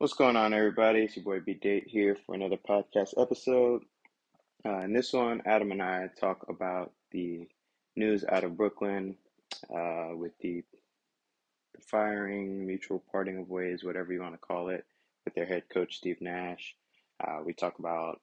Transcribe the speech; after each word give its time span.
What's 0.00 0.14
going 0.14 0.36
on, 0.36 0.54
everybody? 0.54 1.00
It's 1.00 1.16
your 1.16 1.24
boy 1.24 1.40
B 1.40 1.54
Date 1.54 1.88
here 1.88 2.16
for 2.24 2.32
another 2.32 2.56
podcast 2.56 3.20
episode. 3.20 3.82
Uh, 4.64 4.78
in 4.82 4.92
this 4.92 5.12
one, 5.12 5.42
Adam 5.44 5.72
and 5.72 5.82
I 5.82 6.08
talk 6.20 6.46
about 6.48 6.92
the 7.10 7.48
news 7.96 8.24
out 8.30 8.44
of 8.44 8.56
Brooklyn 8.56 9.16
uh, 9.74 10.10
with 10.14 10.38
the, 10.38 10.62
the 11.74 11.80
firing, 11.80 12.64
mutual 12.64 13.02
parting 13.10 13.38
of 13.38 13.48
ways, 13.48 13.82
whatever 13.82 14.12
you 14.12 14.20
want 14.20 14.34
to 14.34 14.38
call 14.38 14.68
it, 14.68 14.84
with 15.24 15.34
their 15.34 15.46
head 15.46 15.64
coach, 15.68 15.96
Steve 15.96 16.20
Nash. 16.20 16.76
Uh, 17.18 17.40
we 17.44 17.52
talk 17.52 17.80
about 17.80 18.20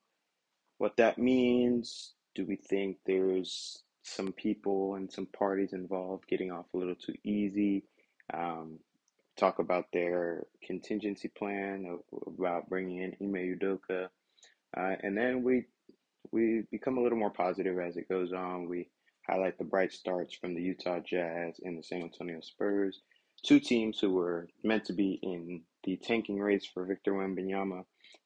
what 0.77 0.95
that 0.95 1.17
means. 1.17 2.13
Do 2.35 2.45
we 2.45 2.55
think 2.55 2.99
there's 3.05 3.83
some 4.01 4.31
people 4.31 4.95
and 4.95 5.11
some 5.11 5.25
parties 5.25 5.73
involved 5.73 6.25
getting 6.29 6.53
off 6.53 6.67
a 6.73 6.77
little 6.77 6.95
too 6.95 7.15
easy? 7.25 7.83
Um, 8.33 8.79
talk 9.37 9.59
about 9.59 9.85
their 9.91 10.43
contingency 10.65 11.27
plan 11.27 11.99
about 12.27 12.69
bringing 12.69 12.99
in 12.99 13.15
Ime 13.21 13.57
Udoka. 13.57 14.07
Uh, 14.75 14.95
and 15.01 15.17
then 15.17 15.43
we 15.43 15.65
we 16.31 16.63
become 16.71 16.97
a 16.97 17.01
little 17.01 17.17
more 17.17 17.29
positive 17.29 17.77
as 17.79 17.97
it 17.97 18.09
goes 18.09 18.33
on. 18.33 18.67
We 18.67 18.89
highlight 19.27 19.57
the 19.57 19.63
bright 19.63 19.93
starts 19.93 20.35
from 20.35 20.53
the 20.53 20.61
Utah 20.61 20.99
Jazz 20.99 21.59
and 21.63 21.77
the 21.77 21.83
San 21.83 22.01
Antonio 22.01 22.39
Spurs, 22.41 23.01
two 23.43 23.59
teams 23.59 23.99
who 23.99 24.11
were 24.11 24.47
meant 24.63 24.85
to 24.85 24.93
be 24.93 25.19
in 25.21 25.61
the 25.83 25.97
tanking 25.97 26.39
race 26.39 26.65
for 26.65 26.85
Victor 26.85 27.13
Wembanyama, 27.13 27.85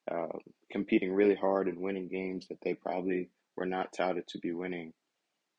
uh, 0.09 0.27
competing 0.71 1.13
really 1.13 1.35
hard 1.35 1.67
and 1.67 1.79
winning 1.79 2.07
games 2.07 2.47
that 2.47 2.59
they 2.63 2.73
probably 2.73 3.29
were 3.55 3.65
not 3.65 3.93
touted 3.93 4.27
to 4.27 4.39
be 4.39 4.53
winning 4.53 4.93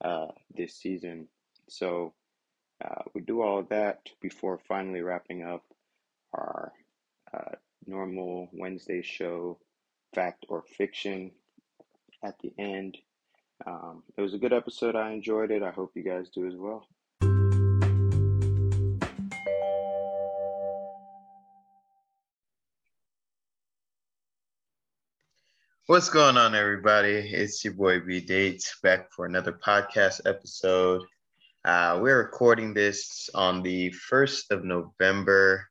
uh, 0.04 0.26
this 0.54 0.74
season. 0.74 1.28
So 1.68 2.14
uh, 2.82 3.02
we 3.14 3.20
do 3.20 3.42
all 3.42 3.58
of 3.58 3.68
that 3.68 4.08
before 4.20 4.58
finally 4.58 5.02
wrapping 5.02 5.42
up 5.42 5.64
our 6.32 6.72
uh, 7.32 7.56
normal 7.86 8.48
Wednesday 8.52 9.02
show, 9.02 9.58
Fact 10.14 10.46
or 10.48 10.62
Fiction, 10.62 11.30
at 12.22 12.38
the 12.40 12.52
end. 12.58 12.96
Um, 13.66 14.02
it 14.16 14.22
was 14.22 14.34
a 14.34 14.38
good 14.38 14.52
episode. 14.52 14.96
I 14.96 15.10
enjoyed 15.10 15.50
it. 15.50 15.62
I 15.62 15.70
hope 15.70 15.92
you 15.94 16.02
guys 16.02 16.30
do 16.30 16.46
as 16.46 16.54
well. 16.56 16.86
What's 25.86 26.08
going 26.08 26.36
on, 26.36 26.54
everybody? 26.54 27.10
It's 27.10 27.64
your 27.64 27.74
boy 27.74 27.98
B 27.98 28.20
Dates 28.20 28.78
back 28.80 29.10
for 29.12 29.26
another 29.26 29.52
podcast 29.52 30.20
episode. 30.24 31.02
Uh, 31.62 31.98
we're 32.00 32.16
recording 32.16 32.72
this 32.72 33.28
on 33.34 33.62
the 33.62 33.94
1st 34.10 34.50
of 34.50 34.64
November. 34.64 35.68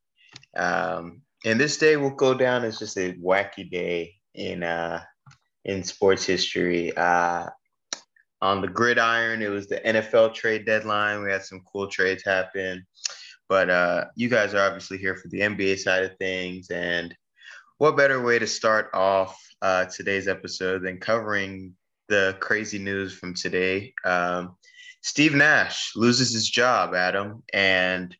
Um, 0.55 1.23
and 1.45 1.59
this 1.59 1.77
day 1.77 1.97
will 1.97 2.11
go 2.11 2.35
down 2.35 2.63
as 2.63 2.77
just 2.77 2.95
a 2.97 3.13
wacky 3.13 3.69
day 3.69 4.13
in 4.35 4.61
uh, 4.61 5.01
in 5.65 5.83
sports 5.83 6.25
history. 6.25 6.95
Uh, 6.95 7.47
on 8.39 8.61
the 8.61 8.67
gridiron, 8.67 9.41
it 9.41 9.49
was 9.49 9.67
the 9.67 9.79
NFL 9.79 10.35
trade 10.35 10.65
deadline. 10.65 11.23
We 11.23 11.31
had 11.31 11.43
some 11.43 11.61
cool 11.71 11.87
trades 11.87 12.23
happen. 12.23 12.85
But 13.47 13.71
uh, 13.71 14.05
you 14.15 14.29
guys 14.29 14.53
are 14.53 14.63
obviously 14.63 14.99
here 14.99 15.15
for 15.15 15.27
the 15.29 15.39
NBA 15.39 15.79
side 15.79 16.03
of 16.03 16.15
things. 16.17 16.69
And 16.69 17.15
what 17.79 17.97
better 17.97 18.21
way 18.21 18.37
to 18.37 18.45
start 18.45 18.91
off 18.93 19.41
uh, 19.63 19.85
today's 19.85 20.27
episode 20.27 20.83
than 20.83 20.99
covering 20.99 21.73
the 22.09 22.37
crazy 22.39 22.77
news 22.77 23.11
from 23.11 23.33
today? 23.33 23.93
Um, 24.05 24.55
Steve 25.01 25.33
Nash 25.33 25.93
loses 25.95 26.33
his 26.33 26.49
job, 26.49 26.93
Adam. 26.93 27.43
And 27.53 28.15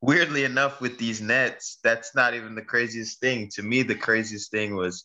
weirdly 0.00 0.44
enough, 0.44 0.80
with 0.80 0.98
these 0.98 1.20
Nets, 1.20 1.78
that's 1.82 2.14
not 2.14 2.34
even 2.34 2.54
the 2.54 2.62
craziest 2.62 3.20
thing. 3.20 3.48
To 3.54 3.62
me, 3.62 3.82
the 3.82 3.94
craziest 3.94 4.50
thing 4.50 4.76
was 4.76 5.04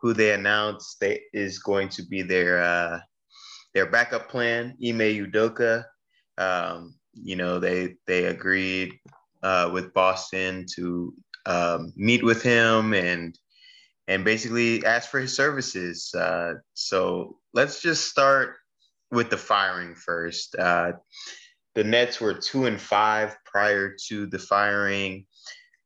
who 0.00 0.12
they 0.12 0.32
announced 0.32 0.98
they, 1.00 1.20
is 1.32 1.58
going 1.58 1.88
to 1.90 2.02
be 2.02 2.22
their 2.22 2.62
uh, 2.62 2.98
their 3.74 3.86
backup 3.86 4.28
plan, 4.28 4.76
Ime 4.84 4.98
Udoka. 4.98 5.84
Um, 6.38 6.94
you 7.14 7.36
know, 7.36 7.58
they 7.58 7.96
they 8.06 8.24
agreed 8.24 8.98
uh, 9.42 9.70
with 9.72 9.94
Boston 9.94 10.66
to 10.74 11.14
um, 11.46 11.92
meet 11.96 12.24
with 12.24 12.42
him 12.42 12.94
and 12.94 13.38
and 14.08 14.24
basically 14.24 14.84
ask 14.84 15.10
for 15.10 15.20
his 15.20 15.34
services. 15.34 16.12
Uh, 16.14 16.54
so 16.74 17.38
let's 17.54 17.80
just 17.80 18.08
start 18.08 18.56
with 19.12 19.30
the 19.30 19.36
firing 19.36 19.94
first. 19.94 20.56
Uh, 20.56 20.92
the 21.74 21.84
Nets 21.84 22.20
were 22.20 22.34
two 22.34 22.66
and 22.66 22.80
five 22.80 23.36
prior 23.44 23.94
to 24.08 24.26
the 24.26 24.38
firing. 24.38 25.26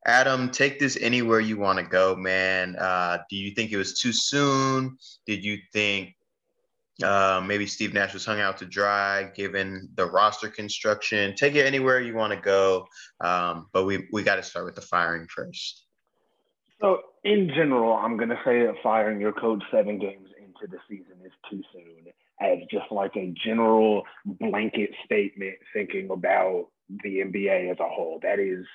Adam, 0.06 0.50
take 0.50 0.78
this 0.78 0.96
anywhere 1.00 1.40
you 1.40 1.58
want 1.58 1.78
to 1.78 1.84
go, 1.84 2.14
man. 2.14 2.76
Uh, 2.76 3.18
do 3.28 3.36
you 3.36 3.50
think 3.50 3.72
it 3.72 3.76
was 3.76 3.98
too 3.98 4.12
soon? 4.12 4.96
Did 5.26 5.44
you 5.44 5.58
think 5.72 6.14
uh, 7.02 7.42
maybe 7.44 7.66
Steve 7.66 7.92
Nash 7.92 8.14
was 8.14 8.24
hung 8.24 8.40
out 8.40 8.56
to 8.58 8.66
dry 8.66 9.24
given 9.34 9.88
the 9.96 10.06
roster 10.06 10.48
construction? 10.48 11.34
Take 11.34 11.56
it 11.56 11.66
anywhere 11.66 12.00
you 12.00 12.14
want 12.14 12.32
to 12.32 12.40
go, 12.40 12.86
um, 13.20 13.66
but 13.72 13.84
we 13.84 14.06
we 14.12 14.22
got 14.22 14.36
to 14.36 14.44
start 14.44 14.64
with 14.64 14.76
the 14.76 14.80
firing 14.80 15.26
first. 15.26 15.84
So, 16.80 17.00
in 17.24 17.48
general, 17.48 17.94
I'm 17.94 18.16
going 18.16 18.28
to 18.28 18.40
say 18.44 18.64
that 18.64 18.74
firing 18.82 19.20
your 19.20 19.32
coach 19.32 19.62
seven 19.72 19.98
games 19.98 20.28
into 20.38 20.70
the 20.70 20.78
season 20.88 21.16
is 21.24 21.32
too 21.50 21.62
soon 21.72 22.12
as 22.40 22.58
just 22.70 22.85
like 22.96 23.16
a 23.16 23.32
general 23.44 24.02
blanket 24.24 24.90
statement 25.04 25.54
thinking 25.72 26.10
about 26.10 26.66
the 27.04 27.20
NBA 27.20 27.70
as 27.70 27.78
a 27.78 27.88
whole. 27.88 28.18
That 28.22 28.40
is 28.40 28.66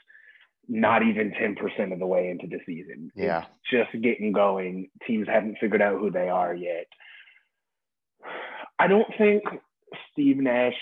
not 0.68 1.04
even 1.04 1.32
10% 1.32 1.92
of 1.92 2.00
the 2.00 2.06
way 2.06 2.30
into 2.30 2.48
the 2.48 2.60
season. 2.66 3.12
Yeah. 3.16 3.46
It's 3.64 3.92
just 3.92 4.04
getting 4.04 4.32
going. 4.32 4.90
Teams 5.06 5.28
haven't 5.28 5.58
figured 5.60 5.82
out 5.82 6.00
who 6.00 6.12
they 6.12 6.30
are 6.30 6.56
yet. 6.56 6.88
I 8.80 8.88
don't 8.88 9.08
think 9.18 9.44
Steve 10.12 10.38
Nash 10.38 10.78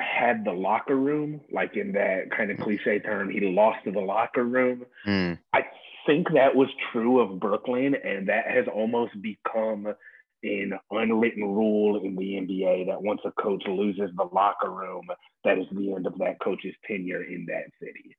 had 0.00 0.44
the 0.44 0.52
locker 0.52 0.96
room, 0.96 1.40
like 1.52 1.76
in 1.76 1.92
that 1.92 2.30
kind 2.34 2.50
of 2.50 2.58
cliche 2.58 2.98
term, 3.00 3.30
he 3.30 3.40
lost 3.40 3.84
to 3.84 3.90
the 3.90 4.00
locker 4.00 4.44
room. 4.44 4.86
Mm. 5.06 5.38
I 5.52 5.62
think 6.06 6.28
that 6.34 6.54
was 6.56 6.68
true 6.92 7.20
of 7.20 7.38
Brooklyn, 7.38 7.94
and 7.94 8.28
that 8.28 8.46
has 8.46 8.66
almost 8.72 9.12
become 9.20 9.94
an 10.42 10.78
unwritten 10.90 11.44
rule 11.44 12.04
in 12.04 12.16
the 12.16 12.34
NBA 12.34 12.86
that 12.86 13.02
once 13.02 13.20
a 13.24 13.32
coach 13.32 13.62
loses 13.66 14.10
the 14.16 14.28
locker 14.32 14.70
room, 14.70 15.06
that 15.44 15.58
is 15.58 15.66
the 15.72 15.92
end 15.94 16.06
of 16.06 16.18
that 16.18 16.40
coach's 16.40 16.74
tenure 16.86 17.22
in 17.22 17.46
that 17.46 17.64
city. 17.80 18.16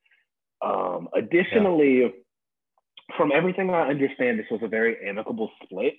Um, 0.61 1.09
additionally, 1.15 2.01
yeah. 2.01 2.07
from 3.17 3.31
everything 3.31 3.69
I 3.69 3.89
understand, 3.89 4.39
this 4.39 4.45
was 4.51 4.61
a 4.63 4.67
very 4.67 4.97
amicable 5.07 5.51
split. 5.63 5.95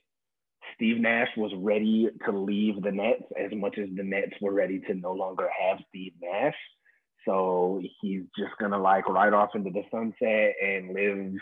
Steve 0.75 0.99
Nash 0.99 1.29
was 1.37 1.53
ready 1.57 2.09
to 2.25 2.33
leave 2.33 2.83
the 2.83 2.93
Nets 2.93 3.25
as 3.39 3.51
much 3.53 3.79
as 3.79 3.89
the 3.95 4.03
Nets 4.03 4.33
were 4.41 4.53
ready 4.53 4.81
to 4.81 4.95
no 4.95 5.13
longer 5.13 5.49
have 5.61 5.79
Steve 5.89 6.13
Nash. 6.21 6.55
So 7.27 7.83
he's 8.01 8.23
just 8.37 8.53
gonna 8.61 8.79
like 8.79 9.09
ride 9.09 9.33
off 9.33 9.51
into 9.55 9.71
the 9.71 9.83
sunset 9.91 10.55
and 10.63 10.95
live 10.95 11.35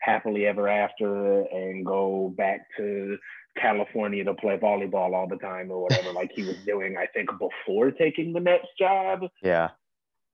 happily 0.00 0.46
ever 0.46 0.68
after 0.68 1.42
and 1.42 1.84
go 1.84 2.32
back 2.36 2.66
to 2.78 3.18
California 3.60 4.24
to 4.24 4.34
play 4.34 4.56
volleyball 4.56 5.14
all 5.14 5.28
the 5.28 5.36
time 5.36 5.70
or 5.70 5.82
whatever, 5.82 6.12
like 6.12 6.30
he 6.34 6.42
was 6.42 6.56
doing, 6.66 6.96
I 6.96 7.06
think, 7.06 7.30
before 7.38 7.90
taking 7.90 8.32
the 8.32 8.40
Nets 8.40 8.66
job. 8.78 9.20
Yeah. 9.42 9.70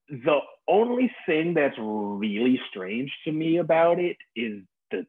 The 0.09 0.39
only 0.69 1.11
thing 1.27 1.55
that's 1.55 1.77
really 1.79 2.61
strange 2.71 3.11
to 3.25 3.33
me 3.33 3.59
about 3.59 3.99
it 3.99 4.17
is 4.37 4.63
the 4.91 5.05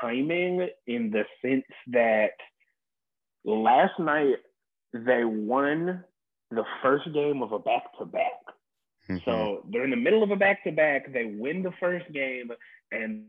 timing 0.00 0.68
in 0.86 1.10
the 1.10 1.24
sense 1.40 1.64
that 1.92 2.32
last 3.44 3.98
night 4.00 4.36
they 4.92 5.24
won 5.24 6.04
the 6.50 6.64
first 6.82 7.12
game 7.14 7.42
of 7.42 7.52
a 7.52 7.58
back 7.58 7.84
to 7.98 8.04
back. 8.04 8.42
So 9.24 9.66
they're 9.70 9.84
in 9.84 9.90
the 9.90 9.96
middle 9.96 10.22
of 10.22 10.30
a 10.30 10.36
back 10.36 10.64
to 10.64 10.72
back. 10.72 11.12
They 11.12 11.24
win 11.24 11.62
the 11.62 11.72
first 11.80 12.10
game, 12.12 12.50
and 12.92 13.24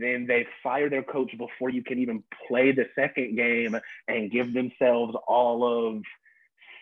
then 0.00 0.26
they 0.26 0.46
fire 0.62 0.88
their 0.88 1.02
coach 1.02 1.30
before 1.38 1.70
you 1.70 1.82
can 1.82 1.98
even 1.98 2.22
play 2.48 2.72
the 2.72 2.86
second 2.94 3.36
game 3.36 3.76
and 4.08 4.30
give 4.30 4.52
themselves 4.52 5.14
all 5.26 5.88
of 5.96 6.02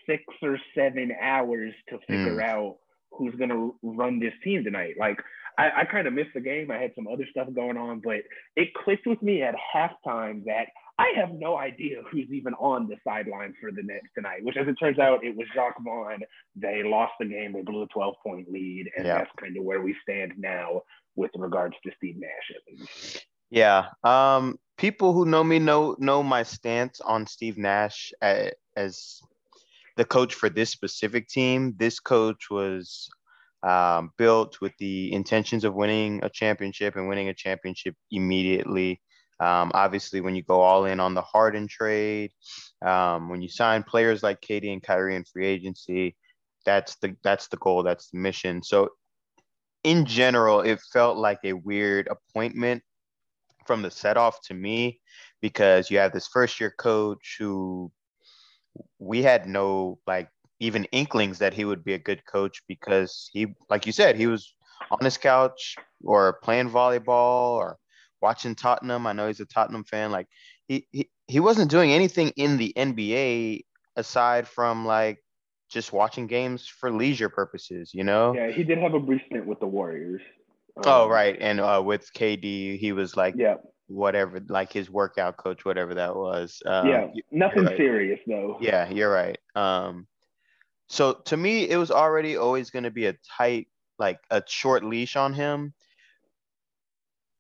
six 0.07 0.23
or 0.43 0.59
seven 0.75 1.13
hours 1.21 1.73
to 1.89 1.99
figure 2.07 2.37
mm. 2.37 2.43
out 2.43 2.77
who's 3.13 3.35
going 3.37 3.51
to 3.51 3.75
run 3.83 4.19
this 4.19 4.35
team 4.43 4.65
tonight. 4.65 4.95
Like, 4.99 5.19
I, 5.57 5.71
I 5.81 5.85
kind 5.85 6.07
of 6.07 6.13
missed 6.13 6.35
the 6.35 6.41
game. 6.41 6.71
I 6.71 6.79
had 6.79 6.93
some 6.95 7.07
other 7.07 7.27
stuff 7.31 7.49
going 7.55 7.77
on, 7.77 8.01
but 8.03 8.19
it 8.57 8.75
clicked 8.75 9.07
with 9.07 9.23
me 9.23 9.43
at 9.43 9.55
halftime 9.75 10.45
that 10.47 10.67
I 10.99 11.13
have 11.17 11.33
no 11.33 11.57
idea 11.57 12.03
who's 12.11 12.29
even 12.31 12.55
on 12.55 12.89
the 12.89 12.97
sideline 13.05 13.55
for 13.61 13.73
the 13.73 13.83
Nets 13.83 14.07
tonight, 14.15 14.45
which 14.45 14.57
as 14.57 14.69
it 14.69 14.75
turns 14.75 14.99
out, 14.99 15.25
it 15.25 15.37
was 15.37 15.47
Jacque 15.55 15.83
Vaughn. 15.83 16.21
They 16.55 16.83
lost 16.85 17.15
the 17.19 17.27
game. 17.27 17.53
They 17.53 17.63
blew 17.63 17.83
a 17.83 17.89
12 17.89 18.15
point 18.25 18.51
lead. 18.51 18.91
And 18.97 19.07
yeah. 19.07 19.19
that's 19.19 19.31
kind 19.41 19.57
of 19.57 19.65
where 19.65 19.81
we 19.81 19.97
stand 20.03 20.35
now 20.39 20.83
with 21.17 21.31
regards 21.37 21.77
to 21.85 21.91
Steve 21.97 22.17
Nash. 22.19 22.89
Yeah. 23.51 23.87
Um, 24.03 24.59
people 24.77 25.13
who 25.13 25.27
know 25.27 25.45
me 25.45 25.59
know 25.59 25.97
know 25.99 26.23
my 26.23 26.43
stance 26.43 27.01
on 27.01 27.27
Steve 27.27 27.59
Nash 27.59 28.13
as, 28.21 29.21
the 29.97 30.05
coach 30.05 30.35
for 30.35 30.49
this 30.49 30.71
specific 30.71 31.29
team. 31.29 31.75
This 31.79 32.01
coach 32.01 32.51
was 32.51 33.09
um, 33.63 34.11
built 34.19 34.61
with 34.61 34.73
the 34.81 35.13
intentions 35.13 35.63
of 35.63 35.75
winning 35.75 36.21
a 36.25 36.29
championship 36.29 36.97
and 36.97 37.09
winning 37.09 37.29
a 37.29 37.35
championship 37.35 37.95
immediately. 38.11 39.01
Um, 39.39 39.71
obviously, 39.75 40.21
when 40.21 40.35
you 40.35 40.43
go 40.43 40.61
all 40.61 40.85
in 40.87 40.99
on 40.99 41.15
the 41.15 41.23
Harden 41.23 41.69
trade, 41.69 42.33
um, 42.85 43.29
when 43.29 43.41
you 43.41 43.49
sign 43.49 43.85
players 43.85 44.23
like 44.23 44.41
Katie 44.41 44.73
and 44.73 44.83
Kyrie 44.83 45.17
in 45.17 45.25
free 45.25 45.47
agency, 45.47 46.17
that's 46.65 46.97
the 46.97 47.17
that's 47.23 47.49
the 47.49 47.57
goal, 47.59 47.83
that's 47.83 48.11
the 48.11 48.19
mission. 48.19 48.63
So, 48.63 48.91
in 49.85 50.07
general, 50.07 50.61
it 50.61 50.81
felt 50.93 51.17
like 51.17 51.41
a 51.45 51.53
weird 51.53 52.09
appointment 52.09 52.83
from 53.67 53.83
the 53.83 53.91
set 53.91 54.17
off 54.17 54.41
to 54.47 54.55
me 54.55 55.01
because 55.41 55.91
you 55.91 55.99
have 55.99 56.13
this 56.13 56.29
first 56.29 56.61
year 56.61 56.75
coach 56.79 57.37
who 57.39 57.93
we 58.99 59.23
had 59.23 59.47
no 59.47 59.99
like 60.07 60.29
even 60.61 60.85
inklings 60.87 61.39
that 61.39 61.55
he 61.55 61.65
would 61.65 61.85
be 61.85 61.95
a 61.95 61.99
good 61.99 62.25
coach 62.27 62.63
because 62.67 63.31
he, 63.33 63.55
like 63.69 63.87
you 63.87 63.93
said, 63.93 64.17
he 64.17 64.27
was 64.27 64.55
on 64.91 65.05
his 65.05 65.19
couch 65.19 65.77
or 66.03 66.39
playing 66.43 66.71
volleyball 66.71 67.53
or 67.53 67.77
watching 68.23 68.55
Tottenham. 68.55 69.07
I 69.07 69.13
know 69.13 69.27
he's 69.27 69.41
a 69.41 69.47
Tottenham 69.47 69.85
fan. 69.85 70.11
Like 70.11 70.29
he, 70.69 70.87
he, 70.91 71.11
he 71.27 71.41
wasn't 71.41 71.71
doing 71.71 71.93
anything 71.93 72.33
in 72.37 72.57
the 72.57 72.73
NBA 72.77 73.65
aside 73.97 74.49
from 74.49 74.87
like 74.87 75.19
just 75.75 75.93
watching 75.93 76.27
games 76.27 76.67
for 76.67 76.91
leisure 76.91 77.29
purposes, 77.29 77.93
you 77.93 78.05
know? 78.05 78.35
Yeah, 78.35 78.51
he 78.51 78.63
did 78.63 78.79
have 78.79 78.95
a 78.95 79.01
brief 79.01 79.21
stint 79.27 79.45
with 79.45 79.61
the 79.61 79.67
Warriors. 79.67 80.23
Oh, 80.77 80.81
um, 80.81 80.85
oh, 80.87 81.09
right. 81.09 81.37
And 81.39 81.61
uh, 81.61 81.83
with 81.85 82.11
KD, 82.15 82.79
he 82.79 82.93
was 82.93 83.17
like, 83.17 83.35
yeah, 83.37 83.57
whatever, 83.89 84.41
like 84.49 84.73
his 84.73 84.89
workout 84.89 85.37
coach, 85.37 85.65
whatever 85.65 85.95
that 85.95 86.17
was. 86.17 86.63
Um, 86.65 86.89
yeah, 86.89 87.07
nothing 87.31 87.65
right. 87.65 87.77
serious 87.77 88.21
though. 88.27 88.57
Yeah, 88.61 88.89
you're 88.89 89.13
right. 89.13 89.39
Um, 89.55 90.07
so 90.89 91.15
to 91.27 91.37
me, 91.37 91.69
it 91.69 91.77
was 91.77 91.91
already 91.91 92.37
always 92.37 92.71
going 92.71 92.85
to 92.85 92.91
be 92.91 93.07
a 93.07 93.17
tight, 93.37 93.69
like 93.99 94.21
a 94.31 94.43
short 94.47 94.85
leash 94.85 95.17
on 95.17 95.35
him. 95.35 95.75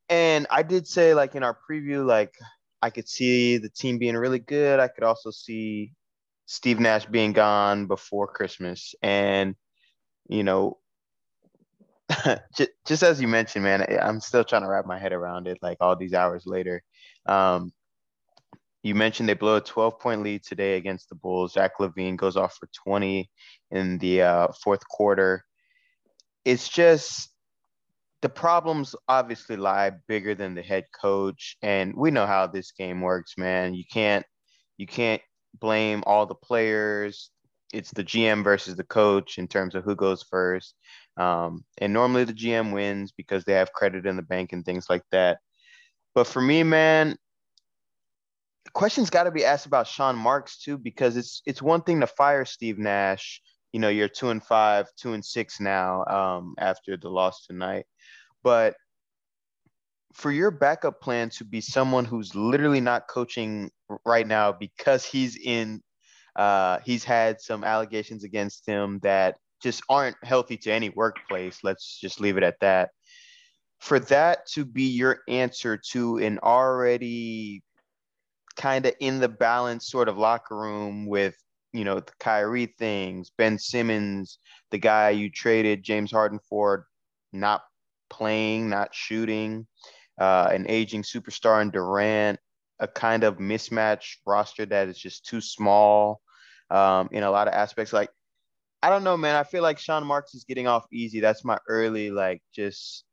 And 0.08 0.46
I 0.50 0.62
did 0.62 0.86
say, 0.86 1.14
like 1.14 1.34
in 1.34 1.42
our 1.42 1.56
preview, 1.68 2.04
like 2.04 2.34
I 2.82 2.90
could 2.90 3.08
see 3.08 3.58
the 3.58 3.70
team 3.70 3.98
being 3.98 4.16
really 4.16 4.38
good. 4.38 4.80
I 4.80 4.88
could 4.88 5.04
also 5.04 5.30
see 5.30 5.92
Steve 6.46 6.80
Nash 6.80 7.06
being 7.06 7.32
gone 7.32 7.86
before 7.86 8.26
Christmas. 8.26 8.94
And, 9.02 9.54
you 10.28 10.42
know, 10.42 10.78
just, 12.56 12.70
just 12.86 13.02
as 13.02 13.20
you 13.20 13.28
mentioned, 13.28 13.64
man, 13.64 13.86
I'm 14.00 14.20
still 14.20 14.44
trying 14.44 14.62
to 14.62 14.68
wrap 14.68 14.86
my 14.86 14.98
head 14.98 15.12
around 15.12 15.46
it, 15.46 15.58
like 15.62 15.78
all 15.80 15.96
these 15.96 16.14
hours 16.14 16.44
later. 16.46 16.82
Um, 17.26 17.72
you 18.82 18.94
mentioned 18.94 19.28
they 19.28 19.34
blow 19.34 19.56
a 19.56 19.60
12 19.62 19.98
point 19.98 20.22
lead 20.22 20.44
today 20.44 20.76
against 20.76 21.08
the 21.08 21.14
Bulls. 21.14 21.54
Zach 21.54 21.72
LaVine 21.80 22.16
goes 22.16 22.36
off 22.36 22.54
for 22.60 22.68
20 22.84 23.30
in 23.70 23.98
the 23.98 24.22
uh, 24.22 24.48
fourth 24.62 24.86
quarter. 24.86 25.42
It's 26.44 26.68
just 26.68 27.30
the 28.20 28.28
problems 28.28 28.94
obviously 29.08 29.56
lie 29.56 29.92
bigger 30.06 30.34
than 30.34 30.54
the 30.54 30.62
head 30.62 30.84
coach, 30.98 31.56
and 31.62 31.94
we 31.94 32.10
know 32.10 32.26
how 32.26 32.46
this 32.46 32.72
game 32.72 33.00
works, 33.00 33.34
man. 33.38 33.74
You 33.74 33.84
can't 33.90 34.24
you 34.76 34.86
can't 34.86 35.22
blame 35.58 36.02
all 36.06 36.26
the 36.26 36.34
players. 36.34 37.30
It's 37.72 37.90
the 37.90 38.04
GM 38.04 38.44
versus 38.44 38.76
the 38.76 38.84
coach 38.84 39.38
in 39.38 39.48
terms 39.48 39.74
of 39.74 39.84
who 39.84 39.96
goes 39.96 40.22
first. 40.22 40.74
Um, 41.16 41.64
and 41.78 41.92
normally 41.92 42.24
the 42.24 42.32
GM 42.32 42.72
wins 42.72 43.12
because 43.12 43.44
they 43.44 43.54
have 43.54 43.72
credit 43.72 44.06
in 44.06 44.16
the 44.16 44.22
bank 44.22 44.52
and 44.52 44.64
things 44.64 44.86
like 44.88 45.02
that. 45.10 45.38
But 46.14 46.26
for 46.26 46.40
me, 46.40 46.62
man, 46.62 47.16
questions 48.72 49.10
got 49.10 49.24
to 49.24 49.30
be 49.30 49.44
asked 49.44 49.66
about 49.66 49.86
Sean 49.86 50.16
Marks 50.16 50.58
too, 50.58 50.78
because 50.78 51.16
it's 51.16 51.42
it's 51.46 51.62
one 51.62 51.82
thing 51.82 52.00
to 52.00 52.06
fire 52.06 52.44
Steve 52.44 52.78
Nash. 52.78 53.40
You 53.72 53.80
know, 53.80 53.88
you're 53.88 54.08
two 54.08 54.30
and 54.30 54.42
five, 54.42 54.86
two 54.96 55.14
and 55.14 55.24
six 55.24 55.60
now 55.60 56.04
um, 56.04 56.54
after 56.58 56.96
the 56.96 57.08
loss 57.08 57.46
tonight, 57.46 57.86
but 58.44 58.76
for 60.14 60.30
your 60.30 60.50
backup 60.50 61.00
plan 61.00 61.28
to 61.28 61.44
be 61.44 61.60
someone 61.60 62.04
who's 62.04 62.34
literally 62.34 62.80
not 62.80 63.08
coaching 63.08 63.70
right 64.06 64.26
now 64.26 64.52
because 64.52 65.04
he's 65.04 65.36
in, 65.36 65.82
uh, 66.36 66.78
he's 66.84 67.04
had 67.04 67.40
some 67.40 67.64
allegations 67.64 68.22
against 68.22 68.66
him 68.66 69.00
that 69.02 69.36
just 69.60 69.82
aren't 69.88 70.16
healthy 70.22 70.56
to 70.56 70.70
any 70.70 70.90
workplace. 70.90 71.58
Let's 71.64 71.98
just 72.00 72.20
leave 72.20 72.36
it 72.36 72.44
at 72.44 72.60
that. 72.60 72.90
For 73.80 73.98
that 74.00 74.46
to 74.52 74.64
be 74.64 74.84
your 74.84 75.20
answer 75.28 75.76
to 75.90 76.18
an 76.18 76.38
already 76.42 77.62
kind 78.56 78.86
of 78.86 78.94
in 79.00 79.18
the 79.18 79.28
balance 79.28 79.88
sort 79.88 80.08
of 80.08 80.16
locker 80.16 80.56
room 80.56 81.06
with 81.06 81.36
you 81.72 81.84
know 81.84 81.96
the 81.96 82.12
Kyrie 82.20 82.72
things, 82.78 83.32
Ben 83.36 83.58
Simmons, 83.58 84.38
the 84.70 84.78
guy 84.78 85.10
you 85.10 85.28
traded 85.28 85.82
James 85.82 86.12
Harden 86.12 86.38
for, 86.48 86.86
not 87.32 87.62
playing, 88.08 88.70
not 88.70 88.94
shooting, 88.94 89.66
uh, 90.18 90.48
an 90.52 90.66
aging 90.68 91.02
superstar 91.02 91.62
in 91.62 91.70
Durant, 91.70 92.38
a 92.80 92.88
kind 92.88 93.24
of 93.24 93.38
mismatch 93.38 94.16
roster 94.26 94.66
that 94.66 94.88
is 94.88 94.98
just 94.98 95.26
too 95.26 95.40
small 95.40 96.20
um, 96.70 97.08
in 97.12 97.22
a 97.22 97.30
lot 97.30 97.48
of 97.48 97.54
aspects. 97.54 97.92
Like 97.92 98.10
I 98.82 98.90
don't 98.90 99.04
know, 99.04 99.16
man. 99.16 99.36
I 99.36 99.44
feel 99.44 99.62
like 99.62 99.78
Sean 99.78 100.06
Marks 100.06 100.34
is 100.34 100.44
getting 100.44 100.66
off 100.66 100.86
easy. 100.92 101.20
That's 101.20 101.44
my 101.44 101.58
early 101.68 102.10
like 102.10 102.42
just 102.54 103.04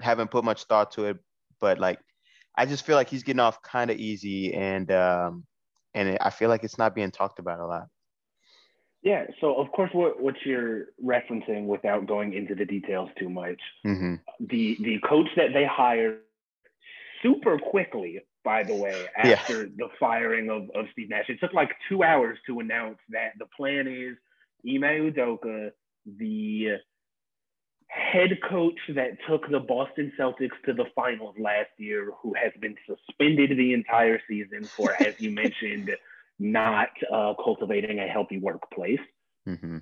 haven't 0.00 0.30
put 0.30 0.44
much 0.44 0.64
thought 0.64 0.90
to 0.92 1.04
it, 1.06 1.18
but 1.60 1.78
like 1.78 2.00
I 2.56 2.66
just 2.66 2.84
feel 2.84 2.96
like 2.96 3.08
he's 3.08 3.22
getting 3.22 3.40
off 3.40 3.62
kind 3.62 3.90
of 3.90 3.98
easy, 3.98 4.52
and 4.52 4.90
um, 4.90 5.44
and 5.94 6.18
I 6.20 6.30
feel 6.30 6.48
like 6.48 6.64
it's 6.64 6.78
not 6.78 6.94
being 6.94 7.10
talked 7.10 7.38
about 7.38 7.60
a 7.60 7.66
lot. 7.66 7.86
Yeah. 9.02 9.26
So 9.40 9.54
of 9.54 9.70
course, 9.72 9.90
what 9.92 10.20
what 10.20 10.34
you're 10.44 10.86
referencing, 11.02 11.66
without 11.66 12.06
going 12.06 12.34
into 12.34 12.54
the 12.54 12.64
details 12.64 13.10
too 13.18 13.30
much, 13.30 13.60
mm-hmm. 13.86 14.16
the 14.40 14.76
the 14.80 14.98
coach 15.08 15.28
that 15.36 15.52
they 15.52 15.64
hired 15.64 16.18
super 17.22 17.58
quickly, 17.58 18.20
by 18.44 18.62
the 18.62 18.74
way, 18.74 19.06
after 19.16 19.62
yeah. 19.62 19.68
the 19.76 19.88
firing 19.98 20.50
of, 20.50 20.70
of 20.74 20.86
Steve 20.92 21.10
Nash, 21.10 21.28
it 21.28 21.38
took 21.40 21.52
like 21.52 21.70
two 21.88 22.02
hours 22.02 22.38
to 22.46 22.60
announce 22.60 22.98
that 23.10 23.32
the 23.38 23.46
plan 23.56 23.86
is 23.86 24.16
Ime 24.66 25.12
Udoka, 25.12 25.70
the 26.18 26.78
head 27.88 28.30
coach 28.48 28.78
that 28.94 29.18
took 29.28 29.48
the 29.50 29.60
Boston 29.60 30.12
Celtics 30.18 30.56
to 30.64 30.72
the 30.72 30.86
finals 30.94 31.34
last 31.38 31.70
year, 31.76 32.10
who 32.22 32.34
has 32.34 32.52
been 32.60 32.74
suspended 32.86 33.50
the 33.50 33.74
entire 33.74 34.20
season 34.28 34.64
for, 34.64 34.94
as 35.00 35.20
you 35.20 35.30
mentioned, 35.42 35.94
not 36.38 36.88
uh, 37.12 37.34
cultivating 37.42 37.98
a 37.98 38.08
healthy 38.08 38.38
workplace. 38.38 39.00
Mm-hmm. 39.46 39.78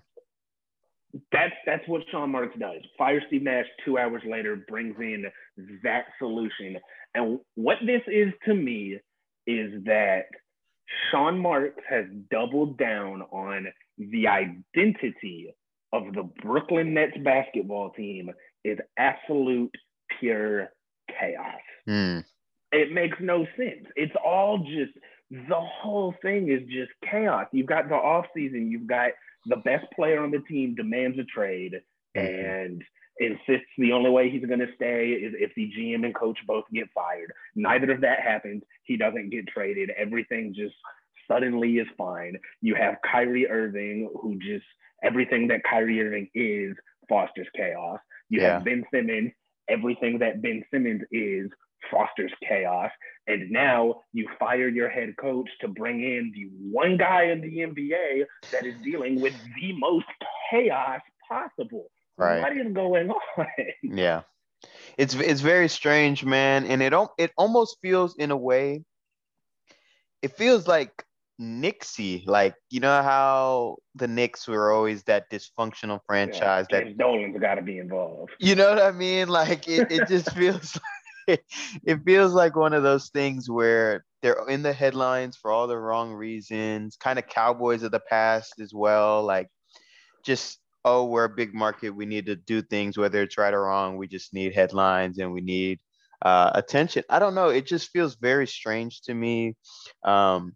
That's 1.32 1.54
that's 1.66 1.86
what 1.88 2.02
Sean 2.10 2.30
Marks 2.30 2.56
does. 2.58 2.82
Fire 2.96 3.22
Steve 3.26 3.42
Nash 3.42 3.66
two 3.84 3.98
hours 3.98 4.22
later, 4.26 4.64
brings 4.68 4.96
in 4.98 5.24
that 5.82 6.04
solution. 6.18 6.76
And 7.14 7.40
what 7.56 7.78
this 7.84 8.02
is 8.06 8.32
to 8.46 8.55
me 8.55 8.98
is 9.46 9.84
that 9.84 10.26
Sean 11.10 11.38
Marks 11.38 11.82
has 11.88 12.05
doubled 12.31 12.79
down 12.79 13.22
on 13.32 13.67
the 13.98 14.26
identity 14.29 15.55
of 15.93 16.05
the 16.14 16.29
Brooklyn 16.43 16.94
Nets 16.94 17.17
basketball 17.24 17.90
team 17.90 18.31
is 18.64 18.79
absolute 18.96 19.74
pure 20.19 20.70
chaos. 21.08 21.60
Mm. 21.88 22.24
It 22.72 22.93
makes 22.93 23.17
no 23.20 23.46
sense. 23.56 23.86
It's 23.96 24.14
all 24.24 24.58
just 24.58 24.93
the 25.31 25.60
whole 25.60 26.15
thing 26.22 26.49
is 26.51 26.63
just 26.69 26.91
chaos. 27.08 27.46
You've 27.53 27.67
got 27.67 27.89
the 27.89 27.94
offseason, 27.94 28.70
you've 28.70 28.87
got 28.87 29.10
the 29.46 29.56
best 29.56 29.87
player 29.94 30.22
on 30.22 30.31
the 30.31 30.41
team 30.41 30.75
demands 30.75 31.19
a 31.19 31.25
trade 31.25 31.81
mm-hmm. 32.17 32.27
and 32.27 32.84
insists 33.19 33.69
the 33.79 33.93
only 33.93 34.10
way 34.10 34.31
he's 34.31 34.44
going 34.44 34.60
to 34.60 34.75
stay 34.75 35.10
is 35.10 35.34
if 35.37 35.53
the 35.55 35.70
GM 35.77 36.05
and 36.05 36.15
coach 36.15 36.39
both 36.46 36.65
get 36.72 36.89
fired. 36.94 37.32
Neither 37.55 37.93
of 37.93 38.01
that 38.01 38.20
happens. 38.20 38.63
He 38.84 38.96
doesn't 38.96 39.31
get 39.31 39.46
traded. 39.46 39.91
Everything 39.96 40.55
just 40.56 40.75
suddenly 41.29 41.75
is 41.75 41.87
fine. 41.96 42.37
You 42.60 42.75
have 42.75 42.96
Kyrie 43.10 43.49
Irving, 43.49 44.10
who 44.20 44.37
just 44.39 44.65
everything 45.05 45.49
that 45.49 45.63
Kyrie 45.69 46.01
Irving 46.01 46.29
is 46.34 46.77
fosters 47.08 47.46
chaos. 47.55 47.99
You 48.31 48.41
yeah. 48.41 48.55
have 48.55 48.65
Ben 48.65 48.84
Simmons, 48.93 49.32
everything 49.69 50.19
that 50.19 50.43
Ben 50.43 50.65
Simmons 50.72 51.03
is 51.13 51.51
fosters 51.91 52.32
chaos. 52.46 52.91
And 53.31 53.51
now 53.51 54.03
you 54.13 54.29
fire 54.39 54.69
your 54.69 54.89
head 54.89 55.15
coach 55.17 55.49
to 55.60 55.69
bring 55.69 56.03
in 56.03 56.32
the 56.34 56.51
one 56.70 56.96
guy 56.96 57.25
in 57.25 57.41
the 57.41 57.58
NBA 57.58 58.25
that 58.53 58.67
is 58.67 58.75
dealing 58.82 59.20
with 59.20 59.34
the 59.60 59.72
most 59.79 60.06
chaos 60.51 61.01
possible. 61.29 61.91
Right. 62.17 62.41
What 62.41 62.56
is 62.56 62.72
going 62.72 63.10
on? 63.10 63.46
Yeah. 63.82 64.22
It's 64.99 65.15
it's 65.15 65.41
very 65.41 65.69
strange, 65.69 66.22
man, 66.22 66.67
and 66.67 66.82
it 66.82 66.93
it 67.17 67.31
almost 67.39 67.79
feels 67.81 68.15
in 68.19 68.31
a 68.31 68.37
way 68.37 68.84
it 70.22 70.37
feels 70.37 70.67
like 70.67 71.05
Knicksy. 71.41 72.25
Like, 72.27 72.55
you 72.70 72.81
know 72.81 73.03
how 73.03 73.77
the 73.94 74.08
Knicks 74.08 74.46
were 74.46 74.72
always 74.72 75.03
that 75.05 75.31
dysfunctional 75.31 76.01
franchise 76.06 76.67
yeah, 76.70 76.81
that 76.81 76.99
Dolan's 76.99 77.39
got 77.41 77.55
to 77.55 77.63
be 77.63 77.79
involved. 77.79 78.32
You 78.39 78.55
know 78.55 78.69
what 78.69 78.82
I 78.82 78.93
mean? 78.93 79.29
Like 79.29 79.69
it, 79.69 79.91
it 79.91 80.08
just 80.08 80.31
feels 80.37 80.75
like 80.75 80.82
it 81.84 82.05
feels 82.05 82.32
like 82.32 82.56
one 82.56 82.72
of 82.72 82.82
those 82.82 83.08
things 83.08 83.49
where 83.49 84.05
they're 84.22 84.49
in 84.49 84.63
the 84.63 84.72
headlines 84.72 85.37
for 85.37 85.51
all 85.51 85.67
the 85.67 85.79
wrong 85.79 86.13
reasons, 86.13 86.96
kind 86.96 87.19
of 87.19 87.27
cowboys 87.27 87.82
of 87.82 87.91
the 87.91 88.01
past 88.01 88.60
as 88.60 88.72
well. 88.75 89.22
Like 89.25 89.49
just 90.25 90.58
oh, 90.84 91.05
we're 91.05 91.25
a 91.25 91.29
big 91.29 91.55
market. 91.55 91.91
We 91.91 92.06
need 92.06 92.27
to 92.27 92.37
do 92.37 92.63
things, 92.63 92.96
whether 92.96 93.22
it's 93.22 93.39
right 93.39 93.53
or 93.53 93.65
wrong. 93.65 93.96
We 93.96 94.08
just 94.08 94.32
need 94.32 94.55
headlines 94.55 95.19
and 95.19 95.32
we 95.32 95.41
need 95.41 95.81
uh, 96.22 96.51
attention. 96.55 97.05
I 97.10 97.19
don't 97.19 97.34
know. 97.34 97.49
It 97.49 97.67
just 97.67 97.91
feels 97.91 98.17
very 98.17 98.46
strange 98.46 99.03
to 99.03 99.15
me. 99.15 99.56
Um, 100.05 100.55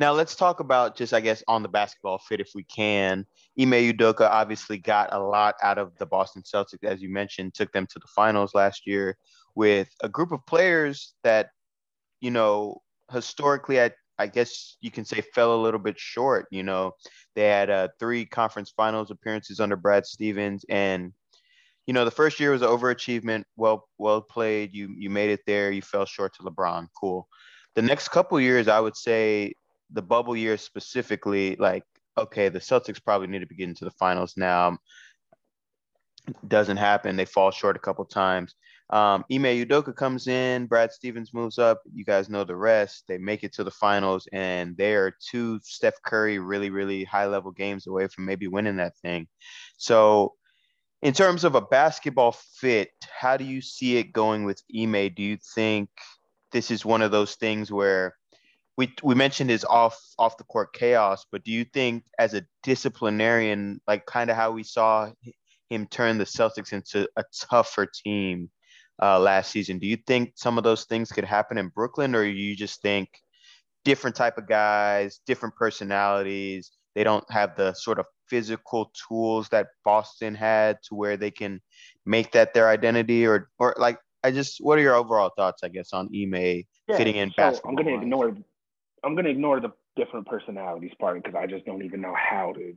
now 0.00 0.12
let's 0.12 0.34
talk 0.34 0.60
about 0.60 0.96
just, 0.96 1.14
I 1.14 1.20
guess, 1.20 1.42
on 1.48 1.62
the 1.62 1.68
basketball 1.68 2.18
fit 2.18 2.40
if 2.40 2.50
we 2.54 2.64
can. 2.64 3.24
Ime 3.58 3.70
Udoka 3.70 4.28
obviously 4.28 4.78
got 4.78 5.12
a 5.12 5.18
lot 5.18 5.54
out 5.62 5.78
of 5.78 5.96
the 5.98 6.06
Boston 6.06 6.42
Celtics, 6.42 6.84
as 6.84 7.00
you 7.00 7.10
mentioned, 7.10 7.54
took 7.54 7.72
them 7.72 7.86
to 7.86 7.98
the 7.98 8.08
finals 8.14 8.54
last 8.54 8.86
year 8.86 9.16
with 9.54 9.88
a 10.02 10.08
group 10.08 10.32
of 10.32 10.44
players 10.46 11.14
that, 11.24 11.50
you 12.20 12.30
know, 12.30 12.80
historically, 13.10 13.80
I, 13.80 13.90
I 14.18 14.26
guess 14.26 14.76
you 14.80 14.90
can 14.90 15.04
say 15.04 15.20
fell 15.20 15.54
a 15.54 15.62
little 15.62 15.80
bit 15.80 15.98
short. 15.98 16.46
You 16.50 16.62
know, 16.62 16.92
they 17.34 17.48
had 17.48 17.70
uh, 17.70 17.88
three 17.98 18.24
conference 18.24 18.72
finals 18.76 19.10
appearances 19.10 19.60
under 19.60 19.76
Brad 19.76 20.06
Stevens, 20.06 20.64
and 20.68 21.12
you 21.86 21.94
know 21.94 22.04
the 22.04 22.10
first 22.10 22.38
year 22.38 22.52
was 22.52 22.62
overachievement. 22.62 23.44
Well, 23.56 23.88
well 23.98 24.20
played. 24.20 24.74
You 24.74 24.94
you 24.96 25.10
made 25.10 25.30
it 25.30 25.40
there. 25.46 25.70
You 25.72 25.82
fell 25.82 26.04
short 26.04 26.34
to 26.36 26.42
LeBron. 26.42 26.86
Cool. 26.98 27.26
The 27.74 27.82
next 27.82 28.08
couple 28.08 28.40
years, 28.40 28.68
I 28.68 28.80
would 28.80 28.96
say 28.96 29.54
the 29.90 30.02
bubble 30.02 30.36
years 30.36 30.60
specifically, 30.60 31.56
like 31.56 31.84
okay, 32.18 32.48
the 32.48 32.58
Celtics 32.58 33.02
probably 33.02 33.26
need 33.26 33.40
to 33.40 33.46
be 33.46 33.56
getting 33.56 33.74
to 33.76 33.84
the 33.84 33.90
finals 33.92 34.34
now. 34.36 34.78
Doesn't 36.46 36.76
happen. 36.76 37.16
They 37.16 37.24
fall 37.24 37.50
short 37.50 37.76
a 37.76 37.80
couple 37.80 38.04
times. 38.04 38.54
Um, 38.92 39.24
Ime 39.32 39.44
Udoka 39.44 39.96
comes 39.96 40.26
in, 40.28 40.66
Brad 40.66 40.92
Stevens 40.92 41.32
moves 41.32 41.58
up. 41.58 41.80
You 41.94 42.04
guys 42.04 42.28
know 42.28 42.44
the 42.44 42.56
rest. 42.56 43.04
They 43.08 43.16
make 43.16 43.42
it 43.42 43.54
to 43.54 43.64
the 43.64 43.70
finals, 43.70 44.28
and 44.34 44.76
they 44.76 44.94
are 44.94 45.16
two 45.30 45.58
Steph 45.62 45.94
Curry 46.04 46.38
really, 46.38 46.68
really 46.68 47.02
high 47.02 47.26
level 47.26 47.52
games 47.52 47.86
away 47.86 48.08
from 48.08 48.26
maybe 48.26 48.48
winning 48.48 48.76
that 48.76 48.98
thing. 48.98 49.28
So, 49.78 50.34
in 51.00 51.14
terms 51.14 51.44
of 51.44 51.54
a 51.54 51.62
basketball 51.62 52.32
fit, 52.32 52.90
how 53.10 53.38
do 53.38 53.44
you 53.44 53.62
see 53.62 53.96
it 53.96 54.12
going 54.12 54.44
with 54.44 54.62
Ime? 54.76 55.14
Do 55.14 55.22
you 55.22 55.38
think 55.54 55.88
this 56.52 56.70
is 56.70 56.84
one 56.84 57.00
of 57.00 57.10
those 57.10 57.36
things 57.36 57.72
where 57.72 58.14
we 58.76 58.92
we 59.02 59.14
mentioned 59.14 59.48
his 59.48 59.64
off 59.64 59.98
off 60.18 60.36
the 60.36 60.44
court 60.44 60.74
chaos, 60.74 61.24
but 61.32 61.44
do 61.44 61.50
you 61.50 61.64
think 61.64 62.04
as 62.18 62.34
a 62.34 62.44
disciplinarian, 62.62 63.80
like 63.86 64.04
kind 64.04 64.30
of 64.30 64.36
how 64.36 64.50
we 64.50 64.62
saw 64.62 65.10
him 65.70 65.86
turn 65.86 66.18
the 66.18 66.24
Celtics 66.24 66.74
into 66.74 67.08
a 67.16 67.24
tougher 67.48 67.86
team? 67.86 68.50
Uh, 69.00 69.18
last 69.18 69.50
season. 69.50 69.78
Do 69.78 69.86
you 69.86 69.96
think 69.96 70.32
some 70.34 70.58
of 70.58 70.64
those 70.64 70.84
things 70.84 71.10
could 71.10 71.24
happen 71.24 71.58
in 71.58 71.68
Brooklyn, 71.68 72.14
or 72.14 72.24
you 72.24 72.56
just 72.56 72.82
think 72.82 73.08
different 73.84 74.16
type 74.16 74.38
of 74.38 74.48
guys, 74.48 75.20
different 75.26 75.54
personalities? 75.56 76.72
They 76.94 77.04
don't 77.04 77.28
have 77.30 77.56
the 77.56 77.72
sort 77.74 77.98
of 77.98 78.06
physical 78.28 78.92
tools 79.08 79.48
that 79.50 79.68
Boston 79.84 80.34
had 80.34 80.78
to 80.88 80.94
where 80.94 81.16
they 81.16 81.30
can 81.30 81.60
make 82.04 82.32
that 82.32 82.54
their 82.54 82.68
identity, 82.68 83.26
or 83.26 83.48
or 83.58 83.74
like 83.78 83.98
I 84.24 84.30
just 84.30 84.58
what 84.60 84.78
are 84.78 84.82
your 84.82 84.94
overall 84.94 85.30
thoughts, 85.36 85.62
I 85.62 85.68
guess, 85.68 85.92
on 85.92 86.08
Ime 86.14 86.34
yeah, 86.34 86.96
fitting 86.96 87.16
in 87.16 87.30
so 87.30 87.34
basketball? 87.36 87.70
I'm 87.70 87.76
gonna 87.76 88.00
ignore 88.00 88.36
I'm 89.04 89.14
gonna 89.14 89.30
ignore 89.30 89.60
the 89.60 89.70
different 89.96 90.26
personalities 90.26 90.92
part 90.98 91.22
because 91.22 91.36
I 91.36 91.46
just 91.46 91.64
don't 91.66 91.82
even 91.82 92.00
know 92.00 92.14
how 92.14 92.52
to 92.52 92.74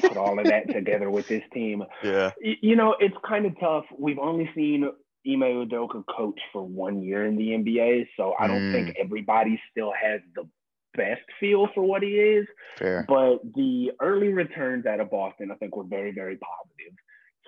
put 0.00 0.16
all 0.16 0.38
of 0.38 0.46
that 0.46 0.68
together 0.72 1.10
with 1.10 1.28
this 1.28 1.42
team. 1.52 1.84
Yeah. 2.02 2.32
You 2.40 2.76
know, 2.76 2.96
it's 3.00 3.16
kind 3.26 3.46
of 3.46 3.58
tough. 3.58 3.84
We've 3.96 4.18
only 4.18 4.50
seen 4.54 4.90
Ime 5.26 5.66
Udoka 5.66 6.04
coach 6.06 6.38
for 6.52 6.62
one 6.62 7.02
year 7.02 7.26
in 7.26 7.36
the 7.36 7.48
NBA, 7.48 8.08
so 8.16 8.34
I 8.38 8.46
don't 8.46 8.70
mm. 8.70 8.72
think 8.72 8.96
everybody 8.98 9.60
still 9.70 9.92
has 9.92 10.20
the 10.34 10.48
best 10.96 11.22
feel 11.40 11.68
for 11.74 11.82
what 11.82 12.02
he 12.02 12.10
is. 12.10 12.46
Fair. 12.78 13.04
But 13.08 13.38
the 13.54 13.92
early 14.00 14.28
returns 14.28 14.86
out 14.86 15.00
of 15.00 15.10
Boston, 15.10 15.50
I 15.50 15.54
think, 15.56 15.76
were 15.76 15.84
very, 15.84 16.12
very 16.12 16.36
positive. 16.36 16.96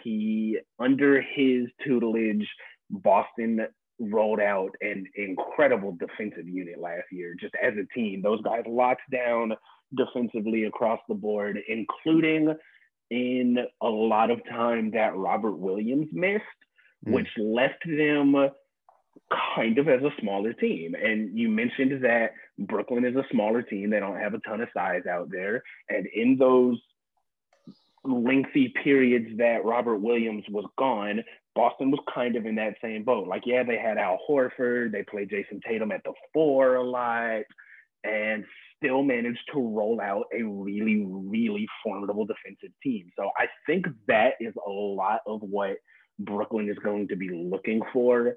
He, 0.02 0.58
under 0.78 1.20
his 1.20 1.66
tutelage, 1.84 2.46
Boston 2.90 3.66
rolled 3.98 4.40
out 4.40 4.70
an 4.80 5.06
incredible 5.14 5.96
defensive 5.98 6.48
unit 6.48 6.78
last 6.78 7.04
year, 7.10 7.34
just 7.38 7.54
as 7.62 7.74
a 7.74 7.86
team. 7.94 8.22
Those 8.22 8.42
guys 8.42 8.62
locked 8.66 9.10
down 9.10 9.52
defensively 9.94 10.64
across 10.64 11.00
the 11.08 11.14
board, 11.14 11.58
including 11.68 12.54
in 13.10 13.58
a 13.82 13.88
lot 13.88 14.30
of 14.30 14.40
time 14.48 14.90
that 14.90 15.16
Robert 15.16 15.56
Williams 15.56 16.08
missed 16.12 16.42
mm. 17.06 17.12
which 17.12 17.28
left 17.36 17.84
them 17.86 18.50
kind 19.56 19.78
of 19.78 19.88
as 19.88 20.02
a 20.02 20.10
smaller 20.20 20.52
team. 20.52 20.94
And 20.94 21.36
you 21.36 21.48
mentioned 21.48 22.04
that 22.04 22.32
Brooklyn 22.58 23.04
is 23.04 23.16
a 23.16 23.24
smaller 23.30 23.62
team. 23.62 23.90
They 23.90 24.00
don't 24.00 24.18
have 24.18 24.34
a 24.34 24.40
ton 24.40 24.60
of 24.60 24.68
size 24.74 25.06
out 25.10 25.28
there. 25.30 25.62
And 25.88 26.06
in 26.06 26.36
those 26.36 26.78
lengthy 28.04 28.72
periods 28.82 29.38
that 29.38 29.64
Robert 29.64 29.98
Williams 29.98 30.44
was 30.50 30.66
gone, 30.78 31.22
Boston 31.54 31.90
was 31.90 32.00
kind 32.14 32.36
of 32.36 32.46
in 32.46 32.54
that 32.56 32.74
same 32.82 33.02
boat. 33.02 33.26
Like, 33.26 33.42
yeah, 33.46 33.64
they 33.64 33.78
had 33.78 33.98
Al 33.98 34.18
Horford, 34.28 34.92
they 34.92 35.02
played 35.02 35.30
Jayson 35.30 35.60
Tatum 35.66 35.90
at 35.90 36.02
the 36.04 36.12
four 36.32 36.76
a 36.76 36.84
lot, 36.84 37.42
and 38.04 38.44
still 38.76 39.02
managed 39.02 39.40
to 39.52 39.58
roll 39.58 40.00
out 40.00 40.26
a 40.38 40.42
really, 40.42 41.04
really 41.08 41.66
formidable 41.82 42.26
defensive 42.26 42.74
team. 42.82 43.10
So 43.18 43.30
I 43.38 43.46
think 43.66 43.86
that 44.06 44.34
is 44.38 44.54
a 44.66 44.70
lot 44.70 45.20
of 45.26 45.40
what 45.40 45.76
Brooklyn 46.18 46.68
is 46.68 46.78
going 46.78 47.08
to 47.08 47.16
be 47.16 47.30
looking 47.30 47.82
for 47.92 48.36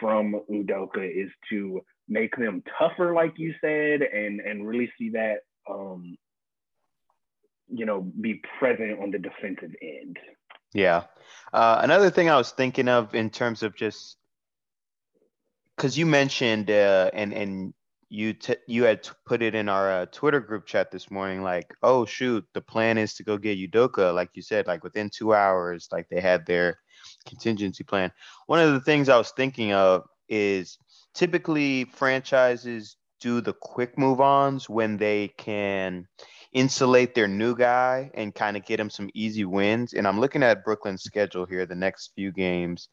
from 0.00 0.40
Udoka 0.50 1.04
is 1.04 1.30
to 1.50 1.80
make 2.08 2.36
them 2.36 2.62
tougher, 2.78 3.12
like 3.12 3.34
you 3.36 3.54
said, 3.60 4.02
and 4.02 4.40
and 4.40 4.66
really 4.66 4.90
see 4.98 5.10
that 5.10 5.38
um, 5.68 6.16
you 7.68 7.86
know 7.86 8.00
be 8.20 8.42
present 8.58 9.00
on 9.00 9.10
the 9.10 9.18
defensive 9.18 9.74
end. 9.82 10.18
Yeah. 10.72 11.04
Uh, 11.52 11.80
another 11.82 12.10
thing 12.10 12.28
I 12.28 12.36
was 12.36 12.50
thinking 12.50 12.88
of 12.88 13.14
in 13.14 13.30
terms 13.30 13.62
of 13.62 13.74
just 13.76 14.16
because 15.76 15.96
you 15.96 16.06
mentioned 16.06 16.70
uh, 16.70 17.10
and 17.12 17.32
and 17.32 17.74
you 18.08 18.32
t- 18.34 18.56
you 18.68 18.84
had 18.84 19.08
put 19.24 19.42
it 19.42 19.54
in 19.54 19.68
our 19.68 19.90
uh, 19.90 20.06
Twitter 20.06 20.40
group 20.40 20.66
chat 20.66 20.90
this 20.90 21.10
morning, 21.10 21.42
like, 21.42 21.74
oh 21.82 22.04
shoot, 22.04 22.44
the 22.54 22.60
plan 22.60 22.98
is 22.98 23.14
to 23.14 23.24
go 23.24 23.36
get 23.36 23.58
Udoka, 23.58 24.14
like 24.14 24.30
you 24.34 24.42
said, 24.42 24.66
like 24.66 24.84
within 24.84 25.10
two 25.10 25.34
hours, 25.34 25.88
like 25.90 26.08
they 26.08 26.20
had 26.20 26.46
their 26.46 26.78
contingency 27.26 27.84
plan. 27.84 28.12
One 28.46 28.60
of 28.60 28.72
the 28.72 28.80
things 28.80 29.08
I 29.08 29.18
was 29.18 29.30
thinking 29.30 29.72
of 29.72 30.04
is 30.28 30.78
typically 31.14 31.84
franchises 31.84 32.96
do 33.20 33.40
the 33.40 33.52
quick 33.52 33.98
move 33.98 34.20
ons 34.20 34.68
when 34.68 34.96
they 34.96 35.28
can 35.28 36.06
insulate 36.52 37.14
their 37.14 37.28
new 37.28 37.54
guy 37.54 38.10
and 38.14 38.34
kind 38.34 38.56
of 38.56 38.64
get 38.64 38.80
him 38.80 38.90
some 38.90 39.10
easy 39.14 39.44
wins. 39.44 39.92
And 39.94 40.06
I'm 40.06 40.20
looking 40.20 40.42
at 40.42 40.64
Brooklyn's 40.64 41.02
schedule 41.02 41.44
here, 41.44 41.66
the 41.66 41.74
next 41.74 42.12
few 42.14 42.32
games. 42.32 42.88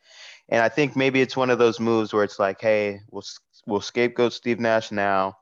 And 0.50 0.62
I 0.62 0.70
think 0.70 0.96
maybe 0.96 1.22
it's 1.22 1.38
one 1.38 1.50
of 1.50 1.60
those 1.60 1.80
moves 1.80 2.14
where 2.14 2.24
it's 2.24 2.40
like, 2.40 2.60
hey, 2.60 3.00
we'll 3.12 3.24
we'll 3.66 3.82
scapegoat 3.82 4.34
Steve 4.34 4.60
Nash 4.60 4.92
now. 4.92 5.38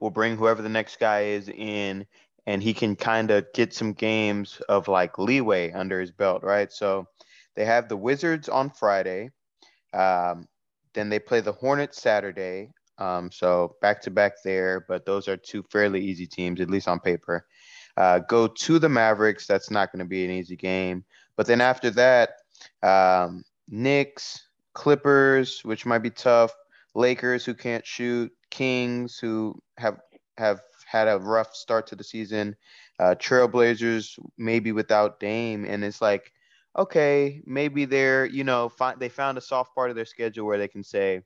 We'll 0.00 0.10
bring 0.10 0.36
whoever 0.36 0.62
the 0.62 0.68
next 0.68 0.98
guy 0.98 1.22
is 1.22 1.48
in 1.48 2.06
and 2.46 2.62
he 2.62 2.72
can 2.72 2.96
kind 2.96 3.30
of 3.30 3.52
get 3.52 3.74
some 3.74 3.92
games 3.92 4.60
of 4.68 4.88
like 4.88 5.18
leeway 5.18 5.72
under 5.72 6.00
his 6.00 6.12
belt, 6.12 6.42
right? 6.44 6.72
So 6.72 7.08
they 7.56 7.64
have 7.64 7.88
the 7.88 7.96
Wizards 7.96 8.48
on 8.48 8.70
Friday. 8.70 9.30
Um, 9.92 10.46
then 10.94 11.08
they 11.08 11.18
play 11.18 11.40
the 11.40 11.52
Hornets 11.52 12.00
Saturday. 12.00 12.70
Um, 12.98 13.30
so 13.30 13.76
back 13.82 14.00
to 14.02 14.10
back 14.10 14.42
there, 14.44 14.84
but 14.88 15.04
those 15.04 15.28
are 15.28 15.36
two 15.36 15.62
fairly 15.70 16.02
easy 16.02 16.26
teams, 16.26 16.60
at 16.60 16.70
least 16.70 16.88
on 16.88 17.00
paper. 17.00 17.46
Uh, 17.96 18.20
go 18.20 18.46
to 18.46 18.78
the 18.78 18.88
Mavericks. 18.88 19.46
That's 19.46 19.70
not 19.70 19.92
going 19.92 20.04
to 20.04 20.08
be 20.08 20.24
an 20.24 20.30
easy 20.30 20.56
game. 20.56 21.04
But 21.36 21.46
then 21.46 21.60
after 21.60 21.90
that, 21.90 22.30
um, 22.82 23.44
Knicks, 23.68 24.48
Clippers, 24.74 25.60
which 25.64 25.86
might 25.86 25.98
be 26.02 26.10
tough. 26.10 26.52
Lakers, 26.94 27.44
who 27.44 27.54
can't 27.54 27.86
shoot. 27.86 28.32
Kings, 28.50 29.18
who 29.18 29.60
have 29.76 29.98
have 30.38 30.60
had 30.86 31.08
a 31.08 31.18
rough 31.18 31.54
start 31.54 31.86
to 31.88 31.96
the 31.96 32.04
season. 32.04 32.56
Uh, 32.98 33.14
Trailblazers, 33.18 34.18
maybe 34.38 34.72
without 34.72 35.20
Dame, 35.20 35.64
and 35.66 35.84
it's 35.84 36.00
like 36.00 36.32
okay, 36.76 37.40
maybe 37.46 37.84
they're, 37.84 38.26
you 38.26 38.44
know, 38.44 38.70
they 38.98 39.08
found 39.08 39.38
a 39.38 39.40
soft 39.40 39.74
part 39.74 39.90
of 39.90 39.96
their 39.96 40.04
schedule 40.04 40.46
where 40.46 40.58
they 40.58 40.68
can 40.68 40.84
say, 40.84 41.22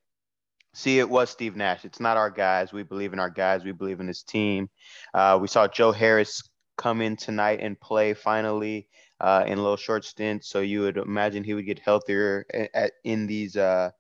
see, 0.75 0.99
it 0.99 1.09
was 1.09 1.30
Steve 1.30 1.57
Nash. 1.57 1.85
It's 1.85 2.00
not 2.00 2.16
our 2.16 2.30
guys. 2.30 2.73
We 2.73 2.85
believe 2.85 3.12
in 3.12 3.19
our 3.19 3.30
guys. 3.30 3.64
We 3.64 3.73
believe 3.73 4.00
in 4.00 4.07
this 4.07 4.23
team. 4.23 4.71
Uh, 5.12 5.38
we 5.40 5.49
saw 5.49 5.66
Joe 5.66 5.92
Harris 5.92 6.42
come 6.78 7.00
in 7.00 7.16
tonight 7.16 7.59
and 7.61 7.80
play 7.80 8.14
finally 8.14 8.88
uh, 9.21 9.45
in 9.47 9.59
a 9.59 9.62
little 9.62 9.76
short 9.76 10.04
stint. 10.04 10.45
So 10.45 10.61
you 10.61 10.83
would 10.83 10.97
imagine 10.97 11.45
he 11.45 11.54
would 11.54 11.66
get 11.66 11.80
healthier 11.80 12.47
at, 12.54 12.71
at, 12.75 12.92
in 13.04 13.26
these 13.26 13.57
uh, 13.57 13.90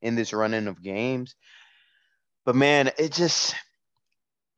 in 0.00 0.14
this 0.14 0.32
running 0.32 0.68
of 0.68 0.82
games. 0.82 1.34
But 2.44 2.56
man, 2.56 2.90
it 2.98 3.12
just 3.12 3.54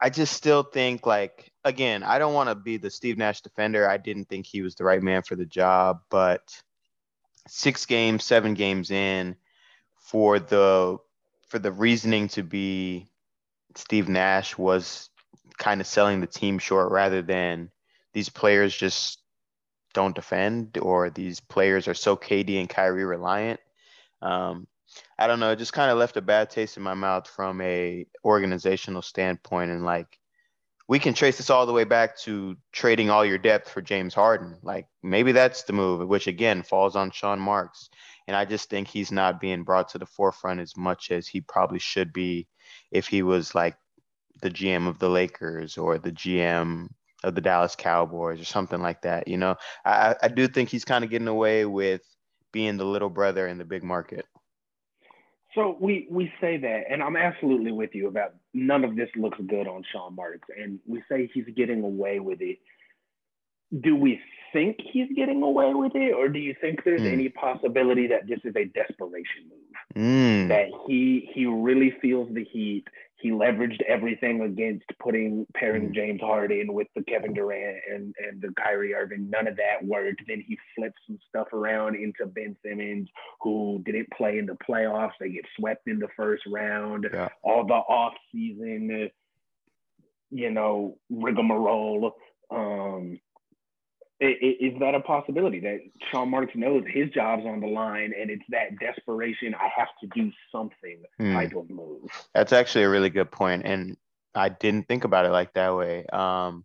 I 0.00 0.10
just 0.10 0.34
still 0.34 0.62
think 0.62 1.06
like 1.06 1.50
again, 1.64 2.02
I 2.02 2.18
don't 2.18 2.34
want 2.34 2.48
to 2.48 2.54
be 2.54 2.76
the 2.76 2.90
Steve 2.90 3.18
Nash 3.18 3.40
defender. 3.40 3.88
I 3.88 3.96
didn't 3.96 4.26
think 4.28 4.46
he 4.46 4.62
was 4.62 4.74
the 4.74 4.84
right 4.84 5.02
man 5.02 5.22
for 5.22 5.36
the 5.36 5.46
job, 5.46 6.00
but 6.10 6.60
six 7.48 7.86
games, 7.86 8.24
seven 8.24 8.54
games 8.54 8.90
in 8.90 9.36
for 9.98 10.38
the 10.38 10.98
for 11.48 11.58
the 11.58 11.72
reasoning 11.72 12.28
to 12.28 12.42
be 12.42 13.06
Steve 13.76 14.08
Nash 14.08 14.56
was 14.58 15.08
kind 15.58 15.80
of 15.80 15.86
selling 15.86 16.20
the 16.20 16.26
team 16.26 16.58
short 16.58 16.90
rather 16.90 17.22
than 17.22 17.70
these 18.12 18.28
players 18.28 18.76
just 18.76 19.20
don't 19.92 20.14
defend 20.14 20.76
or 20.78 21.10
these 21.10 21.40
players 21.40 21.86
are 21.86 21.94
so 21.94 22.16
KD 22.16 22.58
and 22.58 22.68
Kyrie 22.68 23.04
reliant. 23.04 23.60
Um, 24.20 24.66
I 25.18 25.26
don't 25.26 25.40
know. 25.40 25.52
It 25.52 25.58
just 25.58 25.72
kind 25.72 25.90
of 25.90 25.98
left 25.98 26.16
a 26.16 26.22
bad 26.22 26.50
taste 26.50 26.76
in 26.76 26.82
my 26.82 26.94
mouth 26.94 27.28
from 27.28 27.60
a 27.60 28.06
organizational 28.24 29.02
standpoint, 29.02 29.70
and 29.70 29.84
like 29.84 30.18
we 30.86 30.98
can 30.98 31.14
trace 31.14 31.38
this 31.38 31.50
all 31.50 31.66
the 31.66 31.72
way 31.72 31.84
back 31.84 32.18
to 32.18 32.56
trading 32.72 33.08
all 33.08 33.24
your 33.24 33.38
depth 33.38 33.70
for 33.70 33.80
James 33.80 34.14
Harden. 34.14 34.58
Like 34.62 34.86
maybe 35.02 35.32
that's 35.32 35.62
the 35.62 35.72
move, 35.72 36.06
which 36.06 36.26
again 36.26 36.62
falls 36.62 36.94
on 36.94 37.10
Sean 37.10 37.40
Marks. 37.40 37.88
And 38.26 38.36
I 38.36 38.44
just 38.44 38.68
think 38.68 38.88
he's 38.88 39.10
not 39.10 39.40
being 39.40 39.64
brought 39.64 39.88
to 39.90 39.98
the 39.98 40.06
forefront 40.06 40.60
as 40.60 40.76
much 40.76 41.10
as 41.10 41.26
he 41.26 41.40
probably 41.40 41.78
should 41.78 42.12
be 42.12 42.48
if 42.90 43.06
he 43.06 43.22
was 43.22 43.54
like 43.54 43.76
the 44.42 44.50
GM 44.50 44.86
of 44.86 44.98
the 44.98 45.08
Lakers 45.08 45.78
or 45.78 45.98
the 45.98 46.12
GM 46.12 46.88
of 47.22 47.34
the 47.34 47.40
Dallas 47.40 47.76
Cowboys 47.76 48.40
or 48.40 48.44
something 48.44 48.82
like 48.82 49.02
that. 49.02 49.26
You 49.26 49.38
know, 49.38 49.56
I, 49.84 50.14
I 50.22 50.28
do 50.28 50.46
think 50.48 50.68
he's 50.68 50.84
kind 50.84 51.04
of 51.04 51.10
getting 51.10 51.28
away 51.28 51.64
with 51.64 52.02
being 52.52 52.76
the 52.76 52.84
little 52.84 53.10
brother 53.10 53.48
in 53.48 53.56
the 53.56 53.64
big 53.64 53.82
market. 53.82 54.26
So 55.54 55.76
we 55.80 56.06
we 56.10 56.32
say 56.40 56.56
that, 56.56 56.82
and 56.90 57.02
I'm 57.02 57.16
absolutely 57.16 57.70
with 57.70 57.94
you 57.94 58.08
about 58.08 58.34
none 58.52 58.84
of 58.84 58.96
this 58.96 59.08
looks 59.16 59.38
good 59.46 59.68
on 59.68 59.84
Sean 59.92 60.16
Marks, 60.16 60.48
and 60.56 60.80
we 60.86 61.02
say 61.08 61.30
he's 61.32 61.46
getting 61.56 61.82
away 61.82 62.18
with 62.18 62.40
it. 62.40 62.58
Do 63.80 63.94
we 63.94 64.20
think 64.52 64.78
he's 64.92 65.08
getting 65.14 65.42
away 65.42 65.72
with 65.74 65.94
it, 65.94 66.12
or 66.12 66.28
do 66.28 66.38
you 66.38 66.54
think 66.60 66.82
there's 66.84 67.02
mm. 67.02 67.12
any 67.12 67.28
possibility 67.28 68.08
that 68.08 68.26
this 68.26 68.40
is 68.44 68.54
a 68.56 68.64
desperation 68.64 69.48
move? 69.48 69.63
Mm. 69.96 70.48
That 70.48 70.66
he 70.86 71.30
he 71.32 71.46
really 71.46 71.94
feels 72.00 72.32
the 72.34 72.44
heat 72.44 72.84
he 73.24 73.30
leveraged 73.30 73.80
everything 73.88 74.42
against 74.42 74.84
putting 75.02 75.46
pairing 75.54 75.88
mm. 75.88 75.94
James 75.94 76.20
Harden 76.20 76.74
with 76.74 76.88
the 76.94 77.02
Kevin 77.04 77.32
Durant 77.32 77.78
and, 77.90 78.14
and 78.18 78.38
the 78.42 78.52
Kyrie 78.62 78.92
Irving. 78.92 79.30
None 79.30 79.48
of 79.48 79.56
that 79.56 79.82
worked. 79.82 80.20
Then 80.28 80.44
he 80.46 80.58
flipped 80.76 80.98
some 81.06 81.18
stuff 81.30 81.50
around 81.54 81.96
into 81.96 82.26
Ben 82.26 82.54
Simmons, 82.62 83.08
who 83.40 83.80
didn't 83.86 84.10
play 84.10 84.36
in 84.36 84.44
the 84.44 84.58
playoffs. 84.68 85.12
They 85.18 85.30
get 85.30 85.46
swept 85.58 85.88
in 85.88 85.98
the 85.98 86.08
first 86.18 86.42
round. 86.46 87.06
Yeah. 87.10 87.30
All 87.42 87.66
the 87.66 87.72
off 87.72 88.12
season, 88.30 89.08
you 90.30 90.50
know, 90.50 90.98
rigmarole. 91.08 92.12
Um, 92.50 93.18
is 94.20 94.78
that 94.80 94.94
a 94.94 95.00
possibility 95.00 95.60
that 95.60 95.80
Sean 96.10 96.30
Marks 96.30 96.54
knows 96.54 96.84
his 96.86 97.10
job's 97.10 97.44
on 97.44 97.60
the 97.60 97.66
line 97.66 98.12
and 98.18 98.30
it's 98.30 98.44
that 98.50 98.78
desperation, 98.78 99.54
I 99.54 99.68
have 99.76 99.88
to 100.00 100.06
do 100.14 100.30
something 100.52 101.02
mm. 101.20 101.32
type 101.32 101.54
of 101.56 101.68
move? 101.68 102.10
That's 102.32 102.52
actually 102.52 102.84
a 102.84 102.90
really 102.90 103.10
good 103.10 103.30
point, 103.30 103.62
and 103.64 103.96
I 104.34 104.48
didn't 104.48 104.88
think 104.88 105.04
about 105.04 105.26
it 105.26 105.30
like 105.30 105.52
that 105.54 105.76
way. 105.76 106.06
Um, 106.06 106.64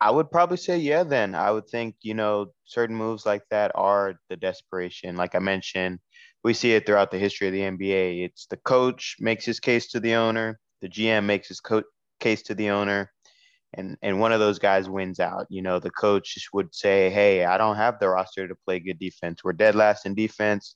I 0.00 0.10
would 0.10 0.30
probably 0.30 0.56
say 0.56 0.78
yeah. 0.78 1.02
Then 1.02 1.34
I 1.34 1.50
would 1.50 1.68
think 1.68 1.96
you 2.02 2.14
know 2.14 2.52
certain 2.64 2.96
moves 2.96 3.26
like 3.26 3.42
that 3.50 3.72
are 3.74 4.14
the 4.28 4.36
desperation. 4.36 5.16
Like 5.16 5.34
I 5.34 5.40
mentioned, 5.40 5.98
we 6.42 6.54
see 6.54 6.72
it 6.72 6.86
throughout 6.86 7.10
the 7.10 7.18
history 7.18 7.48
of 7.48 7.52
the 7.52 7.60
NBA. 7.60 8.24
It's 8.24 8.46
the 8.46 8.56
coach 8.58 9.16
makes 9.18 9.44
his 9.44 9.60
case 9.60 9.88
to 9.88 10.00
the 10.00 10.14
owner, 10.14 10.58
the 10.80 10.88
GM 10.88 11.24
makes 11.24 11.48
his 11.48 11.60
co- 11.60 11.82
case 12.18 12.42
to 12.44 12.54
the 12.54 12.70
owner, 12.70 13.12
and 13.74 13.96
and 14.02 14.20
one 14.20 14.32
of 14.32 14.40
those 14.40 14.58
guys 14.58 14.88
wins 14.88 15.20
out. 15.20 15.46
You 15.50 15.62
know, 15.62 15.78
the 15.78 15.90
coach 15.90 16.36
would 16.52 16.74
say, 16.74 17.10
"Hey, 17.10 17.44
I 17.44 17.58
don't 17.58 17.76
have 17.76 17.98
the 17.98 18.08
roster 18.08 18.48
to 18.48 18.54
play 18.54 18.80
good 18.80 18.98
defense. 18.98 19.44
We're 19.44 19.52
dead 19.52 19.74
last 19.74 20.06
in 20.06 20.14
defense." 20.14 20.74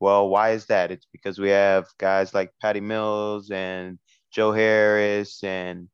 Well, 0.00 0.28
why 0.28 0.50
is 0.52 0.66
that? 0.66 0.90
It's 0.90 1.06
because 1.12 1.38
we 1.38 1.48
have 1.50 1.86
guys 1.98 2.34
like 2.34 2.52
Patty 2.60 2.80
Mills 2.80 3.50
and 3.50 3.98
Joe 4.30 4.52
Harris 4.52 5.42
and 5.42 5.88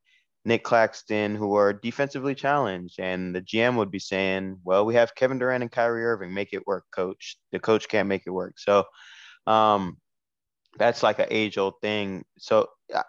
Nic 0.44 0.64
Claxton 0.64 1.36
who 1.36 1.54
are 1.54 1.72
defensively 1.72 2.34
challenged. 2.34 2.98
And 3.00 3.34
the 3.34 3.42
GM 3.42 3.76
would 3.76 3.90
be 3.90 3.98
saying, 4.00 4.58
"Well, 4.64 4.84
we 4.84 4.94
have 4.94 5.14
Kevin 5.14 5.38
Durant 5.38 5.62
and 5.62 5.72
Kyrie 5.72 6.04
Irving. 6.04 6.34
Make 6.34 6.52
it 6.52 6.66
work, 6.66 6.84
coach. 6.92 7.36
The 7.52 7.60
coach 7.60 7.88
can't 7.88 8.08
make 8.08 8.24
it 8.26 8.30
work." 8.30 8.58
So, 8.58 8.84
um, 9.46 9.98
that's 10.78 11.02
like 11.02 11.18
an 11.18 11.26
age 11.30 11.58
old 11.58 11.74
thing. 11.82 12.24
So 12.38 12.68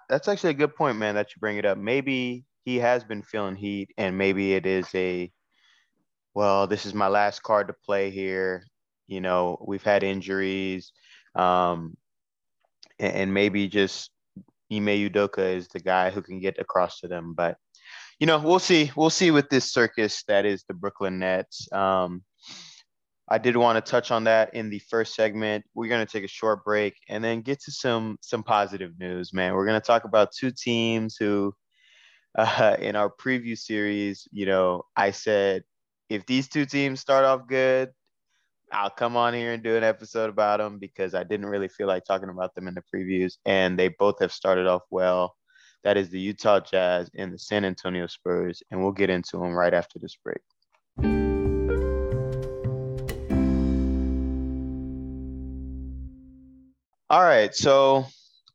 that's 0.10 0.28
actually 0.28 0.52
a 0.52 0.56
good 0.56 0.76
point, 0.76 0.98
man, 0.98 1.16
that 1.16 1.30
you 1.36 1.40
bring 1.40 1.58
it 1.58 1.66
up. 1.66 1.78
Maybe 1.78 2.46
he 2.64 2.80
has 2.80 3.04
been 3.04 3.22
feeling 3.22 3.56
heat, 3.56 3.92
and 3.98 4.18
maybe 4.18 4.54
it 4.54 4.66
is 4.66 4.88
a 4.96 5.32
well, 6.34 6.66
this 6.66 6.86
is 6.86 6.94
my 6.94 7.08
last 7.08 7.44
card 7.44 7.68
to 7.68 7.76
play 7.86 8.10
here. 8.10 8.66
You 9.08 9.22
know, 9.22 9.64
we've 9.68 9.84
had 9.84 10.04
injuries, 10.04 10.92
um, 11.36 11.96
and, 12.98 13.14
and 13.14 13.34
maybe 13.34 13.68
just 13.68 14.10
Ime 14.72 14.88
Udoka 14.88 15.56
is 15.56 15.68
the 15.68 15.80
guy 15.80 16.10
who 16.10 16.22
can 16.22 16.40
get 16.40 16.58
across 16.58 17.00
to 17.02 17.08
them. 17.08 17.34
But 17.36 17.58
you 18.20 18.28
know, 18.28 18.40
we'll 18.40 18.60
see. 18.60 18.92
We'll 18.96 19.10
see 19.10 19.32
with 19.32 19.50
this 19.50 19.72
circus 19.72 20.24
that 20.28 20.46
is 20.46 20.64
the 20.68 20.74
Brooklyn 20.74 21.20
Nets. 21.20 21.72
Um, 21.72 22.24
I 23.30 23.38
did 23.38 23.56
want 23.56 23.84
to 23.84 23.92
touch 23.92 24.12
on 24.12 24.26
that 24.26 24.54
in 24.54 24.70
the 24.70 24.80
first 24.80 25.16
segment. 25.16 25.66
We're 25.74 25.88
going 25.88 26.06
to 26.06 26.12
take 26.12 26.24
a 26.24 26.28
short 26.28 26.64
break 26.64 26.96
and 27.10 27.24
then 27.24 27.42
get 27.42 27.62
to 27.64 27.72
some 27.72 28.18
some 28.22 28.44
positive 28.44 28.92
news, 29.00 29.34
man. 29.34 29.54
We're 29.54 29.66
going 29.66 29.80
to 29.80 29.86
talk 29.86 30.06
about 30.06 30.32
two 30.38 30.52
teams 30.52 31.16
who 31.18 31.54
uh, 32.36 32.76
in 32.80 32.96
our 32.96 33.10
preview 33.10 33.58
series, 33.58 34.28
you 34.32 34.46
know, 34.46 34.84
I 34.96 35.12
said 35.12 35.64
if 36.10 36.26
these 36.26 36.48
two 36.48 36.66
teams 36.66 37.00
start 37.00 37.26
off 37.26 37.48
good, 37.48 37.92
I'll 38.72 38.90
come 38.90 39.16
on 39.16 39.34
here 39.34 39.54
and 39.54 39.62
do 39.62 39.76
an 39.76 39.84
episode 39.84 40.30
about 40.30 40.58
them 40.58 40.80
because 40.80 41.14
I 41.14 41.24
didn't 41.24 41.46
really 41.46 41.68
feel 41.68 41.88
like 41.88 42.06
talking 42.06 42.30
about 42.30 42.56
them 42.56 42.68
in 42.68 42.74
the 42.74 42.84
previews, 42.94 43.38
and 43.46 43.78
they 43.78 43.90
both 43.90 44.20
have 44.20 44.32
started 44.32 44.68
off 44.68 44.84
well. 44.90 45.36
That 45.84 45.98
is 45.98 46.10
the 46.10 46.20
Utah 46.20 46.60
Jazz 46.60 47.10
and 47.16 47.32
the 47.32 47.38
San 47.38 47.66
Antonio 47.66 48.08
Spurs, 48.08 48.64
and 48.72 48.82
we'll 48.82 48.94
get 48.94 49.10
into 49.10 49.38
them 49.38 49.54
right 49.54 49.74
after 49.74 50.00
this 50.00 50.18
break. 50.24 50.42
All 57.10 57.22
right, 57.22 57.54
so 57.54 58.08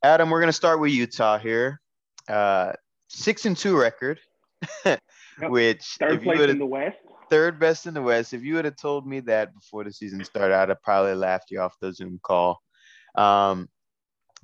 Adam, 0.03 0.29
we're 0.29 0.41
going 0.41 0.49
to 0.49 0.53
start 0.53 0.81
with 0.81 0.91
Utah 0.91 1.37
here. 1.37 1.79
Uh, 2.27 2.73
six 3.09 3.45
and 3.45 3.57
two 3.57 3.77
record, 3.77 4.19
yep. 4.85 5.01
which 5.41 5.97
third 5.99 6.23
place 6.23 6.39
in 6.41 6.59
the 6.59 6.65
West. 6.65 6.97
Third 7.29 7.59
best 7.59 7.85
in 7.85 7.93
the 7.93 8.01
West. 8.01 8.33
If 8.33 8.43
you 8.43 8.55
would 8.55 8.65
have 8.65 8.77
told 8.77 9.05
me 9.05 9.19
that 9.21 9.53
before 9.53 9.83
the 9.83 9.91
season 9.91 10.23
started, 10.23 10.55
I'd 10.55 10.69
have 10.69 10.81
probably 10.81 11.13
laughed 11.13 11.51
you 11.51 11.59
off 11.59 11.75
the 11.79 11.93
Zoom 11.93 12.19
call. 12.23 12.59
Um, 13.15 13.69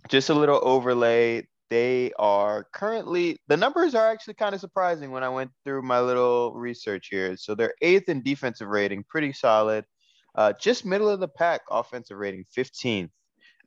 just 0.10 0.30
a 0.30 0.34
little 0.34 0.60
overlay. 0.62 1.48
They 1.72 2.12
are 2.20 2.68
currently 2.74 3.40
the 3.48 3.58
numbers 3.58 3.96
are 3.96 4.12
actually 4.12 4.36
kind 4.36 4.54
of 4.54 4.62
surprising 4.62 5.10
when 5.10 5.24
I 5.24 5.30
went 5.30 5.50
through 5.64 5.82
my 5.82 6.00
little 6.00 6.54
research 6.54 7.08
here. 7.10 7.36
So 7.38 7.56
they're 7.56 7.74
eighth 7.82 8.08
in 8.08 8.22
defensive 8.22 8.68
rating, 8.68 9.04
pretty 9.10 9.34
solid. 9.34 9.86
Uh, 10.36 10.54
just 10.60 10.86
middle 10.86 11.10
of 11.10 11.20
the 11.20 11.28
pack 11.28 11.62
offensive 11.72 12.18
rating, 12.18 12.46
15th 12.56 13.10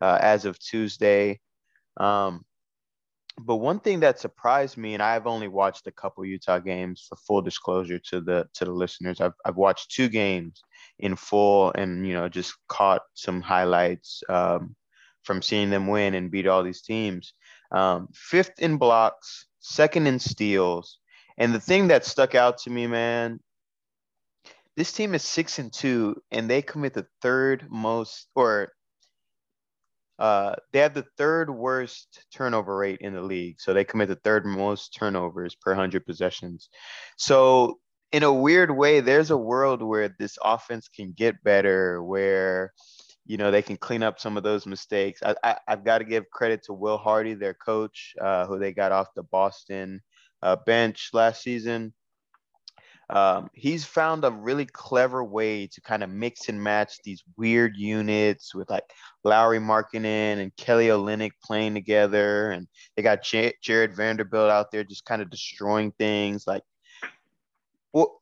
uh, 0.01 0.19
as 0.21 0.45
of 0.45 0.59
Tuesday. 0.59 1.41
Um, 1.97 2.45
but 3.41 3.57
one 3.57 3.81
thing 3.81 4.01
that 4.01 4.19
surprised 4.19 4.77
me, 4.77 4.95
and 4.95 5.03
I've 5.03 5.27
only 5.27 5.49
watched 5.49 5.87
a 5.87 5.93
couple 5.93 6.25
Utah 6.25 6.59
games 6.59 7.07
for 7.09 7.17
full 7.17 7.43
disclosure 7.43 7.99
to 8.11 8.21
the 8.21 8.49
to 8.55 8.65
the 8.65 8.73
listeners. 8.73 9.21
I've 9.21 9.35
I've 9.45 9.57
watched 9.57 9.91
two 9.91 10.09
games 10.09 10.63
in 10.99 11.17
full, 11.17 11.73
and 11.73 12.07
you 12.07 12.15
know 12.15 12.29
just 12.29 12.55
caught 12.69 13.03
some 13.15 13.41
highlights 13.41 14.23
um, 14.29 14.75
from 15.23 15.43
seeing 15.43 15.71
them 15.71 15.87
win 15.87 16.15
and 16.15 16.31
beat 16.31 16.47
all 16.47 16.63
these 16.63 16.83
teams. 16.83 17.33
Um, 17.71 18.09
fifth 18.15 18.59
in 18.59 18.77
blocks, 18.77 19.47
second 19.61 20.07
in 20.07 20.19
steals, 20.19 20.99
and 21.37 21.55
the 21.55 21.61
thing 21.61 21.89
that 21.89 22.05
stuck 22.05 22.35
out 22.35 22.59
to 22.59 22.71
me, 22.71 22.87
man, 22.87 23.41
this 24.77 24.93
team 24.93 25.15
is 25.15 25.23
six 25.23 25.59
and 25.59 25.73
two, 25.73 26.23
and 26.31 26.49
they 26.49 26.63
commit 26.63 26.95
the 26.95 27.07
third 27.21 27.67
most, 27.71 28.29
or 28.35 28.73
uh, 30.19 30.55
they 30.73 30.81
have 30.81 30.95
the 30.95 31.07
third 31.17 31.49
worst 31.51 32.25
turnover 32.33 32.77
rate 32.77 33.01
in 33.01 33.15
the 33.15 33.23
league. 33.23 33.61
So 33.61 33.73
they 33.73 33.85
commit 33.85 34.09
the 34.09 34.17
third 34.17 34.45
most 34.45 34.95
turnovers 34.95 35.55
per 35.55 35.73
100 35.73 36.05
possessions. 36.05 36.69
So, 37.17 37.79
in 38.11 38.23
a 38.23 38.33
weird 38.33 38.71
way, 38.71 39.01
there's 39.01 39.31
a 39.31 39.37
world 39.37 39.83
where 39.83 40.15
this 40.19 40.39
offense 40.43 40.89
can 40.89 41.13
get 41.13 41.43
better, 41.45 42.03
where, 42.03 42.73
you 43.27 43.37
know, 43.37 43.51
they 43.51 43.61
can 43.61 43.77
clean 43.77 44.03
up 44.03 44.19
some 44.19 44.39
of 44.39 44.43
those 44.43 44.65
mistakes. 44.65 45.23
I, 45.23 45.35
I, 45.45 45.57
have 45.69 45.85
got 45.85 45.99
to 45.99 46.05
give 46.05 46.31
credit 46.31 46.63
to 46.65 46.73
Will 46.73 46.97
Hardy, 46.97 47.35
their 47.35 47.53
coach, 47.53 48.15
uh, 48.19 48.47
who 48.47 48.59
they 48.59 48.73
got 48.73 48.93
off 48.93 49.09
the 49.15 49.25
Boston 49.25 50.01
uh, 50.43 50.57
bench 50.65 51.11
last 51.13 51.43
season. 51.43 51.93
Um, 53.11 53.49
he's 53.55 53.87
found 53.87 54.25
a 54.25 54.31
really 54.31 54.67
clever 54.67 55.25
way 55.25 55.67
to 55.69 55.81
kind 55.81 56.03
of 56.03 56.11
mix 56.11 56.49
and 56.49 56.63
match 56.63 56.99
these 57.05 57.25
weird 57.37 57.77
units 57.77 58.55
with 58.55 58.69
like 58.69 58.85
Lowry 59.25 59.59
Markkanen 59.59 60.41
and 60.41 60.55
Kelly 60.57 60.89
Olynyk 60.89 61.33
playing 61.43 61.75
together, 61.75 62.51
and 62.51 62.69
they 62.97 63.03
got 63.03 63.23
J- 63.23 63.55
Jarred 63.63 63.97
Vanderbilt 63.97 64.51
out 64.51 64.71
there 64.71 64.85
just 64.85 65.07
kind 65.07 65.23
of 65.23 65.31
destroying 65.31 65.93
things. 65.93 66.47
Like, 66.47 66.63
well, 67.93 68.21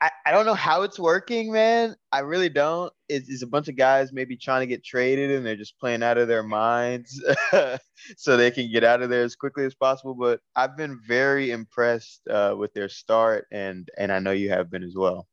I, 0.00 0.10
I 0.26 0.30
don't 0.30 0.46
know 0.46 0.54
how 0.54 0.82
it's 0.82 0.98
working, 0.98 1.50
man. 1.50 1.96
I 2.12 2.20
really 2.20 2.48
don't. 2.48 2.92
It's, 3.08 3.28
it's 3.28 3.42
a 3.42 3.48
bunch 3.48 3.68
of 3.68 3.76
guys 3.76 4.12
maybe 4.12 4.36
trying 4.36 4.60
to 4.60 4.66
get 4.66 4.84
traded 4.84 5.32
and 5.32 5.44
they're 5.44 5.56
just 5.56 5.78
playing 5.80 6.04
out 6.04 6.18
of 6.18 6.28
their 6.28 6.44
minds 6.44 7.20
so 8.16 8.36
they 8.36 8.50
can 8.52 8.70
get 8.70 8.84
out 8.84 9.02
of 9.02 9.10
there 9.10 9.24
as 9.24 9.34
quickly 9.34 9.64
as 9.64 9.74
possible. 9.74 10.14
But 10.14 10.40
I've 10.54 10.76
been 10.76 11.00
very 11.06 11.50
impressed 11.50 12.20
uh, 12.30 12.54
with 12.56 12.72
their 12.74 12.88
start, 12.88 13.46
and 13.50 13.88
and 13.98 14.12
I 14.12 14.20
know 14.20 14.30
you 14.30 14.50
have 14.50 14.70
been 14.70 14.84
as 14.84 14.94
well. 14.94 15.26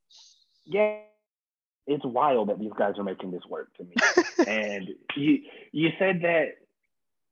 Yeah, 0.66 0.98
it's 1.86 2.06
wild 2.06 2.50
that 2.50 2.60
these 2.60 2.74
guys 2.78 2.94
are 2.98 3.04
making 3.04 3.32
this 3.32 3.46
work 3.48 3.70
to 3.78 3.84
me. 3.84 3.94
and 4.48 4.90
you 5.16 5.40
you 5.72 5.90
said 6.00 6.22
that, 6.24 6.56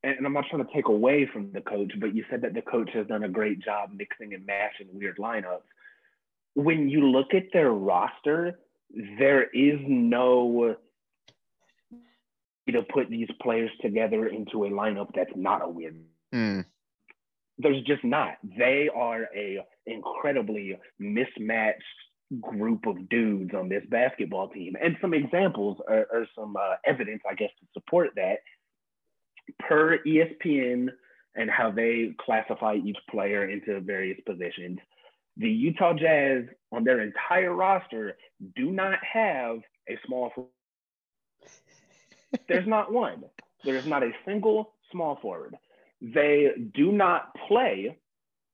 and 0.04 0.24
I'm 0.24 0.34
not 0.34 0.46
trying 0.52 0.66
to 0.66 0.74
take 0.74 0.88
away 0.88 1.28
from 1.32 1.52
the 1.52 1.62
coach, 1.62 1.94
but 2.00 2.14
you 2.14 2.26
said 2.30 2.42
that 2.42 2.54
the 2.54 2.62
coach 2.62 2.92
has 2.94 3.08
done 3.08 3.24
a 3.24 3.30
great 3.30 3.60
job 3.60 3.90
mixing 3.96 4.36
and 4.36 4.46
matching 4.46 4.88
weird 4.92 5.18
lineups. 5.18 5.62
When 6.56 6.90
you 6.90 7.08
look 7.08 7.34
at 7.34 7.46
their 7.52 7.72
roster, 7.72 8.60
there 9.18 9.44
is 9.44 9.80
no 9.88 10.76
to 12.72 12.82
put 12.94 13.10
these 13.10 13.28
players 13.42 13.72
together 13.82 14.28
into 14.28 14.66
a 14.66 14.70
lineup 14.70 15.10
that's 15.14 15.32
not 15.36 15.64
a 15.64 15.70
win. 15.70 16.06
Mm. 16.34 16.66
There's 17.58 17.84
just 17.84 18.04
not. 18.04 18.38
They 18.58 18.90
are 18.96 19.28
a 19.36 19.60
incredibly 19.86 20.78
mismatched 20.98 21.84
group 22.42 22.88
of 22.88 23.10
dudes 23.10 23.54
on 23.54 23.70
this 23.70 23.84
basketball 23.90 24.50
team. 24.50 24.76
And 24.82 24.98
some 25.02 25.14
examples 25.14 25.78
are, 25.88 26.08
are 26.12 26.28
some 26.36 26.56
uh, 26.56 26.76
evidence, 26.86 27.22
I 27.30 27.36
guess, 27.36 27.52
to 27.60 27.68
support 27.74 28.12
that. 28.16 28.38
Per 29.60 30.00
ESPN 30.00 30.88
and 31.36 31.50
how 31.50 31.70
they 31.70 32.16
classify 32.20 32.76
each 32.76 32.98
player 33.10 33.50
into 33.50 33.82
various 33.82 34.20
positions, 34.26 34.80
the 35.38 35.50
Utah 35.50 35.94
Jazz 35.94 36.44
on 36.72 36.84
their 36.84 37.02
entire 37.02 37.54
roster 37.54 38.18
do 38.56 38.72
not 38.72 39.00
have 39.02 39.58
a 39.90 39.98
small 40.06 40.32
forward. 40.34 40.52
there's 42.48 42.68
not 42.68 42.92
one. 42.92 43.24
There's 43.64 43.88
not 43.88 44.04
a 44.04 44.12
single 44.26 44.74
small 44.92 45.18
forward. 45.22 45.56
They 46.02 46.52
do 46.74 46.92
not 46.92 47.34
play 47.48 47.98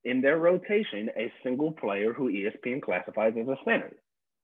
in 0.05 0.21
their 0.21 0.37
rotation 0.37 1.09
a 1.17 1.31
single 1.43 1.71
player 1.71 2.13
who 2.13 2.31
ESPN 2.31 2.81
classifies 2.81 3.33
as 3.39 3.47
a 3.47 3.57
center. 3.65 3.91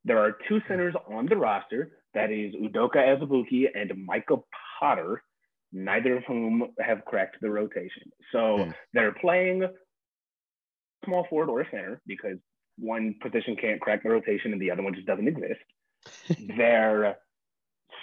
There 0.04 0.19
are 0.19 0.38
two 0.48 0.62
centers 0.67 0.93
on 1.10 1.28
the 1.28 1.38
roster. 1.38 1.91
That 2.13 2.32
is 2.32 2.54
Udoka 2.56 2.98
Azubuike 2.98 3.67
and 3.76 4.06
Micah 4.06 4.38
Potter, 4.80 5.24
neither 5.71 6.17
of 6.17 6.24
whom 6.26 6.67
have 6.80 7.06
cracked 7.06 7.38
the 7.41 7.50
rotation. 7.50 8.12
So 8.32 8.38
mm. 8.38 8.74
they're 8.93 9.13
playing 9.13 9.67
small 11.03 11.25
forward 11.29 11.49
or 11.49 11.65
center 11.69 12.01
because 12.08 12.38
one 12.77 13.15
position 13.21 13.55
can't 13.55 13.81
crack 13.81 14.03
the 14.03 14.10
rotation 14.10 14.51
and 14.51 14.62
the 14.62 14.71
other 14.71 14.84
one 14.84 14.93
just 14.93 15.08
doesn't 15.08 15.27
exist. 15.27 15.60
Their 16.58 17.17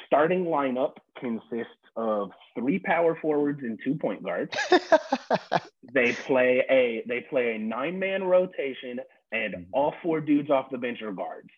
starting 0.07 0.44
lineup 0.44 0.92
consists 1.18 1.72
of 1.96 2.31
three 2.59 2.78
power 2.78 3.16
forwards 3.20 3.61
and 3.62 3.78
two 3.85 3.94
point 3.94 4.22
guards. 4.22 4.55
they 5.92 6.12
play 6.12 6.64
a 6.70 7.02
they 7.07 7.20
play 7.20 7.55
a 7.55 7.59
nine 7.59 7.98
man 7.98 8.24
rotation, 8.24 9.00
and 9.31 9.55
mm-hmm. 9.55 9.62
all 9.72 9.94
four 10.02 10.20
dudes 10.20 10.50
off 10.50 10.70
the 10.70 10.78
bench 10.78 11.02
are 11.02 11.12
guards. 11.12 11.48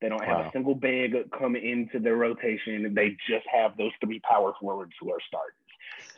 They 0.00 0.08
don't 0.08 0.24
have 0.24 0.38
wow. 0.38 0.48
a 0.48 0.52
single 0.52 0.74
big 0.74 1.14
come 1.38 1.54
into 1.54 2.00
their 2.00 2.16
rotation. 2.16 2.92
They 2.94 3.16
just 3.28 3.46
have 3.52 3.76
those 3.76 3.92
three 4.04 4.20
power 4.28 4.52
forwards 4.60 4.92
who 5.00 5.10
are 5.12 5.20
starters. 5.28 5.54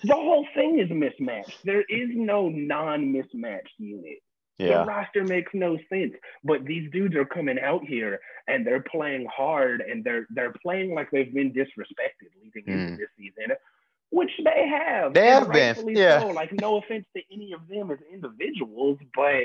The 0.03 0.15
whole 0.15 0.47
thing 0.55 0.79
is 0.79 0.89
mismatched. 0.91 1.65
There 1.65 1.83
is 1.83 2.09
no 2.13 2.49
non 2.49 3.13
mismatched 3.13 3.75
unit. 3.79 4.19
Yeah. 4.59 4.79
The 4.79 4.85
roster 4.85 5.25
makes 5.25 5.53
no 5.53 5.79
sense. 5.89 6.15
But 6.45 6.65
these 6.65 6.91
dudes 6.91 7.17
are 7.17 7.25
coming 7.25 7.59
out 7.59 7.85
here 7.85 8.21
and 8.47 8.67
they're 8.67 8.83
playing 8.83 9.27
hard 9.35 9.81
and 9.81 10.05
they're 10.05 10.27
they're 10.31 10.55
playing 10.63 10.95
like 10.95 11.11
they've 11.11 11.33
been 11.33 11.53
disrespected 11.53 12.29
leading 12.43 12.65
mm. 12.73 12.89
into 12.89 12.97
this 12.97 13.09
season, 13.19 13.57
which 14.11 14.31
they 14.45 14.69
have. 14.69 15.15
They 15.15 15.27
have 15.27 15.51
been. 15.51 15.97
Yeah. 15.97 16.21
So. 16.21 16.29
Like 16.29 16.53
no 16.61 16.79
offense 16.79 17.07
to 17.17 17.23
any 17.33 17.53
of 17.53 17.67
them 17.69 17.91
as 17.91 17.99
individuals, 18.13 18.99
but 19.15 19.45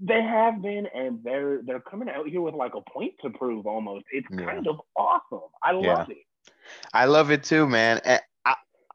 they 0.00 0.22
have 0.22 0.62
been 0.62 0.86
and 0.94 1.18
they're 1.24 1.62
they're 1.62 1.80
coming 1.80 2.08
out 2.08 2.28
here 2.28 2.42
with 2.42 2.54
like 2.54 2.74
a 2.74 2.90
point 2.90 3.14
to 3.22 3.30
prove 3.30 3.66
almost. 3.66 4.04
It's 4.12 4.26
yeah. 4.30 4.44
kind 4.44 4.68
of 4.68 4.80
awesome. 4.96 5.48
I 5.62 5.72
love 5.72 6.08
yeah. 6.08 6.14
it. 6.14 6.52
I 6.92 7.06
love 7.06 7.30
it 7.30 7.42
too, 7.42 7.68
man. 7.68 8.00
I, 8.04 8.20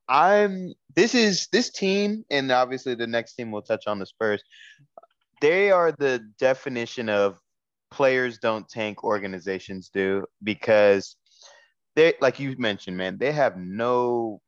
I'm 0.09 0.73
this 0.95 1.13
is 1.13 1.47
this 1.51 1.69
team, 1.69 2.23
and 2.31 2.51
obviously 2.51 2.95
the 2.95 3.07
next 3.07 3.33
team 3.33 3.51
we'll 3.51 3.61
touch 3.61 3.87
on 3.87 3.99
the 3.99 4.05
Spurs 4.05 4.41
they 5.41 5.71
are 5.71 5.91
the 5.91 6.19
definition 6.39 7.09
of 7.09 7.39
players 7.91 8.37
don't 8.39 8.67
tank, 8.67 9.03
organizations 9.03 9.89
do, 9.93 10.25
because 10.43 11.15
they, 11.95 12.13
like 12.21 12.39
you 12.39 12.55
mentioned, 12.57 12.97
man, 12.97 13.17
they 13.17 13.31
have 13.31 13.57
no 13.57 14.41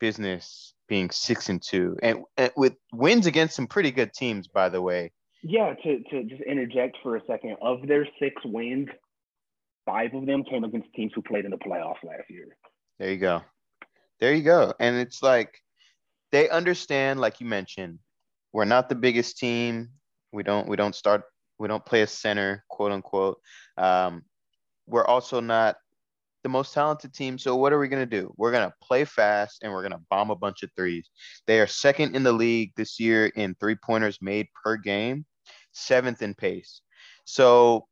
business 0.00 0.74
being 0.88 1.10
six 1.10 1.48
and 1.48 1.62
two, 1.62 1.96
and, 2.02 2.18
and 2.36 2.50
with 2.56 2.74
wins 2.92 3.26
against 3.26 3.56
some 3.56 3.66
pretty 3.66 3.90
good 3.90 4.12
teams, 4.12 4.48
by 4.48 4.68
the 4.68 4.80
way. 4.80 5.10
Yeah, 5.42 5.74
to, 5.74 6.02
to 6.10 6.24
just 6.24 6.42
interject 6.42 6.96
for 7.02 7.16
a 7.16 7.20
second, 7.26 7.56
of 7.60 7.86
their 7.86 8.06
six 8.18 8.34
wins, 8.44 8.88
five 9.84 10.14
of 10.14 10.26
them 10.26 10.44
came 10.44 10.64
against 10.64 10.92
teams 10.94 11.12
who 11.14 11.22
played 11.22 11.44
in 11.44 11.50
the 11.50 11.58
playoffs 11.58 12.02
last 12.02 12.30
year. 12.30 12.56
There 12.98 13.10
you 13.10 13.18
go. 13.18 13.42
There 14.20 14.32
you 14.32 14.42
go. 14.42 14.72
And 14.80 14.96
it's 14.96 15.22
like 15.22 15.60
they 16.32 16.48
understand, 16.48 17.20
like 17.20 17.40
you 17.40 17.46
mentioned, 17.46 17.98
we're 18.52 18.64
not 18.64 18.88
the 18.88 18.94
biggest 18.94 19.36
team. 19.36 19.90
We 20.34 20.42
don't 20.42 20.68
we 20.68 20.76
don't 20.76 20.94
start 20.94 21.22
we 21.58 21.68
don't 21.68 21.84
play 21.84 22.02
a 22.02 22.06
center, 22.06 22.64
quote 22.68 22.92
unquote. 22.92 23.38
Um, 23.78 24.24
we're 24.86 25.06
also 25.06 25.40
not 25.40 25.76
the 26.42 26.48
most 26.48 26.74
talented 26.74 27.14
team. 27.14 27.38
So 27.38 27.56
what 27.56 27.72
are 27.72 27.78
we 27.78 27.88
gonna 27.88 28.04
do? 28.04 28.34
We're 28.36 28.52
gonna 28.52 28.74
play 28.82 29.04
fast 29.04 29.62
and 29.62 29.72
we're 29.72 29.82
gonna 29.82 30.02
bomb 30.10 30.30
a 30.30 30.36
bunch 30.36 30.62
of 30.62 30.70
threes. 30.76 31.08
They 31.46 31.60
are 31.60 31.66
second 31.66 32.16
in 32.16 32.22
the 32.22 32.32
league 32.32 32.72
this 32.76 32.98
year 32.98 33.26
in 33.26 33.54
three 33.54 33.76
pointers 33.76 34.18
made 34.20 34.48
per 34.62 34.76
game, 34.76 35.24
seventh 35.72 36.20
in 36.20 36.34
pace. 36.34 36.80
So 37.24 37.86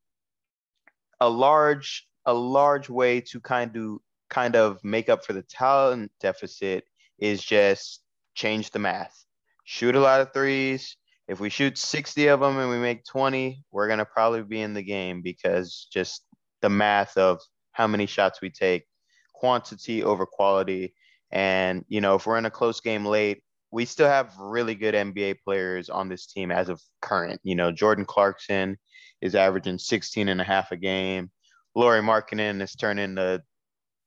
a 1.21 1.29
large 1.29 2.09
a 2.27 2.35
large 2.35 2.91
way 2.91 3.21
to 3.21 3.41
kind 3.41 3.77
of 3.77 3.99
kind 4.29 4.57
of 4.57 4.83
make 4.83 5.09
up 5.09 5.25
for 5.25 5.33
the 5.33 5.43
talent 5.43 6.11
deficit 6.21 6.85
is 7.19 7.43
just 7.43 8.03
change 8.35 8.71
the 8.71 8.79
math. 8.79 9.25
Shoot 9.65 9.95
a 9.95 10.01
lot 10.01 10.21
of 10.21 10.33
threes, 10.33 10.97
if 11.29 11.41
we 11.41 11.49
shoot 11.49 11.79
60 11.79 12.27
of 12.29 12.41
them 12.41 12.59
and 12.59 12.71
we 12.71 12.79
make 12.79 13.05
20, 13.05 13.65
we're 13.71 13.87
going 13.87 13.99
to 13.99 14.05
probably 14.05 14.43
be 14.43 14.61
in 14.61 14.75
the 14.75 14.83
game 14.83 15.23
because 15.23 15.89
just 15.93 16.25
the 16.61 16.69
math 16.69 17.17
of 17.17 17.41
how 17.73 17.87
many 17.87 18.07
shots 18.07 18.41
we 18.41 18.51
take, 18.51 18.85
quantity 19.33 20.03
over 20.03 20.27
quality. 20.27 20.95
And, 21.31 21.85
you 21.89 22.01
know, 22.01 22.17
if 22.17 22.27
we're 22.27 22.39
in 22.39 22.47
a 22.47 22.51
close 22.51 22.81
game 22.81 23.07
late, 23.07 23.43
we 23.71 23.87
still 23.87 24.09
have 24.09 24.37
really 24.39 24.75
good 24.75 24.95
NBA 24.95 25.39
players 25.45 25.89
on 25.89 26.09
this 26.09 26.27
team 26.27 26.53
as 26.53 26.69
of 26.69 26.81
current. 27.01 27.41
You 27.43 27.55
know, 27.55 27.73
Jordan 27.73 28.05
Clarkson 28.05 28.77
is 29.23 29.35
averaging 29.35 29.79
16 29.79 30.29
and 30.29 30.41
a 30.41 30.45
half 30.45 30.73
a 30.73 30.77
game. 30.77 31.31
Lauri 31.75 32.03
Markkanen 32.03 32.61
is 32.61 32.75
turning 32.75 33.15
the 33.15 33.43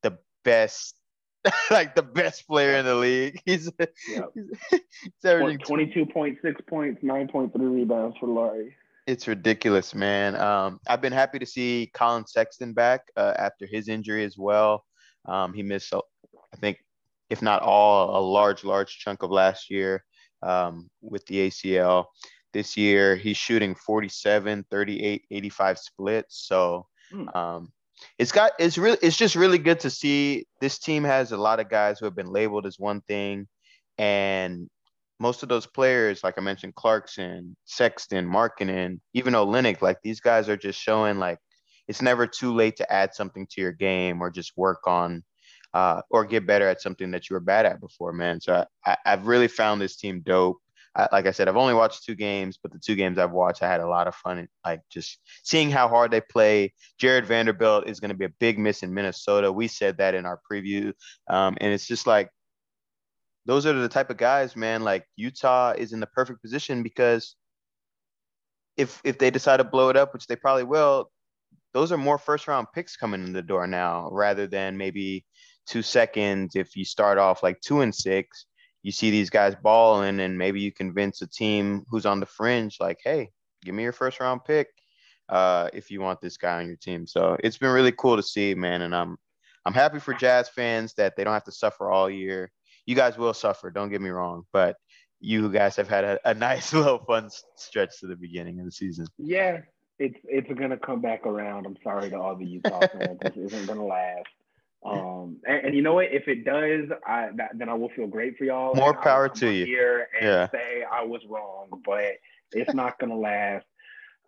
the 0.03 0.19
best 0.43 0.95
like 1.71 1.95
the 1.95 2.03
best 2.03 2.47
player 2.47 2.77
in 2.77 2.85
the 2.85 2.95
league. 2.95 3.39
He's, 3.45 3.71
yep. 3.79 4.31
he's, 4.33 4.45
he's 4.71 4.81
averaging 5.23 5.59
22.6 5.59 6.67
points, 6.67 7.03
9.3 7.03 7.51
rebounds 7.55 8.17
for 8.19 8.27
Lauri. 8.27 8.75
It's 9.07 9.27
ridiculous, 9.27 9.93
man. 9.93 10.35
Um, 10.35 10.79
I've 10.87 11.01
been 11.01 11.13
happy 11.13 11.37
to 11.37 11.45
see 11.45 11.91
Collin 11.93 12.25
Sexton 12.25 12.73
back 12.73 13.01
uh, 13.15 13.33
after 13.37 13.67
his 13.67 13.87
injury 13.87 14.23
as 14.23 14.35
well. 14.37 14.83
Um, 15.25 15.53
he 15.53 15.61
missed, 15.61 15.93
I 15.93 16.57
think, 16.57 16.79
if 17.29 17.41
not 17.41 17.61
all, 17.61 18.17
a 18.17 18.21
large, 18.21 18.63
large 18.63 18.97
chunk 18.97 19.21
of 19.21 19.29
last 19.29 19.69
year 19.69 20.03
um, 20.41 20.89
with 21.01 21.25
the 21.27 21.47
ACL. 21.47 22.05
This 22.53 22.77
year, 22.77 23.15
he's 23.15 23.37
shooting 23.37 23.75
47, 23.75 24.65
38, 24.71 25.25
85 25.29 25.77
splits. 25.77 26.47
So, 26.47 26.87
mm. 27.13 27.35
um, 27.35 27.71
it's 28.17 28.31
got 28.31 28.51
it's 28.59 28.77
really 28.77 28.97
it's 29.01 29.17
just 29.17 29.35
really 29.35 29.57
good 29.57 29.79
to 29.81 29.89
see 29.89 30.45
this 30.61 30.79
team 30.79 31.03
has 31.03 31.31
a 31.31 31.37
lot 31.37 31.59
of 31.59 31.69
guys 31.69 31.99
who 31.99 32.05
have 32.05 32.15
been 32.15 32.31
labeled 32.31 32.65
as 32.65 32.79
one 32.79 33.01
thing. 33.01 33.47
And 33.97 34.69
most 35.19 35.43
of 35.43 35.49
those 35.49 35.65
players 35.65 36.23
like 36.23 36.37
i 36.37 36.41
mentioned 36.41 36.75
clarkson 36.75 37.55
sexton 37.65 38.27
markkanen 38.27 38.99
even 39.13 39.33
Olynyk, 39.33 39.81
like 39.81 39.97
these 40.03 40.19
guys 40.19 40.49
are 40.49 40.57
just 40.57 40.79
showing 40.79 41.17
like 41.19 41.39
it's 41.87 42.01
never 42.01 42.25
too 42.27 42.53
late 42.53 42.77
to 42.77 42.91
add 42.91 43.13
something 43.13 43.47
to 43.51 43.61
your 43.61 43.71
game 43.71 44.21
or 44.21 44.29
just 44.29 44.53
work 44.57 44.87
on 44.87 45.23
uh, 45.73 46.01
or 46.09 46.25
get 46.25 46.47
better 46.47 46.67
at 46.67 46.81
something 46.81 47.11
that 47.11 47.29
you 47.29 47.35
were 47.35 47.41
bad 47.41 47.65
at 47.65 47.79
before 47.79 48.13
man. 48.13 48.39
So 48.41 48.65
I, 48.85 48.97
i've 49.05 49.27
really 49.27 49.47
found 49.47 49.81
this 49.81 49.95
team 49.97 50.21
dope 50.25 50.57
I, 50.95 51.07
like 51.11 51.25
I 51.25 51.31
said, 51.31 51.47
I've 51.47 51.57
only 51.57 51.73
watched 51.73 52.05
two 52.05 52.15
games, 52.15 52.57
but 52.61 52.71
the 52.71 52.79
two 52.79 52.95
games 52.95 53.17
I've 53.17 53.31
watched, 53.31 53.61
I 53.61 53.67
had 53.67 53.81
a 53.81 53.87
lot 53.87 54.07
of 54.07 54.15
fun. 54.15 54.47
Like 54.65 54.81
just 54.89 55.19
seeing 55.43 55.69
how 55.69 55.87
hard 55.87 56.11
they 56.11 56.21
play. 56.21 56.73
Jarred 56.97 57.25
Vanderbilt 57.25 57.87
is 57.87 57.99
going 57.99 58.09
to 58.09 58.17
be 58.17 58.25
a 58.25 58.33
big 58.39 58.57
miss 58.57 58.83
in 58.83 58.93
Minnesota. 58.93 59.51
We 59.51 59.67
said 59.67 59.97
that 59.97 60.15
in 60.15 60.25
our 60.25 60.39
preview, 60.49 60.93
um, 61.29 61.57
and 61.59 61.73
it's 61.73 61.87
just 61.87 62.07
like 62.07 62.29
those 63.45 63.65
are 63.65 63.73
the 63.73 63.89
type 63.89 64.09
of 64.09 64.17
guys, 64.17 64.55
man. 64.55 64.83
Like 64.83 65.05
Utah 65.15 65.73
is 65.77 65.93
in 65.93 65.99
the 65.99 66.07
perfect 66.07 66.41
position 66.41 66.81
because 66.81 67.35
if 68.77 69.01
if 69.03 69.17
they 69.17 69.29
decide 69.29 69.57
to 69.57 69.63
blow 69.63 69.89
it 69.89 69.97
up, 69.97 70.13
which 70.13 70.27
they 70.27 70.35
probably 70.35 70.63
will, 70.63 71.11
those 71.73 71.91
are 71.91 71.97
more 71.97 72.17
first 72.17 72.47
round 72.47 72.67
picks 72.73 72.95
coming 72.95 73.23
in 73.23 73.33
the 73.33 73.41
door 73.41 73.67
now, 73.67 74.09
rather 74.11 74.47
than 74.47 74.77
maybe 74.77 75.25
two 75.67 75.81
seconds 75.81 76.55
if 76.55 76.75
you 76.75 76.85
start 76.85 77.17
off 77.17 77.43
like 77.43 77.59
two 77.59 77.81
and 77.81 77.93
six 77.93 78.45
you 78.85 78.91
see 78.91 79.09
these 79.09 79.31
guys 79.31 79.55
balling 79.55 80.19
and 80.19 80.37
maybe 80.37 80.61
you 80.61 80.71
convince 80.71 81.23
a 81.23 81.27
team 81.27 81.83
who's 81.89 82.05
on 82.05 82.19
the 82.19 82.25
fringe 82.25 82.77
like 82.79 82.99
hey 83.03 83.31
give 83.63 83.73
me 83.73 83.81
your 83.81 83.91
first 83.91 84.19
round 84.19 84.45
pick 84.45 84.67
uh, 85.29 85.69
if 85.73 85.89
you 85.89 86.01
want 86.01 86.21
this 86.21 86.37
guy 86.37 86.59
on 86.59 86.67
your 86.67 86.75
team. 86.75 87.07
So 87.07 87.35
it's 87.43 87.57
been 87.57 87.71
really 87.71 87.91
cool 87.91 88.15
to 88.15 88.23
see, 88.23 88.53
man. 88.53 88.83
And 88.83 88.95
I'm 88.95 89.17
I'm 89.65 89.73
happy 89.73 89.99
for 89.99 90.13
Jazz 90.13 90.47
fans 90.49 90.93
that 90.93 91.15
they 91.15 91.23
don't 91.23 91.33
have 91.33 91.43
to 91.45 91.51
suffer 91.51 91.89
all 91.89 92.09
year. 92.09 92.51
You 92.85 92.95
guys 92.95 93.17
will 93.17 93.33
suffer, 93.33 93.71
don't 93.71 93.89
get 93.89 94.01
me 94.01 94.09
wrong, 94.09 94.43
but 94.53 94.75
you 95.19 95.51
guys 95.51 95.75
have 95.77 95.89
had 95.89 96.03
a, 96.03 96.19
a 96.25 96.33
nice 96.35 96.71
little 96.71 96.99
fun 96.99 97.29
stretch 97.55 97.99
to 97.99 98.07
the 98.07 98.15
beginning 98.15 98.59
of 98.59 98.65
the 98.65 98.71
season. 98.71 99.07
Yeah, 99.17 99.61
it's 99.97 100.17
it's 100.25 100.59
gonna 100.59 100.77
come 100.77 101.01
back 101.01 101.25
around. 101.25 101.65
I'm 101.65 101.77
sorry 101.83 102.09
to 102.11 102.19
all 102.19 102.35
the 102.35 102.45
Utah 102.45 102.87
fans. 102.87 103.19
This 103.21 103.37
isn't 103.37 103.67
gonna 103.67 103.85
last. 103.85 104.27
Um, 104.85 105.37
and, 105.47 105.67
and, 105.67 105.75
you 105.75 105.81
know 105.81 105.95
what? 105.95 106.05
If 106.11 106.27
it 106.27 106.45
does, 106.45 106.89
I 107.07 107.29
that, 107.37 107.57
then 107.57 107.69
I 107.69 107.73
will 107.73 107.89
feel 107.89 108.07
great 108.07 108.37
for 108.37 108.43
y'all. 108.43 108.75
More 108.75 108.93
power 108.93 109.27
to 109.29 109.49
you. 109.49 109.65
Here 109.65 110.07
and 110.19 110.27
yeah. 110.27 110.49
say 110.51 110.83
I 110.83 111.03
was 111.03 111.21
wrong, 111.27 111.81
but 111.83 112.13
it's 112.51 112.73
not 112.73 112.99
gonna 112.99 113.17
last. 113.17 113.65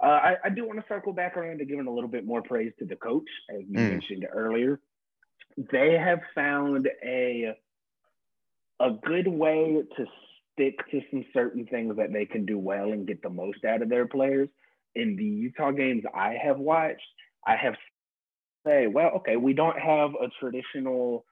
Uh, 0.02 0.08
I, 0.08 0.36
I, 0.46 0.50
do 0.50 0.66
want 0.66 0.80
to 0.80 0.86
circle 0.88 1.12
back 1.12 1.38
around 1.38 1.58
to 1.58 1.66
giving 1.66 1.88
a 1.88 1.92
little 1.92 2.10
bit 2.10 2.26
more 2.26 2.44
praise 2.44 2.72
to 2.78 2.86
the 2.86 2.96
coach, 2.96 3.28
as 3.50 3.62
you 3.68 3.78
mm. 3.78 3.92
mentioned 3.92 4.28
earlier. 4.32 4.80
They 5.72 5.94
have 5.94 6.20
found 6.36 6.88
a 7.04 7.56
a 8.80 8.92
good 8.92 9.28
way 9.28 9.84
to 9.96 10.06
stick 10.54 10.80
to 10.92 11.02
some 11.12 11.26
certain 11.34 11.66
things 11.66 11.98
that 11.98 12.14
they 12.14 12.26
can 12.26 12.46
do 12.46 12.58
well 12.58 12.92
and 12.92 13.08
get 13.08 13.22
the 13.22 13.30
most 13.30 13.64
out 13.64 13.82
of 13.82 13.90
their 13.90 14.08
players. 14.08 14.50
In 14.96 15.16
the 15.16 15.24
Utah 15.24 15.72
games 15.72 16.04
I 16.16 16.38
have 16.44 16.58
watched, 16.58 17.02
I 17.46 17.56
have 17.56 17.76
say, 18.68 18.88
well, 18.88 19.12
okay, 19.18 19.38
we 19.38 19.54
don't 19.54 19.80
have 19.80 20.12
a 20.12 20.28
traditional 20.40 21.26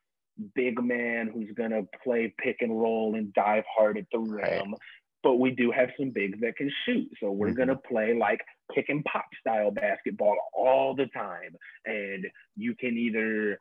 big 0.54 0.82
man 0.84 1.30
who's 1.34 1.52
gonna 1.56 1.84
play 2.04 2.34
pick 2.38 2.58
and 2.62 2.80
roll 2.80 3.16
and 3.16 3.34
dive 3.34 3.64
hard 3.76 3.98
at 3.98 4.06
the 4.12 4.20
rim, 4.20 4.72
right. 4.72 4.80
but 5.24 5.36
we 5.36 5.52
do 5.52 5.72
have 5.72 5.90
some 5.98 6.12
bigs 6.12 6.40
that 6.42 6.58
can 6.58 6.72
shoot. 6.86 7.10
So 7.20 7.32
we're 7.32 7.48
mm-hmm. 7.48 7.58
gonna 7.58 7.78
play 7.78 8.14
like 8.14 8.42
pick 8.74 8.90
and 8.90 9.04
pop 9.06 9.26
style 9.40 9.72
basketball 9.72 10.36
all 10.54 10.96
the 10.96 11.08
time, 11.08 11.56
and 11.86 12.26
you 12.56 12.76
can 12.76 12.98
either 12.98 13.60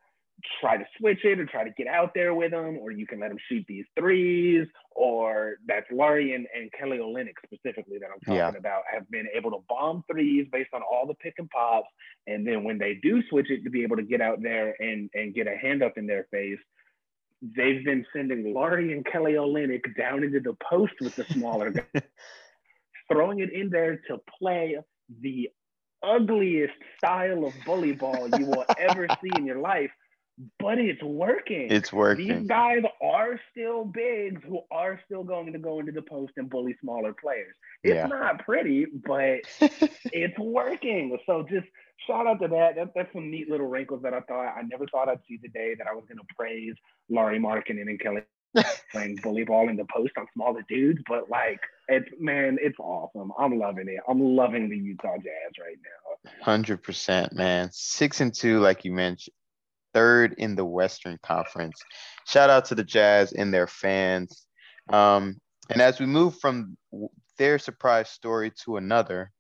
try 0.61 0.77
to 0.77 0.85
switch 0.99 1.25
it 1.25 1.39
or 1.39 1.47
try 1.47 1.65
to 1.65 1.71
get 1.71 1.87
out 1.87 2.13
there 2.15 2.35
with 2.35 2.51
them, 2.51 2.79
or 2.79 2.91
you 2.91 3.07
can 3.07 3.21
let 3.21 3.29
them 3.29 3.39
shoot 3.49 3.65
these 3.69 3.85
threes, 3.99 4.67
or 4.91 5.57
that's 5.67 5.87
Lauri 5.91 6.35
and, 6.35 6.47
and 6.55 6.71
Kelly 6.73 6.99
Olynyk 6.99 7.35
specifically 7.45 7.99
that 7.99 8.09
I'm 8.13 8.21
talking 8.21 8.37
yeah. 8.37 8.59
about 8.59 8.83
have 8.93 9.09
been 9.11 9.27
able 9.35 9.51
to 9.53 9.59
bomb 9.69 10.05
threes 10.11 10.47
based 10.53 10.71
on 10.75 10.83
all 10.83 11.07
the 11.07 11.15
pick 11.15 11.35
and 11.39 11.49
pops. 11.51 11.89
And 12.27 12.47
then 12.47 12.65
when 12.65 12.79
they 12.79 12.99
do 13.03 13.23
switch 13.29 13.51
it 13.51 13.65
to 13.65 13.71
be 13.71 13.83
able 13.83 13.97
to 13.97 14.03
get 14.03 14.21
out 14.21 14.43
there 14.43 14.75
and, 14.79 15.09
and 15.15 15.35
get 15.35 15.47
a 15.47 15.57
hand 15.57 15.83
up 15.83 15.97
in 15.97 16.07
their 16.07 16.27
face, 16.31 16.59
they've 17.43 17.85
been 17.85 18.07
sending 18.15 18.55
Lauri 18.55 18.93
and 18.93 19.05
Kelly 19.05 19.33
Olynyk 19.33 19.97
down 19.97 20.25
into 20.25 20.41
the 20.41 20.57
post 20.69 20.95
with 21.01 21.17
the 21.17 21.25
smaller 21.25 21.71
guys, 21.95 22.03
throwing 23.11 23.41
it 23.41 23.53
in 23.53 23.71
there 23.71 24.01
to 24.09 24.19
play 24.39 24.79
the 25.21 25.49
ugliest 26.03 26.75
style 26.99 27.47
of 27.47 27.55
bully 27.65 27.93
ball 27.93 28.29
you 28.39 28.45
will 28.45 28.65
ever 28.79 29.07
see 29.23 29.31
in 29.37 29.47
your 29.47 29.59
life 29.59 29.91
but 30.59 30.79
it's 30.79 31.03
working. 31.03 31.69
It's 31.71 31.93
working. 31.93 32.41
These 32.41 32.49
guys 32.49 32.83
are 33.03 33.41
still 33.53 33.85
bigs 33.85 34.43
who 34.47 34.61
are 34.71 35.01
still 35.05 35.23
going 35.23 35.53
to 35.53 35.59
go 35.59 35.79
into 35.79 35.93
the 35.93 36.03
post 36.03 36.33
and 36.37 36.51
bully 36.51 36.77
smaller 36.81 37.13
players. 37.13 37.55
It's 37.83 37.95
yeah. 37.95 38.07
not 38.07 38.45
pretty, 38.45 38.87
but 39.07 39.41
it's 39.61 40.39
working. 40.39 41.17
So 41.27 41.47
just 41.49 41.67
shout 42.07 42.27
out 42.27 42.41
to 42.43 42.49
that. 42.49 42.75
that. 42.77 42.93
That's 42.95 43.13
some 43.13 43.31
neat 43.31 43.49
little 43.49 43.69
wrinkles 43.69 44.03
that 44.03 44.13
I 44.13 44.21
thought 44.21 44.55
I 44.57 44.63
never 44.63 44.87
thought 44.87 45.09
I'd 45.09 45.21
see 45.29 45.39
today 45.39 45.75
that 45.79 45.87
I 45.87 45.95
was 45.95 46.05
going 46.09 46.19
to 46.19 46.35
praise 46.37 46.75
Lauri 47.09 47.39
Markkanen 47.39 47.83
and 47.83 48.01
Kelly 48.01 48.23
playing 48.93 49.19
bully 49.23 49.45
ball 49.45 49.69
in 49.69 49.77
the 49.77 49.87
post 49.95 50.13
on 50.19 50.27
smaller 50.35 50.65
dudes. 50.69 51.01
But 51.09 51.31
like, 51.31 51.61
it's 51.87 52.09
man, 52.19 52.59
it's 52.61 52.79
awesome. 52.81 53.31
I'm 53.39 53.57
loving 53.57 53.89
it. 53.89 54.01
I'm 54.09 54.21
loving 54.21 54.69
the 54.69 54.77
Utah 54.77 55.17
Jazz 55.17 55.53
right 55.61 55.79
now. 55.85 56.31
Hundred 56.43 56.83
percent, 56.83 57.35
man. 57.35 57.69
Six 57.71 58.21
and 58.21 58.35
two, 58.35 58.59
like 58.59 58.85
you 58.85 58.93
mentioned 58.93 59.35
third 59.95 60.35
in 60.39 60.55
the 60.55 60.65
Western 60.65 61.19
Conference. 61.23 61.81
Shout 62.27 62.51
out 62.51 62.67
to 62.67 62.75
the 62.75 62.85
Jazz 62.85 63.33
and 63.33 63.55
their 63.55 63.67
fans. 63.67 64.47
Um, 64.93 65.41
and 65.71 65.81
as 65.81 65.99
we 65.99 66.07
move 66.07 66.39
from 66.41 66.77
their 67.39 67.59
surprise 67.59 68.11
story 68.11 68.53
to 68.65 68.77
another, 68.77 69.31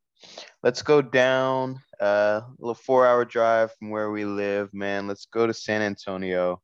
let's 0.62 0.80
go 0.80 1.02
down 1.02 1.80
uh, 2.00 2.40
a 2.44 2.54
little 2.58 2.74
four 2.74 3.06
hour 3.06 3.24
drive 3.24 3.72
from 3.78 3.90
where 3.90 4.10
we 4.10 4.24
live, 4.24 4.72
man. 4.72 5.06
Let's 5.06 5.26
go 5.26 5.46
to 5.46 5.52
San 5.52 5.82
Antonio 5.82 6.62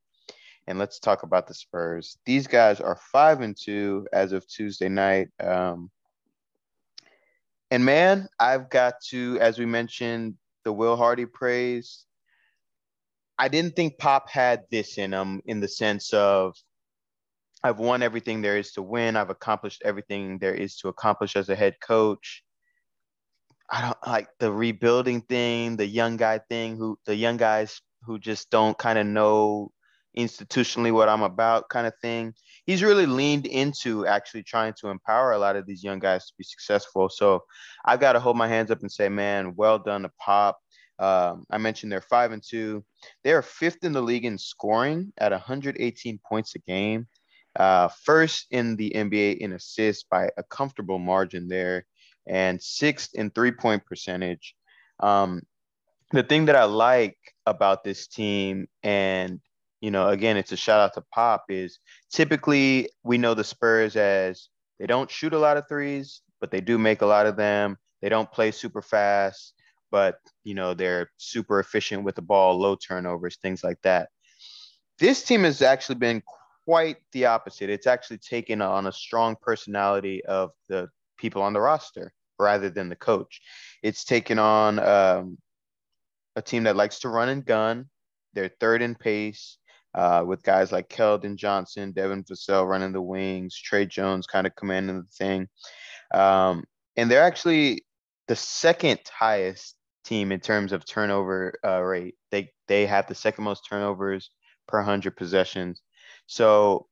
and 0.66 0.78
let's 0.78 0.98
talk 0.98 1.22
about 1.22 1.46
the 1.46 1.54
Spurs. 1.54 2.16
These 2.24 2.46
guys 2.46 2.80
are 2.80 2.98
five 3.12 3.40
and 3.40 3.56
two 3.60 4.06
as 4.12 4.32
of 4.32 4.46
Tuesday 4.48 4.88
night. 4.88 5.28
Um, 5.42 5.90
and 7.70 7.84
man, 7.84 8.28
I've 8.38 8.70
got 8.70 8.94
to, 9.10 9.38
as 9.40 9.58
we 9.58 9.66
mentioned, 9.66 10.34
the 10.64 10.72
Will 10.72 10.96
Hardy 10.96 11.26
praise. 11.26 12.04
I 13.40 13.48
didn't 13.48 13.74
think 13.74 13.96
Pop 13.96 14.28
had 14.28 14.64
this 14.70 14.98
in 14.98 15.14
him 15.14 15.40
in 15.46 15.60
the 15.60 15.66
sense 15.66 16.12
of 16.12 16.54
I've 17.64 17.78
won 17.78 18.02
everything 18.02 18.42
there 18.42 18.58
is 18.58 18.72
to 18.72 18.82
win. 18.82 19.16
I've 19.16 19.30
accomplished 19.30 19.80
everything 19.82 20.38
there 20.38 20.52
is 20.52 20.76
to 20.76 20.88
accomplish 20.88 21.36
as 21.36 21.48
a 21.48 21.56
head 21.56 21.76
coach. 21.80 22.42
I 23.70 23.80
don't 23.80 24.06
like 24.06 24.28
the 24.40 24.52
rebuilding 24.52 25.22
thing, 25.22 25.76
the 25.78 25.86
young 25.86 26.18
guy 26.18 26.40
thing, 26.50 26.76
who 26.76 26.98
the 27.06 27.16
young 27.16 27.38
guys 27.38 27.80
who 28.02 28.18
just 28.18 28.50
don't 28.50 28.76
kind 28.76 28.98
of 28.98 29.06
know 29.06 29.72
institutionally 30.18 30.92
what 30.92 31.08
I'm 31.08 31.22
about 31.22 31.70
kind 31.70 31.86
of 31.86 31.94
thing. 32.02 32.34
He's 32.66 32.82
really 32.82 33.06
leaned 33.06 33.46
into 33.46 34.06
actually 34.06 34.42
trying 34.42 34.74
to 34.80 34.88
empower 34.88 35.32
a 35.32 35.38
lot 35.38 35.56
of 35.56 35.66
these 35.66 35.82
young 35.82 35.98
guys 35.98 36.26
to 36.26 36.34
be 36.36 36.44
successful. 36.44 37.08
So 37.08 37.44
I've 37.86 38.00
got 38.00 38.12
to 38.12 38.20
hold 38.20 38.36
my 38.36 38.48
hands 38.48 38.70
up 38.70 38.82
and 38.82 38.92
say, 38.92 39.08
man, 39.08 39.54
well 39.56 39.78
done 39.78 40.02
to 40.02 40.10
Pop. 40.18 40.58
Um, 41.00 41.46
I 41.50 41.56
mentioned 41.56 41.90
they're 41.90 42.02
five 42.02 42.30
and 42.30 42.42
two. 42.46 42.84
They 43.24 43.32
are 43.32 43.42
fifth 43.42 43.84
in 43.84 43.92
the 43.92 44.02
league 44.02 44.26
in 44.26 44.36
scoring 44.36 45.12
at 45.16 45.32
118 45.32 46.20
points 46.28 46.54
a 46.54 46.58
game. 46.58 47.08
Uh, 47.58 47.88
first 48.04 48.46
in 48.50 48.76
the 48.76 48.92
NBA 48.94 49.38
in 49.38 49.52
assists 49.52 50.04
by 50.08 50.30
a 50.36 50.42
comfortable 50.44 50.98
margin 50.98 51.48
there, 51.48 51.86
and 52.26 52.62
sixth 52.62 53.14
in 53.14 53.30
three 53.30 53.50
point 53.50 53.84
percentage. 53.86 54.54
Um, 55.00 55.42
the 56.12 56.22
thing 56.22 56.44
that 56.46 56.54
I 56.54 56.64
like 56.64 57.16
about 57.46 57.82
this 57.82 58.06
team, 58.06 58.68
and 58.82 59.40
you 59.80 59.90
know, 59.90 60.08
again, 60.08 60.36
it's 60.36 60.52
a 60.52 60.56
shout 60.56 60.80
out 60.80 60.94
to 60.94 61.04
Pop, 61.12 61.46
is 61.48 61.78
typically 62.12 62.90
we 63.02 63.16
know 63.16 63.32
the 63.34 63.42
Spurs 63.42 63.96
as 63.96 64.48
they 64.78 64.86
don't 64.86 65.10
shoot 65.10 65.32
a 65.32 65.38
lot 65.38 65.56
of 65.56 65.66
threes, 65.66 66.20
but 66.40 66.50
they 66.50 66.60
do 66.60 66.78
make 66.78 67.00
a 67.00 67.06
lot 67.06 67.26
of 67.26 67.36
them. 67.36 67.78
They 68.02 68.10
don't 68.10 68.30
play 68.30 68.50
super 68.50 68.82
fast 68.82 69.54
but 69.90 70.18
you 70.44 70.54
know 70.54 70.74
they're 70.74 71.10
super 71.16 71.60
efficient 71.60 72.04
with 72.04 72.14
the 72.14 72.22
ball, 72.22 72.58
low 72.58 72.76
turnovers, 72.76 73.36
things 73.36 73.64
like 73.64 73.80
that. 73.82 74.08
This 74.98 75.22
team 75.22 75.44
has 75.44 75.62
actually 75.62 75.96
been 75.96 76.22
quite 76.64 76.98
the 77.12 77.26
opposite. 77.26 77.70
It's 77.70 77.86
actually 77.86 78.18
taken 78.18 78.60
on 78.60 78.86
a 78.86 78.92
strong 78.92 79.36
personality 79.40 80.24
of 80.24 80.50
the 80.68 80.88
people 81.16 81.42
on 81.42 81.52
the 81.52 81.60
roster 81.60 82.12
rather 82.38 82.70
than 82.70 82.88
the 82.88 82.96
coach. 82.96 83.40
It's 83.82 84.04
taken 84.04 84.38
on 84.38 84.78
um, 84.78 85.38
a 86.36 86.42
team 86.42 86.64
that 86.64 86.76
likes 86.76 87.00
to 87.00 87.08
run 87.08 87.28
and 87.28 87.44
gun. 87.44 87.86
They're 88.34 88.50
third 88.60 88.82
in 88.82 88.94
pace 88.94 89.58
uh, 89.94 90.24
with 90.26 90.42
guys 90.42 90.72
like 90.72 90.88
Keldon 90.88 91.36
Johnson, 91.36 91.92
Devin 91.92 92.24
Vassell 92.24 92.68
running 92.68 92.92
the 92.92 93.02
wings, 93.02 93.56
Tre 93.56 93.86
Jones 93.86 94.26
kind 94.26 94.46
of 94.46 94.54
commanding 94.54 94.96
the 94.96 95.08
thing. 95.08 95.48
Um, 96.12 96.64
and 96.96 97.10
they're 97.10 97.22
actually 97.22 97.84
the 98.28 98.36
second 98.36 99.00
highest 99.10 99.74
team 100.04 100.32
in 100.32 100.40
terms 100.40 100.72
of 100.72 100.84
turnover 100.84 101.54
uh, 101.64 101.80
rate. 101.80 102.16
They 102.30 102.52
they 102.68 102.86
have 102.86 103.06
the 103.06 103.14
second 103.14 103.44
most 103.44 103.66
turnovers 103.68 104.30
per 104.66 104.82
hundred 104.82 105.16
possessions. 105.16 105.82
So 106.26 106.86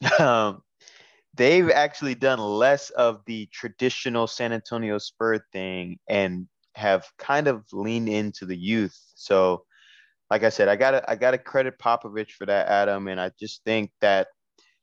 um, 0.18 0.62
they've 1.34 1.70
actually 1.70 2.14
done 2.14 2.38
less 2.38 2.90
of 2.90 3.20
the 3.26 3.48
traditional 3.52 4.26
San 4.26 4.52
Antonio 4.52 4.98
Spur 4.98 5.38
thing 5.52 5.98
and 6.08 6.46
have 6.74 7.06
kind 7.18 7.48
of 7.48 7.64
leaned 7.72 8.08
into 8.08 8.46
the 8.46 8.56
youth. 8.56 8.98
So, 9.14 9.64
like 10.30 10.44
I 10.44 10.48
said, 10.48 10.68
I 10.68 10.76
gotta 10.76 11.08
I 11.10 11.16
gotta 11.16 11.38
credit 11.38 11.78
Popovich 11.78 12.32
for 12.32 12.46
that, 12.46 12.68
Adam, 12.68 13.08
and 13.08 13.20
I 13.20 13.30
just 13.38 13.62
think 13.64 13.90
that 14.00 14.28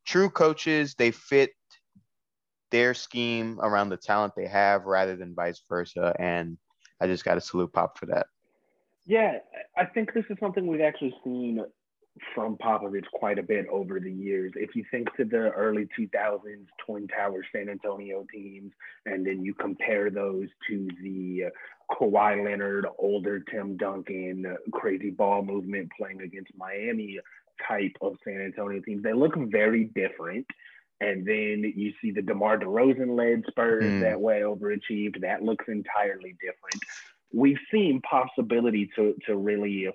true 0.05 0.29
coaches 0.29 0.95
they 0.97 1.11
fit 1.11 1.51
their 2.71 2.93
scheme 2.93 3.59
around 3.61 3.89
the 3.89 3.97
talent 3.97 4.33
they 4.35 4.47
have 4.47 4.85
rather 4.85 5.15
than 5.15 5.33
vice 5.33 5.61
versa. 5.67 6.15
And 6.19 6.57
I 6.99 7.07
just 7.07 7.25
got 7.25 7.35
to 7.35 7.41
salute 7.41 7.73
Pop 7.73 7.97
for 7.97 8.05
that. 8.07 8.27
Yeah, 9.05 9.39
I 9.77 9.85
think 9.85 10.13
this 10.13 10.25
is 10.29 10.37
something 10.39 10.67
we've 10.67 10.81
actually 10.81 11.15
seen 11.23 11.63
from 12.35 12.57
Popovich 12.57 13.05
quite 13.13 13.39
a 13.39 13.43
bit 13.43 13.65
over 13.71 13.99
the 13.99 14.11
years. 14.11 14.51
If 14.55 14.75
you 14.75 14.83
think 14.91 15.13
to 15.15 15.25
the 15.25 15.51
early 15.51 15.87
2000s 15.97 16.65
Twin 16.85 17.07
Towers 17.07 17.45
San 17.53 17.69
Antonio 17.69 18.25
teams, 18.31 18.71
and 19.05 19.25
then 19.25 19.43
you 19.43 19.53
compare 19.53 20.09
those 20.09 20.47
to 20.69 20.87
the 21.01 21.45
Kawhi 21.91 22.43
Leonard, 22.43 22.85
older 22.97 23.39
Tim 23.39 23.77
Duncan, 23.77 24.57
crazy 24.71 25.09
ball 25.09 25.43
movement 25.43 25.89
playing 25.97 26.21
against 26.21 26.51
Miami 26.57 27.19
type 27.67 27.95
of 28.01 28.15
San 28.23 28.41
Antonio 28.41 28.81
teams, 28.81 29.03
they 29.03 29.13
look 29.13 29.35
very 29.35 29.85
different. 29.85 30.45
And 31.01 31.25
then 31.25 31.73
you 31.75 31.93
see 32.01 32.11
the 32.11 32.21
DeMar 32.21 32.59
DeRozan 32.59 33.15
led 33.15 33.43
Spurs 33.49 33.83
mm. 33.83 34.01
that 34.01 34.19
way 34.19 34.41
overachieved. 34.41 35.21
That 35.21 35.43
looks 35.43 35.65
entirely 35.67 36.35
different. 36.41 36.83
We've 37.33 37.59
seen 37.71 38.01
possibility 38.01 38.89
to 38.95 39.15
to 39.27 39.37
really 39.37 39.89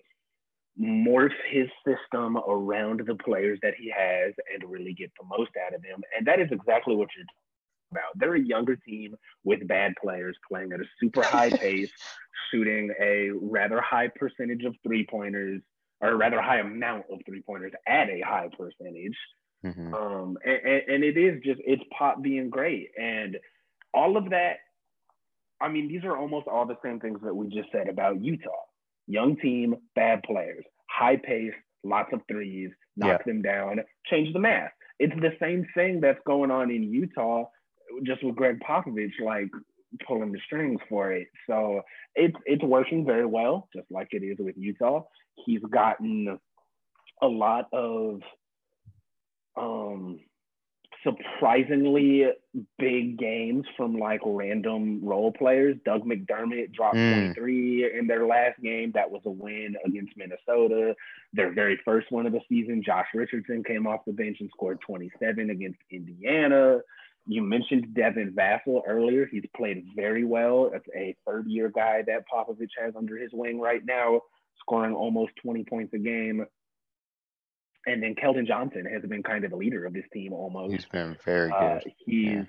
morph 0.81 1.35
his 1.51 1.69
system 1.87 2.37
around 2.37 3.01
the 3.07 3.15
players 3.15 3.59
that 3.63 3.75
he 3.79 3.93
has 3.97 4.33
and 4.53 4.71
really 4.71 4.93
get 4.93 5.11
the 5.19 5.27
most 5.27 5.51
out 5.65 5.75
of 5.75 5.83
them. 5.83 6.01
And 6.17 6.27
that 6.27 6.41
is 6.41 6.49
exactly 6.51 6.97
what 6.97 7.09
you're 7.17 7.27
about. 7.93 8.17
They're 8.17 8.35
a 8.35 8.41
younger 8.41 8.77
team 8.77 9.15
with 9.45 9.67
bad 9.69 9.95
players 10.03 10.37
playing 10.49 10.73
at 10.73 10.81
a 10.81 10.85
super 11.01 11.23
high 11.25 11.51
pace, 11.51 11.91
shooting 12.51 12.93
a 13.01 13.31
rather 13.41 13.81
high 13.81 14.09
percentage 14.09 14.65
of 14.65 14.75
three 14.83 15.07
pointers, 15.09 15.63
or 16.01 16.11
a 16.11 16.17
rather 16.17 16.41
high 16.41 16.59
amount 16.59 17.05
of 17.11 17.21
three 17.27 17.43
pointers 17.43 17.73
at 17.87 18.09
a 18.09 18.21
high 18.21 18.49
percentage. 18.57 19.17
Mm-hmm. 19.65 19.95
Um, 19.95 20.39
and, 20.45 20.83
and 20.89 21.05
it 21.05 21.17
is 21.17 21.43
just, 21.45 21.61
it's 21.65 21.83
pop 21.97 22.23
being 22.23 22.51
great. 22.51 22.91
And 23.01 23.39
all 23.93 24.17
of 24.17 24.31
that, 24.31 24.57
I 25.61 25.69
mean, 25.69 25.89
these 25.89 26.05
are 26.05 26.17
almost 26.17 26.47
all 26.49 26.67
the 26.67 26.77
same 26.85 27.01
things 27.01 27.21
that 27.23 27.35
we 27.35 27.49
just 27.49 27.71
said 27.73 27.89
about 27.89 28.23
Utah 28.23 28.51
young 29.07 29.37
team, 29.37 29.75
bad 29.95 30.23
players, 30.23 30.65
high 30.91 31.17
pace, 31.17 31.53
lots 31.83 32.11
of 32.13 32.21
threes, 32.31 32.71
knock 32.97 33.21
yeah. 33.21 33.33
them 33.33 33.43
down, 33.43 33.79
change 34.07 34.33
the 34.33 34.39
math. 34.39 34.71
It's 34.99 35.15
the 35.17 35.33
same 35.41 35.67
thing 35.75 36.01
that's 36.01 36.21
going 36.27 36.51
on 36.51 36.71
in 36.71 36.85
Utah, 36.85 37.45
just 38.05 38.23
with 38.25 38.37
Gregg 38.37 38.61
Popovich, 38.61 39.13
like 39.25 39.49
pulling 40.07 40.33
the 40.33 40.39
strings 40.47 40.81
for 40.89 41.13
it. 41.13 41.29
So 41.49 41.83
it's 42.15 42.37
it's 42.47 42.63
working 42.63 43.05
very 43.05 43.27
well, 43.27 43.69
just 43.75 43.87
like 43.91 44.09
it 44.13 44.23
is 44.23 44.37
with 44.39 44.55
Utah. 44.57 45.03
He's 45.45 45.63
gotten 45.71 46.39
a 47.23 47.27
lot 47.27 47.67
of 47.73 48.21
um 49.57 50.21
surprisingly 51.05 52.25
big 52.79 53.19
games 53.19 53.65
from 53.77 53.99
like 53.99 54.21
random 54.25 55.01
role 55.05 55.31
players. 55.33 55.77
Doug 55.85 56.05
McDermott 56.05 56.73
dropped 56.73 56.97
mm. 56.97 57.35
23 57.35 57.99
in 57.99 58.07
their 58.07 58.27
last 58.27 58.61
game. 58.63 58.91
That 58.95 59.11
was 59.11 59.23
a 59.27 59.31
win 59.31 59.77
against 59.85 60.17
Minnesota. 60.17 60.95
Their 61.33 61.53
very 61.53 61.79
first 61.85 62.11
one 62.11 62.27
of 62.27 62.33
the 62.33 62.41
season, 62.49 62.83
Josh 62.85 63.07
Richardson 63.15 63.63
came 63.63 63.87
off 63.87 64.01
the 64.07 64.13
bench 64.13 64.39
and 64.41 64.51
scored 64.51 64.81
27 64.81 65.51
against 65.51 65.79
Indiana. 65.91 66.79
You 67.27 67.43
mentioned 67.43 67.95
Devin 67.95 68.35
Vassell 68.35 68.83
earlier. 68.87 69.27
He's 69.27 69.45
played 69.57 69.87
very 69.95 70.25
well. 70.25 70.71
It's 70.75 70.87
a 70.95 71.15
third 71.27 71.47
year 71.47 71.71
guy 71.75 72.03
that 72.07 72.25
Popovich 72.33 72.71
has 72.83 72.95
under 72.97 73.17
his 73.17 73.31
wing 73.33 73.61
right 73.61 73.83
now, 73.85 74.23
scoring 74.61 74.95
almost 74.95 75.33
20 75.43 75.65
points 75.65 75.95
a 75.95 75.99
game 75.99 76.45
and 77.87 78.03
then 78.03 78.15
Keldon 78.15 78.47
Johnson 78.47 78.87
has 78.87 79.03
been 79.09 79.23
kind 79.23 79.45
of 79.45 79.51
the 79.51 79.57
leader 79.57 79.85
of 79.85 79.93
this 79.93 80.05
team 80.13 80.33
almost. 80.33 80.73
He's 80.73 80.87
been 80.87 81.17
very 81.25 81.51
uh, 81.51 81.61
good. 81.61 81.87
Uh, 81.87 81.91
he's 82.07 82.33
yeah. 82.33 82.43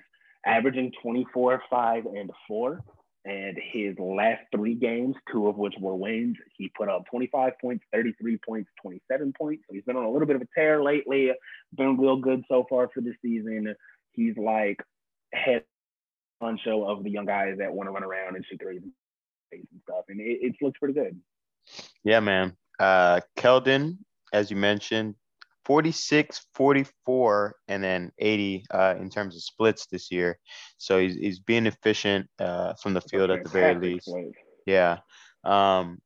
averaging 0.46 0.92
24, 1.02 1.62
5, 1.68 2.06
and 2.06 2.30
4. 2.48 2.80
And 3.26 3.58
his 3.72 3.96
last 3.98 4.42
three 4.54 4.74
games, 4.74 5.16
two 5.32 5.48
of 5.48 5.56
which 5.56 5.74
were 5.80 5.96
wins, 5.96 6.36
he 6.56 6.70
put 6.76 6.88
up 6.88 7.06
25 7.10 7.54
points, 7.60 7.84
33 7.92 8.38
points, 8.46 8.70
27 8.80 9.32
points. 9.36 9.64
So 9.68 9.74
he's 9.74 9.82
been 9.82 9.96
on 9.96 10.04
a 10.04 10.10
little 10.10 10.28
bit 10.28 10.36
of 10.36 10.42
a 10.42 10.48
tear 10.54 10.80
lately. 10.80 11.32
Been 11.76 11.98
real 11.98 12.18
good 12.18 12.44
so 12.48 12.66
far 12.70 12.88
for 12.94 13.00
this 13.00 13.16
season. 13.22 13.74
He's 14.12 14.36
like 14.36 14.80
head 15.32 15.64
on 16.40 16.56
show 16.64 16.84
of 16.84 17.02
the 17.02 17.10
young 17.10 17.26
guys 17.26 17.56
that 17.58 17.72
want 17.72 17.88
to 17.88 17.90
run 17.90 18.04
around 18.04 18.36
and 18.36 18.44
shoot 18.48 18.60
threes 18.62 18.82
and 19.52 19.66
stuff. 19.82 20.04
And 20.08 20.20
it, 20.20 20.38
it 20.42 20.54
looks 20.62 20.78
pretty 20.78 20.94
good. 20.94 21.20
Yeah, 22.04 22.20
man. 22.20 22.56
Uh, 22.78 23.22
Keldon, 23.36 23.98
as 24.32 24.52
you 24.52 24.56
mentioned, 24.56 25.16
46, 25.66 26.46
44, 26.54 27.56
and 27.66 27.82
then 27.82 28.12
80 28.20 28.66
uh, 28.70 28.94
in 29.00 29.10
terms 29.10 29.34
of 29.34 29.42
splits 29.42 29.86
this 29.86 30.12
year. 30.12 30.38
So 30.78 31.00
he's, 31.00 31.16
he's 31.16 31.38
being 31.40 31.66
efficient 31.66 32.28
uh, 32.38 32.74
from 32.80 32.94
the 32.94 33.00
field 33.00 33.32
at 33.32 33.42
the 33.42 33.50
very 33.50 33.74
least. 33.74 34.08
Yeah. 34.64 34.98
Um, 35.42 35.98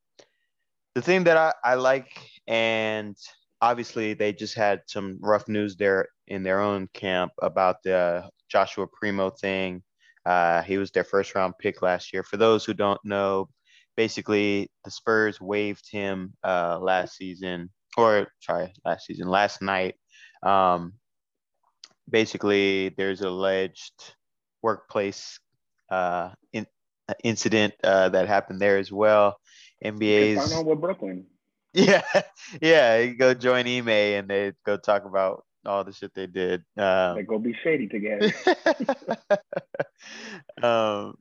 the 0.95 1.03
thing 1.03 1.25
that 1.25 1.37
I, 1.37 1.53
I 1.63 1.75
like, 1.75 2.11
and 2.47 3.15
obviously 3.61 4.15
they 4.15 4.33
just 4.33 4.55
had 4.55 4.81
some 4.87 5.19
rough 5.21 5.47
news 5.47 5.77
there 5.77 6.09
in 6.27 6.43
their 6.43 6.61
own 6.61 6.89
camp 6.95 7.33
about 7.43 7.83
the 7.85 8.31
Joshua 8.49 8.87
Primo 8.87 9.29
thing. 9.29 9.83
Uh, 10.25 10.63
he 10.63 10.79
was 10.79 10.91
their 10.91 11.05
first 11.05 11.35
round 11.35 11.53
pick 11.59 11.83
last 11.83 12.15
year. 12.15 12.23
For 12.23 12.39
those 12.39 12.65
who 12.65 12.73
don't 12.73 13.01
know, 13.05 13.51
basically 13.95 14.71
the 14.85 14.91
Spurs 14.91 15.39
waived 15.39 15.91
him 15.91 16.33
uh, 16.43 16.79
last 16.81 17.19
season 17.19 17.69
or 17.97 18.29
sorry, 18.41 18.73
last 18.85 19.07
season, 19.07 19.29
last 19.29 19.63
night. 19.63 19.95
Um, 20.43 20.95
basically, 22.09 22.91
there's 22.91 23.21
alleged 23.21 24.15
workplace 24.63 25.39
uh, 25.91 26.31
in, 26.53 26.67
uh, 27.09 27.15
incident 27.25 27.75
uh, 27.83 28.09
that 28.11 28.29
happened 28.29 28.61
there 28.61 28.79
as 28.79 28.93
well. 28.93 29.39
NBA's. 29.85 30.39
Find 30.39 30.61
out 30.61 30.67
with 30.67 30.81
Brooklyn. 30.81 31.27
Yeah, 31.73 32.03
yeah. 32.61 32.99
You 32.99 33.15
go 33.15 33.33
join 33.33 33.69
Ime 33.69 33.89
and 33.89 34.29
they 34.29 34.53
go 34.67 34.77
talk 34.77 35.05
about 35.05 35.45
all 35.65 35.85
the 35.85 35.93
shit 35.93 36.13
they 36.17 36.27
did. 36.27 36.65
Um, 36.77 37.15
they 37.15 37.23
go 37.23 37.39
be 37.39 37.55
shady 37.63 37.87
together. 37.87 38.33
um, 40.65 41.15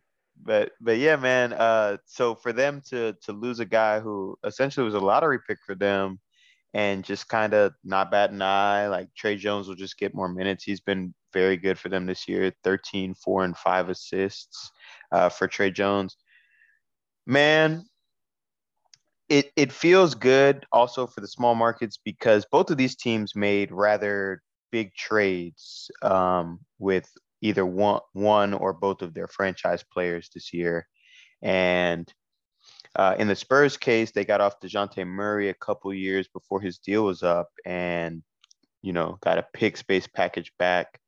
but 0.44 0.72
but 0.82 0.98
yeah, 0.98 1.18
man. 1.18 1.54
Uh, 1.54 1.98
so 2.06 2.34
for 2.34 2.52
them 2.52 2.82
to 2.90 3.16
to 3.22 3.32
lose 3.32 3.60
a 3.60 3.66
guy 3.66 4.00
who 4.00 4.40
essentially 4.44 4.86
was 4.86 4.96
a 4.96 5.00
lottery 5.00 5.38
pick 5.48 5.60
for 5.64 5.76
them, 5.76 6.20
and 6.74 7.04
just 7.04 7.28
kind 7.28 7.54
of 7.54 7.74
not 7.84 8.12
bat 8.12 8.32
an 8.32 8.42
eye. 8.42 8.88
Like 8.88 9.10
Tre 9.16 9.36
Jones 9.36 9.68
will 9.68 9.76
just 9.76 9.98
get 9.98 10.14
more 10.14 10.30
minutes. 10.30 10.64
He's 10.64 10.82
been 10.82 11.14
very 11.34 11.58
good 11.58 11.78
for 11.78 11.90
them 11.90 12.06
this 12.06 12.28
year 12.28 12.52
13, 12.64 13.14
4, 13.14 13.44
and 13.46 13.58
5 13.58 13.90
assists 13.90 14.72
uh, 15.12 15.30
for 15.30 15.48
Tre 15.48 15.72
Jones. 15.72 16.18
Man, 17.26 17.86
it, 19.30 19.52
it 19.56 19.72
feels 19.72 20.16
good 20.16 20.66
also 20.72 21.06
for 21.06 21.22
the 21.22 21.28
small 21.28 21.56
markets 21.56 22.00
because 22.04 22.46
both 22.52 22.72
of 22.72 22.78
these 22.78 22.96
teams 22.96 23.36
made 23.36 23.72
rather 23.72 24.42
big 24.72 24.94
trades 24.96 25.90
um, 26.02 26.60
with 26.80 27.10
either 27.42 27.66
one, 27.66 28.02
one 28.14 28.54
or 28.54 28.74
both 28.74 29.02
of 29.02 29.14
their 29.14 29.28
franchise 29.28 29.84
players 29.94 30.30
this 30.34 30.54
year. 30.54 30.88
And 31.42 32.12
uh, 33.00 33.16
in 33.18 33.30
the 33.30 33.36
Spurs 33.36 33.78
case, 33.78 34.12
they 34.12 34.26
got 34.26 34.42
off 34.42 34.60
DeJounte 34.60 35.08
Murray 35.08 35.48
a 35.48 35.54
couple 35.54 35.94
years 35.94 36.28
before 36.28 36.60
his 36.60 36.80
deal 36.80 37.06
was 37.06 37.24
up 37.24 37.48
and, 37.66 38.22
you 38.82 38.92
know, 38.92 39.18
got 39.22 39.38
a 39.38 39.48
pick 39.54 39.78
space 39.78 40.06
package 40.06 40.52
back. 40.60 41.00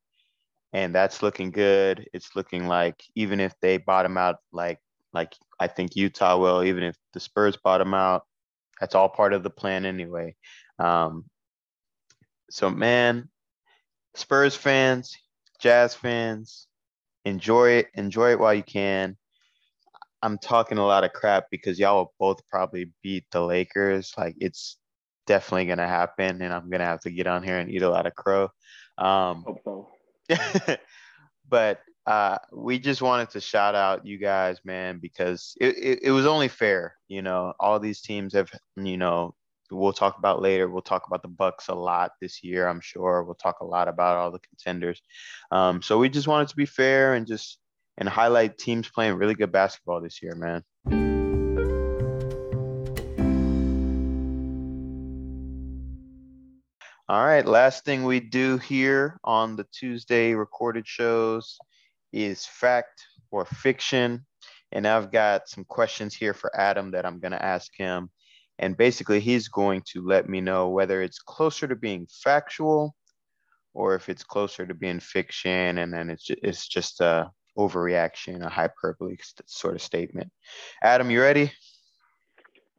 And 0.71 0.95
that's 0.95 1.21
looking 1.21 1.51
good. 1.51 2.07
It's 2.13 2.33
looking 2.33 2.65
like 2.65 3.03
even 3.15 3.41
if 3.41 3.53
they 3.59 3.75
bottom 3.75 4.17
out 4.17 4.37
like 4.53 4.79
like 5.11 5.35
I 5.59 5.67
think 5.67 5.97
Utah 5.97 6.37
will, 6.39 6.63
even 6.63 6.83
if 6.83 6.95
the 7.11 7.19
Spurs 7.19 7.57
bottom 7.57 7.93
out, 7.93 8.23
that's 8.79 8.95
all 8.95 9.09
part 9.09 9.33
of 9.33 9.43
the 9.43 9.49
plan 9.49 9.85
anyway. 9.85 10.37
Um, 10.79 11.25
so 12.49 12.69
man, 12.69 13.27
Spurs 14.15 14.55
fans, 14.55 15.17
Jazz 15.59 15.93
fans, 15.93 16.67
enjoy 17.25 17.71
it. 17.71 17.87
Enjoy 17.95 18.31
it 18.31 18.39
while 18.39 18.53
you 18.53 18.63
can. 18.63 19.17
I'm 20.23 20.37
talking 20.37 20.77
a 20.77 20.85
lot 20.85 21.03
of 21.03 21.13
crap 21.13 21.45
because 21.49 21.79
y'all 21.79 21.97
will 21.97 22.13
both 22.19 22.47
probably 22.47 22.91
beat 23.01 23.25
the 23.31 23.41
Lakers. 23.41 24.13
Like 24.17 24.35
it's 24.39 24.77
definitely 25.27 25.65
gonna 25.65 25.87
happen, 25.87 26.41
and 26.41 26.53
I'm 26.53 26.69
gonna 26.69 26.85
have 26.85 27.01
to 27.01 27.11
get 27.11 27.27
on 27.27 27.43
here 27.43 27.57
and 27.57 27.69
eat 27.69 27.81
a 27.81 27.89
lot 27.89 28.05
of 28.05 28.15
crow. 28.15 28.49
Um, 28.97 29.43
Hope 29.45 29.61
so. 29.63 29.89
but 31.49 31.81
uh, 32.05 32.37
we 32.51 32.79
just 32.79 33.01
wanted 33.01 33.29
to 33.29 33.41
shout 33.41 33.75
out 33.75 34.05
you 34.05 34.17
guys, 34.17 34.59
man, 34.63 34.99
because 34.99 35.55
it, 35.61 35.77
it, 35.77 35.99
it 36.03 36.11
was 36.11 36.25
only 36.25 36.47
fair. 36.47 36.95
You 37.07 37.21
know, 37.21 37.53
all 37.59 37.79
these 37.79 38.01
teams 38.01 38.33
have, 38.33 38.49
you 38.75 38.97
know, 38.97 39.35
we'll 39.69 39.93
talk 39.93 40.17
about 40.17 40.41
later. 40.41 40.67
We'll 40.67 40.81
talk 40.81 41.05
about 41.07 41.21
the 41.21 41.27
Bucks 41.27 41.67
a 41.67 41.75
lot 41.75 42.11
this 42.19 42.43
year, 42.43 42.67
I'm 42.67 42.81
sure. 42.81 43.23
We'll 43.23 43.35
talk 43.35 43.59
a 43.61 43.65
lot 43.65 43.87
about 43.87 44.17
all 44.17 44.31
the 44.31 44.39
contenders. 44.39 45.01
Um, 45.51 45.81
so 45.81 45.99
we 45.99 46.09
just 46.09 46.27
wanted 46.27 46.47
to 46.49 46.55
be 46.55 46.65
fair 46.65 47.13
and 47.13 47.27
just 47.27 47.59
and 47.97 48.07
highlight 48.07 48.57
teams 48.57 48.89
playing 48.89 49.15
really 49.15 49.35
good 49.35 49.51
basketball 49.51 50.01
this 50.01 50.21
year, 50.21 50.35
man. 50.35 50.63
All 57.11 57.25
right, 57.25 57.45
last 57.45 57.83
thing 57.83 58.05
we 58.05 58.21
do 58.21 58.57
here 58.57 59.19
on 59.25 59.57
the 59.57 59.65
Tuesday 59.73 60.33
recorded 60.33 60.87
shows 60.87 61.57
is 62.13 62.45
fact 62.45 63.03
or 63.31 63.43
fiction. 63.43 64.25
And 64.71 64.87
I've 64.87 65.11
got 65.11 65.49
some 65.49 65.65
questions 65.65 66.15
here 66.15 66.33
for 66.33 66.57
Adam 66.57 66.91
that 66.91 67.05
I'm 67.05 67.19
going 67.19 67.33
to 67.33 67.43
ask 67.43 67.69
him. 67.75 68.09
And 68.59 68.77
basically, 68.77 69.19
he's 69.19 69.49
going 69.49 69.81
to 69.87 70.01
let 70.05 70.29
me 70.29 70.39
know 70.39 70.69
whether 70.69 71.01
it's 71.01 71.19
closer 71.19 71.67
to 71.67 71.75
being 71.75 72.07
factual 72.09 72.95
or 73.73 73.95
if 73.95 74.07
it's 74.07 74.23
closer 74.23 74.65
to 74.65 74.73
being 74.73 75.01
fiction. 75.01 75.79
And 75.79 75.93
then 75.93 76.09
it's 76.09 76.23
just, 76.23 76.39
it's 76.43 76.67
just 76.69 77.01
a 77.01 77.29
overreaction, 77.57 78.45
a 78.45 78.49
hyperbole 78.49 79.17
sort 79.45 79.75
of 79.75 79.81
statement. 79.81 80.31
Adam, 80.83 81.11
you 81.11 81.21
ready? 81.21 81.51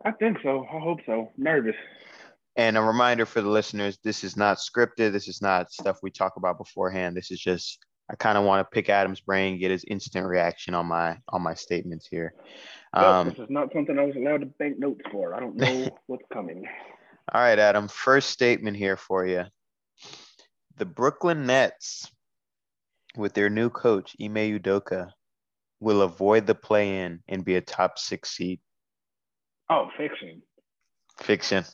I 0.04 0.12
think 0.12 0.38
so. 0.42 0.66
I 0.72 0.78
hope 0.78 1.00
so. 1.06 1.30
Nervous. 1.36 1.76
And 2.56 2.76
a 2.76 2.82
reminder 2.82 3.24
for 3.24 3.40
the 3.40 3.48
listeners: 3.48 3.98
this 4.04 4.24
is 4.24 4.36
not 4.36 4.58
scripted. 4.58 5.12
This 5.12 5.28
is 5.28 5.40
not 5.40 5.72
stuff 5.72 5.98
we 6.02 6.10
talk 6.10 6.36
about 6.36 6.58
beforehand. 6.58 7.16
This 7.16 7.30
is 7.30 7.40
just 7.40 7.78
I 8.10 8.16
kind 8.16 8.36
of 8.36 8.44
want 8.44 8.60
to 8.60 8.74
pick 8.74 8.90
Adam's 8.90 9.20
brain, 9.20 9.58
get 9.58 9.70
his 9.70 9.84
instant 9.84 10.26
reaction 10.26 10.74
on 10.74 10.86
my 10.86 11.16
on 11.28 11.40
my 11.40 11.54
statements 11.54 12.06
here. 12.06 12.34
Um, 12.92 13.30
this 13.30 13.38
is 13.38 13.48
not 13.48 13.72
something 13.72 13.98
I 13.98 14.04
was 14.04 14.16
allowed 14.16 14.40
to 14.40 14.46
bank 14.46 14.78
notes 14.78 15.00
for. 15.10 15.34
I 15.34 15.40
don't 15.40 15.56
know 15.56 15.88
what's 16.06 16.24
coming. 16.32 16.66
All 17.32 17.40
right, 17.40 17.58
Adam. 17.58 17.88
First 17.88 18.30
statement 18.30 18.76
here 18.76 18.96
for 18.96 19.26
you. 19.26 19.44
The 20.76 20.84
Brooklyn 20.84 21.46
Nets, 21.46 22.10
with 23.16 23.34
their 23.34 23.50
new 23.50 23.70
coach 23.70 24.16
Ime 24.20 24.58
Udoka, 24.58 25.10
will 25.80 26.02
avoid 26.02 26.46
the 26.46 26.54
play-in 26.54 27.20
and 27.28 27.44
be 27.44 27.56
a 27.56 27.60
top 27.60 27.98
six 27.98 28.30
seed. 28.30 28.60
Oh, 29.68 29.88
fiction. 29.96 30.42
Fiction. 31.20 31.64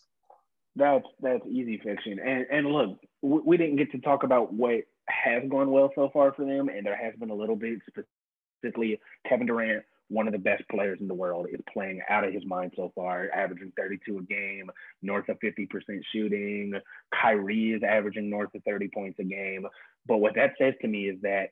That's 0.76 1.05
that's 1.20 1.45
easy 1.47 1.80
fiction. 1.82 2.18
And 2.24 2.47
and 2.51 2.66
look, 2.68 2.99
we, 3.22 3.41
we 3.45 3.57
didn't 3.57 3.76
get 3.76 3.93
to 3.93 3.99
talk 3.99 4.22
about 4.22 4.53
what 4.53 4.84
has 5.09 5.43
gone 5.49 5.70
well 5.70 5.91
so 5.95 6.11
far 6.12 6.32
for 6.32 6.45
them, 6.45 6.68
and 6.68 6.86
there 6.86 6.97
has 6.97 7.14
been 7.18 7.30
a 7.30 7.34
little 7.34 7.57
bit 7.57 7.80
specifically 7.89 9.01
Kevin 9.28 9.47
Durant, 9.47 9.84
one 10.09 10.26
of 10.26 10.32
the 10.32 10.38
best 10.38 10.62
players 10.70 10.98
in 11.00 11.09
the 11.09 11.14
world, 11.14 11.46
is 11.52 11.61
playing 11.72 12.00
out 12.09 12.24
of 12.24 12.32
his 12.32 12.44
mind 12.46 12.72
so 12.76 12.90
far, 12.94 13.28
averaging 13.34 13.72
32 13.76 14.18
a 14.18 14.22
game, 14.22 14.70
north 15.02 15.28
of 15.28 15.38
50% 15.40 15.66
shooting. 16.12 16.72
Kyrie 17.14 17.72
is 17.72 17.82
averaging 17.82 18.30
north 18.30 18.54
of 18.54 18.62
30 18.64 18.88
points 18.94 19.18
a 19.18 19.24
game. 19.24 19.66
But 20.06 20.18
what 20.18 20.34
that 20.36 20.54
says 20.59 20.74
to 20.80 20.88
me 20.88 21.09
is 21.09 21.20
that 21.22 21.50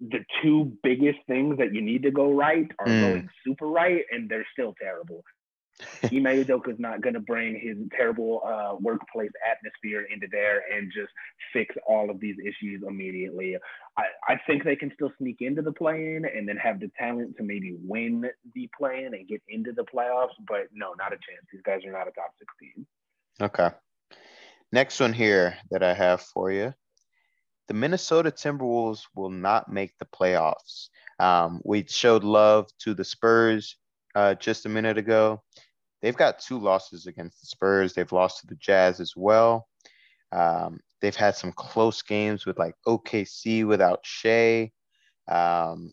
the 0.00 0.24
two 0.42 0.72
biggest 0.82 1.18
things 1.28 1.58
that 1.58 1.72
you 1.72 1.80
need 1.80 2.02
to 2.02 2.10
go 2.10 2.32
right 2.32 2.68
are 2.80 2.86
mm. 2.86 3.00
going 3.00 3.30
super 3.46 3.68
right, 3.68 4.02
and 4.10 4.28
they're 4.28 4.46
still 4.52 4.74
terrible. 4.80 5.22
Ime 6.04 6.44
Udoka 6.44 6.72
is 6.72 6.78
not 6.78 7.00
going 7.00 7.14
to 7.14 7.20
bring 7.20 7.58
his 7.58 7.76
terrible 7.96 8.42
uh, 8.44 8.76
workplace 8.80 9.30
atmosphere 9.48 10.06
into 10.12 10.26
there 10.30 10.62
and 10.72 10.92
just 10.92 11.12
fix 11.52 11.74
all 11.86 12.10
of 12.10 12.20
these 12.20 12.36
issues 12.38 12.82
immediately. 12.86 13.56
I, 13.96 14.04
I 14.28 14.40
think 14.46 14.64
they 14.64 14.76
can 14.76 14.92
still 14.94 15.12
sneak 15.18 15.38
into 15.40 15.62
the 15.62 15.72
play-in 15.72 16.24
and 16.24 16.48
then 16.48 16.56
have 16.56 16.80
the 16.80 16.90
talent 16.98 17.36
to 17.36 17.42
maybe 17.42 17.76
win 17.82 18.28
the 18.54 18.68
play-in 18.78 19.14
and 19.14 19.28
get 19.28 19.42
into 19.48 19.72
the 19.72 19.84
playoffs, 19.84 20.34
but 20.46 20.68
no, 20.72 20.94
not 20.94 21.12
a 21.12 21.16
chance. 21.16 21.46
These 21.52 21.62
guys 21.62 21.84
are 21.84 21.92
not 21.92 22.08
a 22.08 22.12
top 22.12 22.32
16. 22.38 22.86
Okay. 23.40 23.70
Next 24.72 25.00
one 25.00 25.12
here 25.12 25.56
that 25.70 25.82
I 25.82 25.94
have 25.94 26.22
for 26.22 26.50
you. 26.50 26.72
The 27.68 27.74
Minnesota 27.74 28.30
Timberwolves 28.30 29.02
will 29.14 29.30
not 29.30 29.72
make 29.72 29.92
the 29.98 30.06
playoffs. 30.06 30.88
Um, 31.18 31.60
we 31.64 31.86
showed 31.86 32.24
love 32.24 32.68
to 32.80 32.94
the 32.94 33.04
Spurs 33.04 33.76
uh, 34.14 34.34
just 34.34 34.66
a 34.66 34.68
minute 34.68 34.98
ago. 34.98 35.42
They've 36.00 36.16
got 36.16 36.40
two 36.40 36.58
losses 36.58 37.06
against 37.06 37.40
the 37.40 37.46
Spurs. 37.46 37.94
They've 37.94 38.10
lost 38.10 38.40
to 38.40 38.46
the 38.46 38.56
Jazz 38.56 39.00
as 39.00 39.14
well. 39.16 39.68
Um, 40.32 40.80
they've 41.00 41.14
had 41.14 41.36
some 41.36 41.52
close 41.52 42.02
games 42.02 42.44
with 42.44 42.58
like 42.58 42.74
OKC 42.86 43.66
without 43.66 44.00
Shai. 44.02 44.72
Um, 45.28 45.92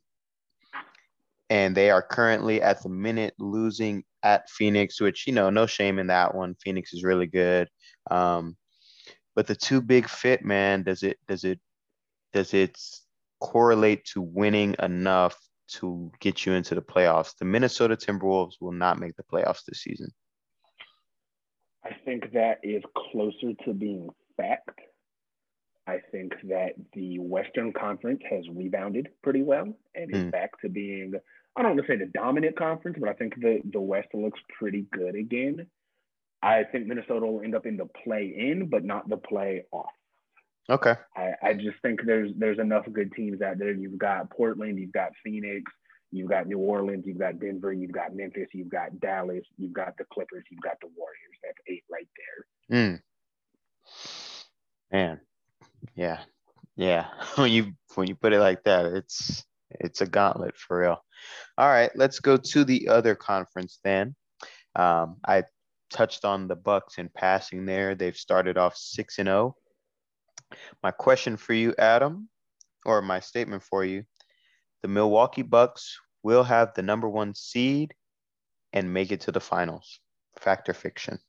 and 1.50 1.76
they 1.76 1.90
are 1.90 2.02
currently 2.02 2.62
at 2.62 2.82
the 2.82 2.90
minute 2.90 3.34
losing 3.40 4.04
at 4.24 4.50
Phoenix, 4.50 5.00
which, 5.00 5.26
you 5.28 5.34
know, 5.34 5.50
no 5.50 5.66
shame 5.66 6.00
in 6.00 6.08
that 6.08 6.34
one. 6.34 6.56
Phoenix 6.64 6.94
is 6.94 7.04
really 7.04 7.28
good. 7.28 7.68
Um, 8.10 8.56
but 9.36 9.48
the 9.48 9.56
two 9.56 9.82
big 9.82 10.10
fit, 10.10 10.44
man, 10.44 10.84
does 10.84 11.04
it, 11.04 11.18
does 11.28 11.44
it, 11.44 11.60
does 12.34 12.54
it 12.54 12.78
correlate 13.40 14.06
to 14.06 14.22
winning 14.22 14.76
enough 14.82 15.36
to 15.74 16.12
get 16.20 16.46
you 16.46 16.54
into 16.54 16.76
the 16.76 16.82
playoffs. 16.82 17.38
The 17.38 17.46
Minnesota 17.46 17.96
Timberwolves 17.96 18.56
will 18.60 18.72
not 18.72 19.00
make 19.00 19.16
the 19.16 19.24
playoffs 19.24 19.64
this 19.66 19.82
season. 19.82 20.12
I 21.84 21.92
think 22.06 22.32
that 22.34 22.60
is 22.64 22.84
closer 23.12 23.54
to 23.66 23.74
being 23.74 24.10
fact. 24.38 24.80
I 25.88 26.00
think 26.12 26.34
that 26.50 26.74
the 26.94 27.20
Western 27.20 27.74
Conference 27.74 28.22
has 28.30 28.48
rebounded 28.50 29.10
pretty 29.24 29.42
well 29.42 29.74
and 29.96 30.16
is 30.16 30.24
mm. 30.24 30.32
back 30.32 30.60
to 30.62 30.70
being, 30.70 31.14
I 31.56 31.62
don't 31.62 31.76
want 31.76 31.88
to 31.88 31.92
say 31.92 31.98
the 31.98 32.12
dominant 32.14 32.58
conference, 32.58 32.98
but 33.00 33.10
I 33.10 33.14
think 33.14 33.36
the, 33.36 33.62
the 33.72 33.82
West 33.82 34.10
looks 34.14 34.40
pretty 34.60 34.86
good 34.92 35.16
again. 35.16 35.66
I 36.44 36.64
think 36.64 36.86
Minnesota 36.86 37.26
will 37.26 37.42
end 37.42 37.56
up 37.56 37.66
in 37.66 37.76
the 37.76 37.88
play 38.04 38.34
in, 38.38 38.68
but 38.70 38.86
not 38.86 39.10
the 39.10 39.18
play 39.18 39.66
off. 39.72 39.90
Okay. 40.70 40.96
I, 41.16 41.34
I 41.42 41.54
just 41.54 41.78
think 41.82 42.02
there's 42.06 42.32
there's 42.38 42.60
enough 42.60 42.86
good 42.92 43.12
teams 43.14 43.42
out 43.42 43.58
there. 43.58 43.72
You've 43.72 43.98
got 43.98 44.30
Portland, 44.30 44.80
you've 44.80 44.92
got 44.92 45.12
Phoenix, 45.24 45.72
you've 46.12 46.30
got 46.30 46.48
New 46.48 46.60
Orleans, 46.60 47.06
you've 47.06 47.18
got 47.18 47.40
Denver, 47.40 47.74
you've 47.74 47.92
got 47.92 48.16
Memphis, 48.16 48.50
you've 48.54 48.70
got 48.70 49.00
Dallas, 49.00 49.44
you've 49.58 49.74
got 49.74 49.98
the 49.98 50.06
Clippers, 50.14 50.46
you've 50.52 50.62
got 50.62 50.80
the 50.82 50.90
Warriors. 50.96 51.38
That's 51.44 51.58
eight 51.68 51.84
right 51.92 52.08
there. 52.70 52.78
Mm. 52.78 53.02
Man, 54.92 55.20
yeah, 55.96 56.20
yeah. 56.76 57.08
When 57.36 57.52
you 57.52 57.74
when 57.96 58.08
you 58.08 58.16
put 58.16 58.34
it 58.34 58.40
like 58.40 58.64
that, 58.64 58.86
it's 58.86 59.44
it's 59.72 60.02
a 60.02 60.08
gauntlet 60.08 60.58
for 60.58 60.82
real. 60.82 61.04
All 61.58 61.68
right, 61.68 61.92
let's 61.96 62.20
go 62.20 62.38
to 62.38 62.64
the 62.64 62.90
other 62.90 63.16
conference 63.16 63.80
then. 63.84 64.16
Um, 64.76 65.18
I 65.26 65.44
touched 65.90 66.26
on 66.26 66.48
the 66.48 66.56
Bucks 66.56 66.98
in 66.98 67.10
passing 67.10 67.66
there. 67.66 67.96
They've 67.96 68.16
started 68.16 68.58
off 68.58 68.78
six 68.78 69.20
and 69.20 69.28
zero. 69.28 69.56
My 70.82 70.92
question 70.92 71.38
for 71.38 71.54
you, 71.54 71.74
Adam, 71.78 72.30
or 72.86 73.02
my 73.02 73.20
statement 73.20 73.64
for 73.64 73.84
you 73.86 74.04
the 74.82 74.88
Milwaukee 74.88 75.42
Bucks 75.42 76.00
will 76.24 76.44
have 76.44 76.74
the 76.74 76.82
number 76.82 77.10
one 77.10 77.36
seed 77.36 77.94
and 78.74 78.94
make 78.94 79.12
it 79.12 79.22
to 79.22 79.32
the 79.32 79.40
finals. 79.40 80.00
Fact 80.40 80.70
or 80.70 80.74
fiction? 80.74 81.20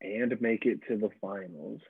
And 0.00 0.40
make 0.40 0.66
it 0.66 0.80
to 0.88 0.96
the 0.96 1.10
finals. 1.20 1.80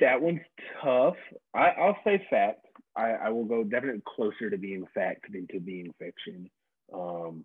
That 0.00 0.20
one's 0.20 0.40
tough. 0.82 1.16
I, 1.54 1.74
will 1.78 1.96
say 2.04 2.26
fact. 2.28 2.66
I, 2.96 3.12
I, 3.12 3.28
will 3.28 3.44
go 3.44 3.62
definitely 3.62 4.02
closer 4.04 4.50
to 4.50 4.58
being 4.58 4.84
fact 4.94 5.32
than 5.32 5.46
to 5.48 5.60
being 5.60 5.92
fiction. 5.98 6.50
Um, 6.92 7.44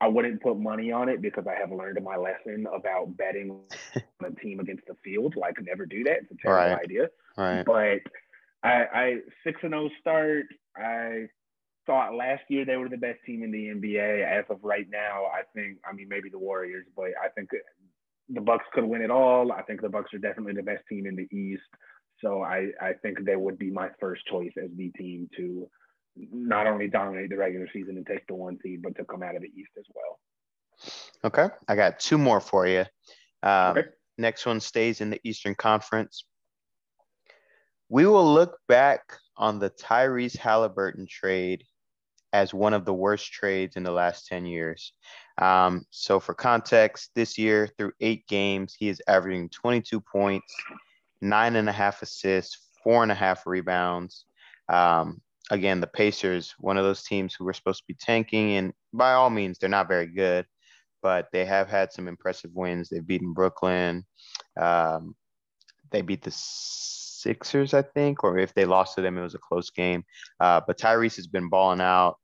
I 0.00 0.08
wouldn't 0.08 0.42
put 0.42 0.58
money 0.58 0.92
on 0.92 1.08
it 1.08 1.20
because 1.20 1.44
I 1.46 1.54
have 1.58 1.70
learned 1.70 1.98
my 2.02 2.16
lesson 2.16 2.66
about 2.74 3.16
betting 3.16 3.50
on 3.96 4.32
a 4.32 4.40
team 4.40 4.60
against 4.60 4.86
the 4.86 4.94
field. 5.04 5.34
Like, 5.36 5.56
never 5.60 5.84
do 5.84 6.04
that. 6.04 6.22
It's 6.22 6.32
a 6.32 6.36
terrible 6.42 6.74
right. 6.74 6.84
idea. 6.84 7.08
Right. 7.36 7.64
But 7.64 8.68
I, 8.68 8.84
I 8.94 9.16
six 9.44 9.60
and 9.62 9.72
zero 9.72 9.84
oh 9.84 9.88
start. 10.00 10.46
I 10.76 11.26
thought 11.86 12.14
last 12.14 12.42
year 12.48 12.64
they 12.64 12.76
were 12.76 12.88
the 12.88 12.96
best 12.96 13.18
team 13.26 13.42
in 13.42 13.50
the 13.50 13.66
NBA. 13.66 14.24
As 14.26 14.44
of 14.48 14.58
right 14.62 14.86
now, 14.90 15.26
I 15.26 15.42
think. 15.54 15.78
I 15.88 15.92
mean, 15.92 16.08
maybe 16.08 16.30
the 16.30 16.38
Warriors, 16.38 16.86
but 16.96 17.10
I 17.22 17.28
think 17.28 17.50
the 18.28 18.40
Bucks 18.40 18.64
could 18.72 18.84
win 18.84 19.02
it 19.02 19.10
all. 19.10 19.52
I 19.52 19.62
think 19.62 19.82
the 19.82 19.88
Bucks 19.88 20.14
are 20.14 20.18
definitely 20.18 20.54
the 20.54 20.62
best 20.62 20.84
team 20.88 21.06
in 21.06 21.16
the 21.16 21.28
East. 21.36 21.62
So 22.22 22.42
I, 22.42 22.68
I 22.80 22.92
think 23.02 23.24
they 23.24 23.36
would 23.36 23.58
be 23.58 23.70
my 23.70 23.88
first 23.98 24.26
choice 24.26 24.52
as 24.62 24.70
the 24.76 24.90
team 24.90 25.28
to 25.36 25.68
not 26.16 26.66
only 26.66 26.88
dominate 26.88 27.30
the 27.30 27.36
regular 27.36 27.68
season 27.72 27.96
and 27.96 28.06
take 28.06 28.26
the 28.26 28.34
one 28.34 28.58
seed, 28.62 28.82
but 28.82 28.96
to 28.96 29.04
come 29.04 29.22
out 29.22 29.36
of 29.36 29.42
the 29.42 29.48
East 29.48 29.70
as 29.78 29.84
well. 29.94 30.18
Okay. 31.24 31.54
I 31.68 31.76
got 31.76 32.00
two 32.00 32.18
more 32.18 32.40
for 32.40 32.66
you. 32.66 32.84
Um, 33.42 33.78
okay. 33.78 33.88
Next 34.18 34.46
one 34.46 34.60
stays 34.60 35.00
in 35.00 35.10
the 35.10 35.20
Eastern 35.24 35.54
Conference. 35.54 36.24
We 37.88 38.06
will 38.06 38.32
look 38.32 38.58
back 38.68 39.00
on 39.36 39.58
the 39.58 39.70
Tyrese 39.70 40.36
Halliburton 40.36 41.06
trade 41.08 41.64
as 42.32 42.54
one 42.54 42.74
of 42.74 42.84
the 42.84 42.94
worst 42.94 43.32
trades 43.32 43.76
in 43.76 43.82
the 43.82 43.90
last 43.90 44.26
10 44.26 44.46
years. 44.46 44.92
Um, 45.38 45.86
so, 45.90 46.20
for 46.20 46.34
context, 46.34 47.10
this 47.14 47.38
year, 47.38 47.68
through 47.76 47.92
eight 48.00 48.26
games, 48.28 48.76
he 48.78 48.88
is 48.88 49.02
averaging 49.08 49.48
22 49.48 50.00
points, 50.00 50.54
nine 51.20 51.56
and 51.56 51.68
a 51.68 51.72
half 51.72 52.02
assists, 52.02 52.58
four 52.84 53.02
and 53.02 53.10
a 53.10 53.14
half 53.14 53.46
rebounds. 53.46 54.26
Um, 54.68 55.20
again, 55.50 55.80
the 55.80 55.86
Pacers, 55.86 56.54
one 56.58 56.78
of 56.78 56.84
those 56.84 57.02
teams 57.02 57.34
who 57.34 57.44
were 57.44 57.52
supposed 57.52 57.80
to 57.80 57.86
be 57.88 57.94
tanking, 57.94 58.56
and 58.56 58.72
by 58.92 59.12
all 59.12 59.30
means, 59.30 59.58
they're 59.58 59.68
not 59.68 59.88
very 59.88 60.06
good, 60.06 60.46
but 61.02 61.28
they 61.32 61.44
have 61.44 61.68
had 61.68 61.92
some 61.92 62.08
impressive 62.08 62.50
wins. 62.54 62.88
They've 62.88 63.06
beaten 63.06 63.32
Brooklyn. 63.32 64.06
Um, 64.58 65.14
they 65.90 66.02
beat 66.02 66.22
the 66.22 66.32
Sixers, 66.32 67.74
I 67.74 67.82
think, 67.82 68.24
or 68.24 68.38
if 68.38 68.54
they 68.54 68.64
lost 68.64 68.94
to 68.94 69.02
them, 69.02 69.18
it 69.18 69.22
was 69.22 69.34
a 69.34 69.38
close 69.38 69.70
game. 69.70 70.04
Uh, 70.38 70.60
but 70.66 70.78
Tyrese 70.78 71.16
has 71.16 71.26
been 71.26 71.48
balling 71.48 71.80
out. 71.80 72.16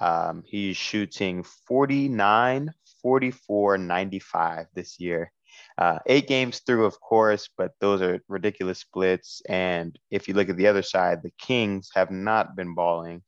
Um, 0.00 0.44
he's 0.46 0.76
shooting 0.76 1.42
49, 1.66 2.72
44, 3.02 3.78
95 3.78 4.66
this 4.74 5.00
year. 5.00 5.32
Uh, 5.78 6.00
eight 6.06 6.26
games 6.26 6.58
through, 6.58 6.84
of 6.84 7.00
course, 7.00 7.48
but 7.56 7.70
those 7.80 8.02
are 8.02 8.20
ridiculous 8.26 8.80
splits. 8.80 9.40
And 9.48 9.96
if 10.10 10.26
you 10.26 10.34
look 10.34 10.48
at 10.48 10.56
the 10.56 10.66
other 10.66 10.82
side, 10.82 11.22
the 11.22 11.30
Kings 11.38 11.90
have 11.94 12.10
not 12.10 12.56
been 12.56 12.74
balling. 12.74 13.22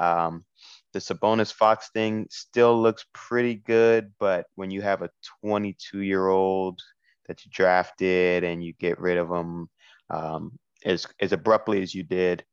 Um, 0.00 0.44
the 0.92 0.98
Sabonis 0.98 1.52
Fox 1.52 1.90
thing 1.94 2.26
still 2.28 2.80
looks 2.82 3.06
pretty 3.14 3.54
good, 3.54 4.12
but 4.18 4.46
when 4.56 4.72
you 4.72 4.82
have 4.82 5.02
a 5.02 5.10
22 5.44 6.00
year 6.00 6.26
old 6.26 6.80
that 7.28 7.44
you 7.44 7.52
drafted 7.54 8.42
and 8.42 8.64
you 8.64 8.72
get 8.80 8.98
rid 8.98 9.16
of 9.16 9.28
them 9.28 9.70
um, 10.10 10.58
as 10.84 11.06
as 11.20 11.32
abruptly 11.32 11.82
as 11.82 11.94
you 11.94 12.02
did, 12.02 12.44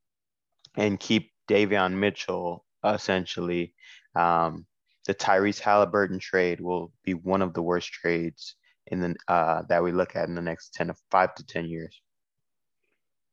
and 0.78 1.00
keep 1.00 1.32
Davion 1.50 1.94
Mitchell 1.94 2.66
essentially, 2.86 3.74
um, 4.16 4.68
the 5.08 5.16
Tyrese 5.16 5.60
Halliburton 5.60 6.20
trade 6.20 6.62
will 6.62 6.92
be 7.04 7.16
one 7.16 7.42
of 7.42 7.56
the 7.56 7.64
worst 7.64 7.92
trades 7.92 8.56
in 8.90 9.00
the 9.00 9.16
uh, 9.28 9.64
that 9.70 9.84
we 9.84 9.92
look 9.92 10.16
at 10.16 10.28
in 10.28 10.36
the 10.36 10.42
next 10.42 10.74
ten 10.74 10.88
to 10.88 10.96
five 11.12 11.34
to 11.36 11.46
ten 11.46 11.66
years. 11.66 12.00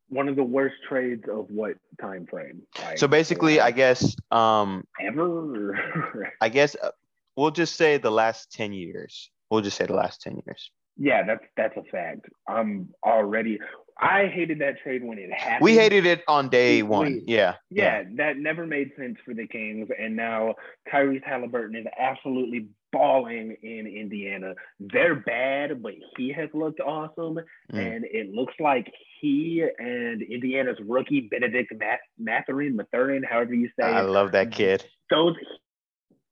One 0.08 0.28
of 0.28 0.36
the 0.36 0.44
worst 0.44 0.76
trades 0.88 1.24
of 1.28 1.50
what 1.50 1.74
time 2.00 2.26
frame? 2.26 2.62
Like, 2.80 2.98
so 2.98 3.08
basically, 3.08 3.60
I 3.60 3.72
guess 3.72 4.16
um, 4.30 4.84
ever. 5.00 6.32
I 6.40 6.48
guess 6.48 6.76
uh, 6.80 6.90
we'll 7.36 7.50
just 7.50 7.76
say 7.76 7.98
the 7.98 8.10
last 8.10 8.52
ten 8.52 8.72
years. 8.72 9.30
We'll 9.50 9.62
just 9.62 9.76
say 9.76 9.86
the 9.86 9.94
last 9.94 10.22
ten 10.22 10.40
years. 10.46 10.70
Yeah, 10.96 11.24
that's 11.24 11.44
that's 11.56 11.76
a 11.76 11.82
fact. 11.90 12.26
I'm 12.48 12.88
already. 13.04 13.58
I 13.98 14.26
hated 14.26 14.58
that 14.60 14.78
trade 14.82 15.02
when 15.02 15.18
it 15.18 15.32
happened. 15.32 15.62
We 15.62 15.74
hated 15.74 16.04
it 16.04 16.22
on 16.28 16.48
day 16.48 16.82
one. 16.82 17.22
Yeah, 17.26 17.54
yeah. 17.70 18.02
Yeah, 18.02 18.04
that 18.16 18.36
never 18.36 18.66
made 18.66 18.92
sense 18.98 19.16
for 19.24 19.34
the 19.34 19.46
Kings. 19.46 19.88
And 19.98 20.16
now 20.16 20.54
Tyrese 20.92 21.24
Halliburton 21.24 21.76
is 21.76 21.86
absolutely 21.98 22.68
balling 22.92 23.56
in 23.62 23.86
Indiana. 23.86 24.54
They're 24.80 25.16
bad, 25.16 25.82
but 25.82 25.92
he 26.16 26.32
has 26.32 26.48
looked 26.54 26.80
awesome. 26.80 27.38
Mm. 27.72 27.96
And 27.96 28.04
it 28.04 28.32
looks 28.32 28.54
like 28.60 28.92
he 29.20 29.64
and 29.78 30.22
Indiana's 30.22 30.78
rookie, 30.86 31.28
Bennedict 31.30 31.72
Mathurin, 32.18 32.76
Mathurin, 32.76 33.22
however 33.22 33.54
you 33.54 33.68
say 33.78 33.86
I 33.86 33.90
it. 33.90 33.94
I 33.94 34.00
love 34.02 34.32
that 34.32 34.52
kid. 34.52 34.84
Those 35.10 35.34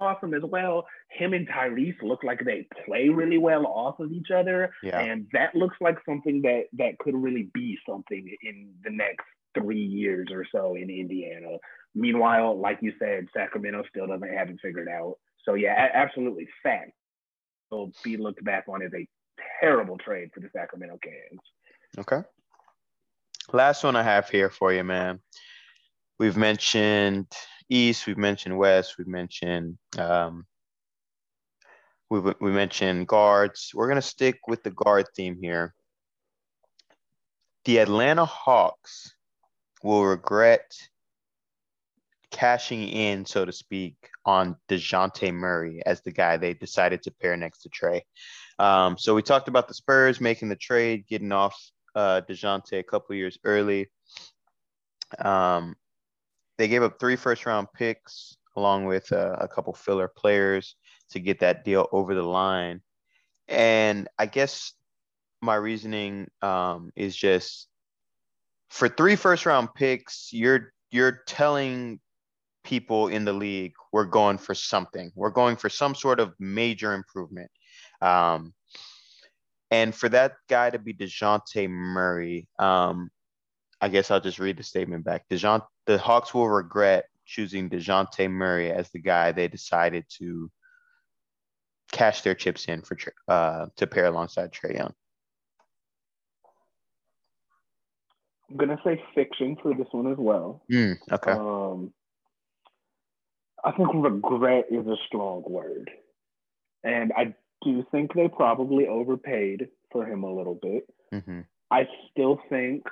awesome 0.00 0.34
as 0.34 0.42
well. 0.42 0.86
Him 1.10 1.32
and 1.32 1.48
Tyrese 1.48 2.02
look 2.02 2.24
like 2.24 2.44
they 2.44 2.66
play 2.84 3.08
really 3.08 3.38
well 3.38 3.66
off 3.66 4.00
of 4.00 4.12
each 4.12 4.30
other, 4.34 4.72
yeah. 4.82 5.00
and 5.00 5.26
that 5.32 5.54
looks 5.54 5.76
like 5.80 5.96
something 6.06 6.42
that 6.42 6.64
that 6.74 6.98
could 6.98 7.14
really 7.14 7.50
be 7.54 7.78
something 7.88 8.34
in 8.42 8.72
the 8.82 8.90
next 8.90 9.24
three 9.56 9.82
years 9.82 10.28
or 10.32 10.44
so 10.50 10.74
in 10.74 10.90
Indiana. 10.90 11.58
Meanwhile, 11.94 12.60
like 12.60 12.78
you 12.80 12.92
said, 12.98 13.28
Sacramento 13.32 13.84
still 13.88 14.08
doesn't 14.08 14.28
have 14.28 14.50
it 14.50 14.56
figured 14.60 14.88
out. 14.88 15.16
So 15.44 15.54
yeah, 15.54 15.90
absolutely 15.92 16.48
fact. 16.62 16.92
Will 17.70 17.92
be 18.04 18.16
looked 18.16 18.44
back 18.44 18.66
on 18.68 18.82
as 18.82 18.92
a 18.94 19.08
terrible 19.60 19.98
trade 19.98 20.30
for 20.32 20.40
the 20.40 20.48
Sacramento 20.52 20.98
Kings. 21.02 21.40
Okay. 21.98 22.22
Last 23.52 23.82
one 23.82 23.96
I 23.96 24.02
have 24.02 24.28
here 24.28 24.48
for 24.48 24.72
you, 24.72 24.84
man. 24.84 25.20
We've 26.18 26.36
mentioned 26.36 27.26
East, 27.68 28.06
we've 28.06 28.18
mentioned 28.18 28.56
West, 28.56 28.94
we've 28.96 29.08
mentioned 29.08 29.76
um, 29.98 30.46
we 32.10 32.20
we 32.40 32.50
mentioned 32.52 33.08
guards. 33.08 33.72
We're 33.74 33.88
gonna 33.88 34.02
stick 34.02 34.38
with 34.46 34.62
the 34.62 34.70
guard 34.70 35.06
theme 35.16 35.38
here. 35.40 35.74
The 37.64 37.78
Atlanta 37.78 38.24
Hawks 38.24 39.14
will 39.82 40.04
regret 40.04 40.70
cashing 42.34 42.88
in, 42.88 43.24
so 43.24 43.44
to 43.44 43.52
speak, 43.52 43.96
on 44.26 44.56
DeJounte 44.68 45.32
Murray 45.32 45.80
as 45.86 46.00
the 46.00 46.10
guy 46.10 46.36
they 46.36 46.52
decided 46.52 47.00
to 47.04 47.12
pair 47.12 47.36
next 47.36 47.62
to 47.62 47.68
Trae. 47.68 48.02
Um, 48.58 48.98
so 48.98 49.14
we 49.14 49.22
talked 49.22 49.46
about 49.46 49.68
the 49.68 49.74
Spurs 49.74 50.20
making 50.20 50.48
the 50.48 50.56
trade, 50.56 51.06
getting 51.08 51.30
off 51.30 51.56
uh, 51.94 52.22
DeJounte 52.28 52.80
a 52.80 52.82
couple 52.82 53.14
years 53.14 53.38
early. 53.44 53.86
Um, 55.20 55.76
they 56.58 56.66
gave 56.66 56.82
up 56.82 56.98
three 56.98 57.14
first 57.14 57.46
round 57.46 57.68
picks 57.72 58.36
along 58.56 58.86
with 58.86 59.12
uh, 59.12 59.36
a 59.38 59.46
couple 59.46 59.72
filler 59.72 60.08
players 60.08 60.74
to 61.10 61.20
get 61.20 61.38
that 61.40 61.64
deal 61.64 61.88
over 61.92 62.14
the 62.14 62.22
line. 62.22 62.80
And 63.46 64.08
I 64.18 64.26
guess 64.26 64.72
my 65.40 65.54
reasoning 65.54 66.28
um, 66.42 66.90
is 66.96 67.14
just 67.14 67.68
for 68.70 68.88
three 68.88 69.14
first 69.14 69.46
round 69.46 69.68
picks, 69.74 70.32
you're 70.32 70.72
you're 70.90 71.22
telling 71.26 72.00
people 72.64 73.08
in 73.08 73.24
the 73.24 73.32
league 73.32 73.74
we're 73.92 74.04
going 74.04 74.38
for 74.38 74.54
something. 74.54 75.12
We're 75.14 75.30
going 75.30 75.56
for 75.56 75.68
some 75.68 75.94
sort 75.94 76.18
of 76.18 76.34
major 76.40 76.94
improvement. 76.94 77.50
Um, 78.00 78.54
and 79.70 79.94
for 79.94 80.08
that 80.08 80.32
guy 80.48 80.70
to 80.70 80.78
be 80.78 80.94
DeJounte 80.94 81.68
Murray, 81.68 82.48
um, 82.58 83.10
I 83.80 83.88
guess 83.88 84.10
I'll 84.10 84.20
just 84.20 84.38
read 84.38 84.56
the 84.56 84.62
statement 84.62 85.04
back. 85.04 85.24
DeJounte, 85.30 85.66
the 85.86 85.98
Hawks 85.98 86.32
will 86.34 86.48
regret 86.48 87.06
choosing 87.26 87.70
DeJounte 87.70 88.30
Murray 88.30 88.70
as 88.70 88.90
the 88.90 89.00
guy 89.00 89.32
they 89.32 89.48
decided 89.48 90.04
to 90.18 90.50
cash 91.92 92.22
their 92.22 92.34
chips 92.34 92.66
in 92.66 92.82
for 92.82 92.96
uh, 93.28 93.66
to 93.76 93.86
pair 93.86 94.06
alongside 94.06 94.52
Trae 94.52 94.76
Young. 94.76 94.92
I'm 98.50 98.56
gonna 98.56 98.78
say 98.84 99.02
fiction 99.14 99.56
for 99.62 99.74
this 99.74 99.86
one 99.90 100.10
as 100.10 100.18
well. 100.18 100.62
Mm, 100.70 100.96
okay. 101.10 101.32
Um, 101.32 101.92
I 103.64 103.72
think 103.72 103.88
regret 103.94 104.66
is 104.70 104.86
a 104.86 104.96
strong 105.06 105.42
word, 105.46 105.90
and 106.82 107.12
I 107.16 107.34
do 107.64 107.84
think 107.90 108.12
they 108.14 108.28
probably 108.28 108.86
overpaid 108.86 109.68
for 109.90 110.04
him 110.04 110.22
a 110.22 110.32
little 110.32 110.58
bit. 110.60 110.86
Mm-hmm. 111.12 111.40
I 111.70 111.88
still 112.12 112.40
think 112.50 112.84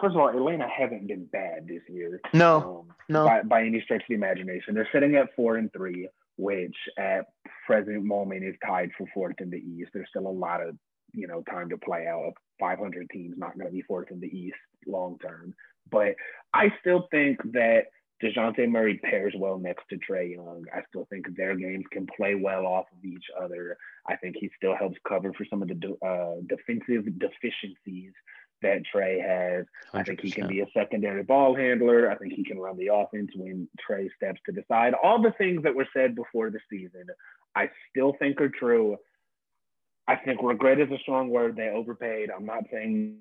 first 0.00 0.14
of 0.14 0.16
all, 0.16 0.28
Atlanta 0.28 0.68
haven't 0.68 1.06
been 1.06 1.26
bad 1.26 1.66
this 1.66 1.82
year. 1.88 2.20
No, 2.32 2.84
um, 2.88 2.94
no, 3.08 3.24
by, 3.24 3.42
by 3.42 3.62
any 3.62 3.80
stretch 3.82 4.02
of 4.02 4.08
the 4.08 4.14
imagination. 4.14 4.74
They're 4.74 4.88
sitting 4.92 5.16
at 5.16 5.34
four 5.36 5.56
and 5.56 5.72
three, 5.72 6.08
which 6.36 6.76
at 6.98 7.26
present 7.66 8.04
moment 8.04 8.44
is 8.44 8.54
tied 8.66 8.90
for 8.96 9.06
fourth 9.14 9.36
in 9.40 9.50
the 9.50 9.58
East. 9.58 9.90
There's 9.92 10.08
still 10.10 10.26
a 10.26 10.28
lot 10.28 10.62
of 10.62 10.76
you 11.12 11.26
know 11.26 11.42
time 11.50 11.68
to 11.70 11.78
play 11.78 12.06
out. 12.06 12.32
500 12.60 13.08
teams 13.10 13.34
not 13.38 13.56
going 13.56 13.68
to 13.68 13.72
be 13.72 13.82
fourth 13.82 14.10
in 14.10 14.20
the 14.20 14.26
East 14.26 14.56
long 14.86 15.18
term, 15.18 15.54
but 15.90 16.14
I 16.52 16.72
still 16.80 17.06
think 17.10 17.40
that 17.52 17.84
Dejounte 18.22 18.68
Murray 18.68 18.98
pairs 18.98 19.34
well 19.36 19.58
next 19.58 19.84
to 19.90 19.96
Trae 19.96 20.34
Young. 20.34 20.64
I 20.74 20.80
still 20.88 21.06
think 21.08 21.26
their 21.36 21.54
games 21.54 21.84
can 21.92 22.06
play 22.16 22.34
well 22.34 22.66
off 22.66 22.86
of 22.96 23.04
each 23.04 23.24
other. 23.40 23.76
I 24.08 24.16
think 24.16 24.36
he 24.38 24.50
still 24.56 24.74
helps 24.76 24.96
cover 25.06 25.32
for 25.32 25.46
some 25.48 25.62
of 25.62 25.68
the 25.68 25.96
uh, 26.04 26.40
defensive 26.48 27.06
deficiencies 27.18 28.12
that 28.60 28.82
Trae 28.92 29.20
has. 29.20 29.66
100%. 29.94 30.00
I 30.00 30.02
think 30.02 30.20
he 30.20 30.32
can 30.32 30.48
be 30.48 30.60
a 30.60 30.66
secondary 30.74 31.22
ball 31.22 31.54
handler. 31.54 32.10
I 32.10 32.16
think 32.16 32.32
he 32.32 32.44
can 32.44 32.58
run 32.58 32.76
the 32.76 32.92
offense 32.92 33.30
when 33.36 33.68
Trae 33.88 34.08
steps 34.16 34.40
to 34.46 34.52
the 34.52 34.64
side. 34.66 34.94
All 35.00 35.22
the 35.22 35.34
things 35.38 35.62
that 35.62 35.74
were 35.74 35.88
said 35.94 36.16
before 36.16 36.50
the 36.50 36.60
season, 36.68 37.06
I 37.54 37.70
still 37.90 38.14
think 38.18 38.40
are 38.40 38.48
true. 38.48 38.96
I 40.08 40.16
think 40.16 40.42
regret 40.42 40.80
is 40.80 40.90
a 40.90 40.98
strong 41.02 41.28
word. 41.28 41.54
They 41.54 41.68
overpaid. 41.68 42.30
I'm 42.34 42.46
not 42.46 42.64
saying 42.72 43.18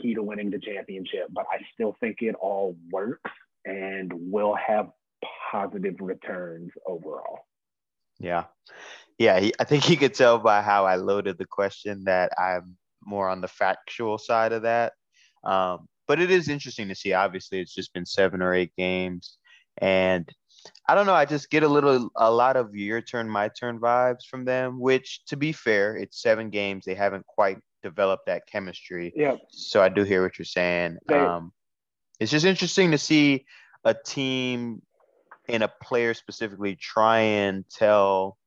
key 0.00 0.14
to 0.14 0.22
winning 0.22 0.50
the 0.50 0.58
championship, 0.58 1.28
but 1.30 1.44
I 1.52 1.58
still 1.74 1.94
think 2.00 2.16
it 2.20 2.34
all 2.40 2.74
works 2.90 3.30
and 3.64 4.12
will 4.14 4.54
have 4.54 4.90
positive 5.50 5.96
returns 6.00 6.70
overall. 6.86 7.40
Yeah. 8.18 8.44
Yeah. 9.18 9.40
He, 9.40 9.52
I 9.58 9.64
think 9.64 9.88
you 9.88 9.96
could 9.96 10.14
tell 10.14 10.38
by 10.38 10.62
how 10.62 10.86
I 10.86 10.96
loaded 10.96 11.38
the 11.38 11.46
question 11.46 12.04
that 12.04 12.32
I'm 12.38 12.76
more 13.04 13.28
on 13.28 13.40
the 13.40 13.48
factual 13.48 14.18
side 14.18 14.52
of 14.52 14.62
that. 14.62 14.92
Um, 15.44 15.88
but 16.08 16.20
it 16.20 16.30
is 16.30 16.48
interesting 16.48 16.88
to 16.88 16.94
see. 16.94 17.12
Obviously, 17.12 17.60
it's 17.60 17.74
just 17.74 17.92
been 17.92 18.06
seven 18.06 18.42
or 18.42 18.54
eight 18.54 18.72
games, 18.76 19.38
and 19.78 20.28
I 20.88 20.94
don't 20.94 21.06
know. 21.06 21.14
I 21.14 21.24
just 21.24 21.50
get 21.50 21.62
a 21.62 21.68
little, 21.68 22.10
a 22.16 22.30
lot 22.30 22.56
of 22.56 22.74
your 22.74 23.00
turn, 23.00 23.28
my 23.28 23.48
turn 23.48 23.78
vibes 23.78 24.26
from 24.28 24.44
them. 24.44 24.80
Which, 24.80 25.24
to 25.26 25.36
be 25.36 25.52
fair, 25.52 25.96
it's 25.96 26.20
seven 26.20 26.50
games. 26.50 26.84
They 26.84 26.94
haven't 26.94 27.26
quite 27.26 27.58
developed 27.82 28.26
that 28.26 28.46
chemistry. 28.46 29.12
Yeah. 29.16 29.36
So 29.50 29.82
I 29.82 29.88
do 29.88 30.04
hear 30.04 30.22
what 30.22 30.38
you're 30.38 30.44
saying. 30.44 30.98
Um, 31.10 31.52
it's 32.22 32.30
just 32.30 32.46
interesting 32.46 32.92
to 32.92 32.98
see 32.98 33.44
a 33.84 33.92
team 33.92 34.80
and 35.48 35.64
a 35.64 35.72
player 35.82 36.14
specifically 36.14 36.76
try 36.76 37.18
and 37.18 37.64
tell 37.68 38.38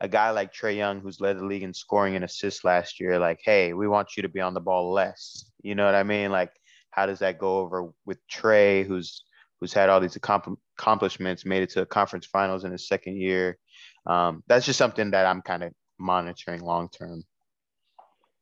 a 0.00 0.08
guy 0.08 0.30
like 0.30 0.52
Trae 0.52 0.76
Young, 0.76 1.00
who's 1.00 1.20
led 1.20 1.38
the 1.38 1.44
league 1.44 1.62
in 1.62 1.72
scoring 1.72 2.16
and 2.16 2.24
assists 2.24 2.64
last 2.64 2.98
year, 2.98 3.20
like, 3.20 3.38
hey, 3.44 3.72
we 3.72 3.86
want 3.86 4.16
you 4.16 4.24
to 4.24 4.28
be 4.28 4.40
on 4.40 4.54
the 4.54 4.60
ball 4.60 4.92
less. 4.92 5.44
You 5.62 5.76
know 5.76 5.86
what 5.86 5.94
I 5.94 6.02
mean? 6.02 6.32
Like, 6.32 6.50
how 6.90 7.06
does 7.06 7.20
that 7.20 7.38
go 7.38 7.58
over 7.58 7.92
with 8.04 8.18
Trae, 8.26 8.84
who's 8.84 9.24
who's 9.60 9.72
had 9.72 9.88
all 9.88 10.00
these 10.00 10.16
accomplishments, 10.16 11.46
made 11.46 11.62
it 11.62 11.70
to 11.70 11.86
conference 11.86 12.26
finals 12.26 12.64
in 12.64 12.72
his 12.72 12.88
second 12.88 13.16
year? 13.18 13.56
Um, 14.04 14.42
that's 14.48 14.66
just 14.66 14.78
something 14.78 15.12
that 15.12 15.26
I'm 15.26 15.42
kind 15.42 15.62
of 15.62 15.72
monitoring 16.00 16.60
long 16.60 16.88
term. 16.88 17.22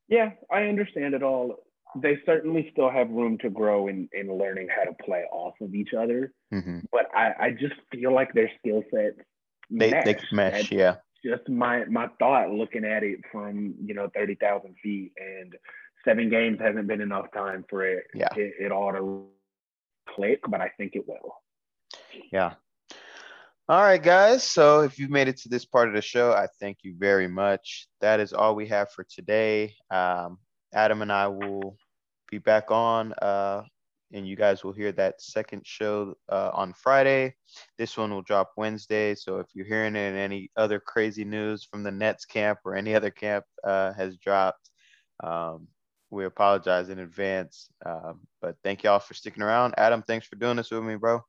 Yeah, 0.09 0.31
I 0.51 0.62
understand 0.62 1.12
it 1.12 1.22
all. 1.22 1.59
They 1.97 2.18
certainly 2.24 2.68
still 2.72 2.91
have 2.91 3.11
room 3.11 3.38
to 3.38 3.51
grow 3.51 3.88
in, 3.88 4.09
in 4.12 4.36
learning 4.38 4.68
how 4.74 4.84
to 4.84 4.97
play 5.05 5.24
off 5.32 5.55
of 5.61 5.74
each 5.74 5.91
other. 5.93 6.32
Mm-hmm. 6.53 6.80
But 6.93 7.07
I, 7.14 7.32
I 7.38 7.51
just 7.51 7.74
feel 7.93 8.14
like 8.14 8.32
their 8.32 8.51
skill 8.59 8.82
sets 8.95 9.18
they, 9.70 9.91
mesh. 9.91 10.05
they 10.05 10.16
mesh, 10.32 10.72
yeah 10.72 10.97
just 11.24 11.49
my 11.49 11.84
my 11.86 12.09
thought 12.18 12.51
looking 12.51 12.84
at 12.84 13.03
it 13.03 13.20
from 13.30 13.74
you 13.84 13.95
know 13.95 14.11
thirty 14.14 14.34
thousand 14.34 14.74
feet, 14.82 15.12
and 15.18 15.55
seven 16.05 16.30
games 16.30 16.59
hasn't 16.61 16.86
been 16.86 17.01
enough 17.01 17.26
time 17.32 17.64
for 17.68 17.84
it. 17.84 18.05
Yeah, 18.14 18.28
it, 18.36 18.55
it 18.59 18.72
ought 18.72 18.93
to 18.93 19.26
click, 20.14 20.41
but 20.49 20.61
I 20.61 20.70
think 20.76 20.95
it 20.95 21.07
will. 21.07 21.34
Yeah. 22.32 22.55
All 23.68 23.82
right, 23.82 24.03
guys. 24.03 24.43
So 24.43 24.80
if 24.80 24.99
you've 24.99 25.11
made 25.11 25.28
it 25.28 25.36
to 25.38 25.49
this 25.49 25.64
part 25.64 25.88
of 25.88 25.95
the 25.95 26.03
show, 26.03 26.32
I 26.32 26.49
thank 26.59 26.78
you 26.82 26.97
very 26.99 27.28
much. 27.28 27.86
That 28.01 28.18
is 28.18 28.32
all 28.32 28.57
we 28.57 28.66
have 28.66 28.91
for 28.91 29.05
today. 29.05 29.74
Um, 29.93 30.38
Adam 30.73 31.03
and 31.03 31.12
I 31.12 31.27
will 31.29 31.77
be 32.31 32.39
back 32.39 32.71
on 32.71 33.12
uh, 33.14 33.62
and 34.12 34.27
you 34.27 34.37
guys 34.37 34.64
will 34.64 34.73
hear 34.73 34.93
that 34.93 35.21
second 35.21 35.62
show 35.64 36.14
uh, 36.29 36.51
on 36.53 36.73
Friday. 36.73 37.35
This 37.79 37.97
one 37.97 38.11
will 38.11 38.23
drop 38.23 38.53
Wednesday. 38.57 39.14
So 39.14 39.39
if 39.39 39.47
you're 39.55 39.66
hearing 39.66 39.97
it 39.97 40.16
any 40.16 40.51
other 40.57 40.81
crazy 40.81 41.25
news 41.25 41.64
from 41.64 41.83
the 41.83 41.91
Nets 41.91 42.25
camp 42.25 42.61
or 42.64 42.75
any 42.75 42.95
other 42.95 43.11
camp 43.11 43.45
uh, 43.62 43.93
has 43.93 44.16
dropped, 44.16 44.71
um, 45.23 45.68
we 46.11 46.25
apologize 46.25 46.89
in 46.89 46.99
advance. 46.99 47.68
Um, 47.87 48.21
but 48.41 48.57
thank 48.64 48.83
y'all 48.83 48.99
for 48.99 49.14
sticking 49.14 49.43
around. 49.43 49.75
Adam, 49.77 50.03
thanks 50.03 50.27
for 50.27 50.37
doing 50.37 50.57
this 50.57 50.71
with 50.71 50.83
me, 50.83 50.97
bro. 50.97 51.21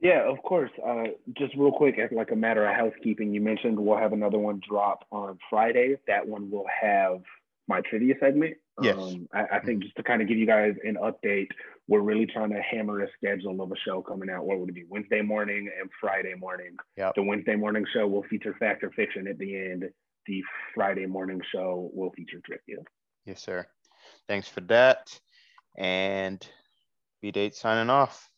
Yeah, 0.00 0.30
of 0.30 0.42
course. 0.42 0.70
Uh, 0.84 1.04
just 1.36 1.54
real 1.56 1.72
quick, 1.72 1.98
as 1.98 2.10
like 2.10 2.30
a 2.30 2.36
matter 2.36 2.66
of 2.66 2.74
housekeeping, 2.74 3.32
you 3.32 3.40
mentioned 3.40 3.78
we'll 3.78 3.98
have 3.98 4.12
another 4.12 4.38
one 4.38 4.60
drop 4.66 5.04
on 5.10 5.38
Friday. 5.48 5.96
That 6.06 6.26
one 6.26 6.50
will 6.50 6.66
have 6.80 7.22
my 7.68 7.80
trivia 7.82 8.14
segment. 8.20 8.56
Yes. 8.82 8.96
Um, 8.96 9.28
I, 9.34 9.56
I, 9.56 9.60
think 9.60 9.82
just 9.82 9.94
to 9.96 10.02
kind 10.02 10.22
of 10.22 10.28
give 10.28 10.38
you 10.38 10.46
guys 10.46 10.74
an 10.84 10.96
update, 10.96 11.48
we're 11.86 12.00
really 12.00 12.24
trying 12.24 12.50
to 12.50 12.60
hammer 12.62 13.02
a 13.02 13.08
schedule 13.16 13.60
of 13.60 13.70
a 13.70 13.76
show 13.84 14.00
coming 14.00 14.30
out. 14.30 14.46
What 14.46 14.58
would 14.58 14.70
it 14.70 14.74
be? 14.74 14.84
Wednesday 14.88 15.20
morning 15.20 15.70
and 15.78 15.90
Friday 16.00 16.34
morning. 16.34 16.76
Yep. 16.96 17.14
The 17.14 17.22
Wednesday 17.22 17.56
morning 17.56 17.84
show 17.92 18.06
will 18.06 18.22
feature 18.24 18.54
fact 18.58 18.82
or 18.82 18.90
fiction 18.92 19.28
at 19.28 19.38
the 19.38 19.54
end. 19.54 19.84
The 20.26 20.42
Friday 20.74 21.06
morning 21.06 21.40
show 21.52 21.90
will 21.92 22.10
feature 22.12 22.40
trivia. 22.44 22.82
Yes, 23.26 23.42
sir. 23.42 23.66
Thanks 24.28 24.48
for 24.48 24.62
that. 24.62 25.08
And 25.76 26.46
B 27.20 27.30
Date 27.30 27.54
signing 27.54 27.90
off. 27.90 28.29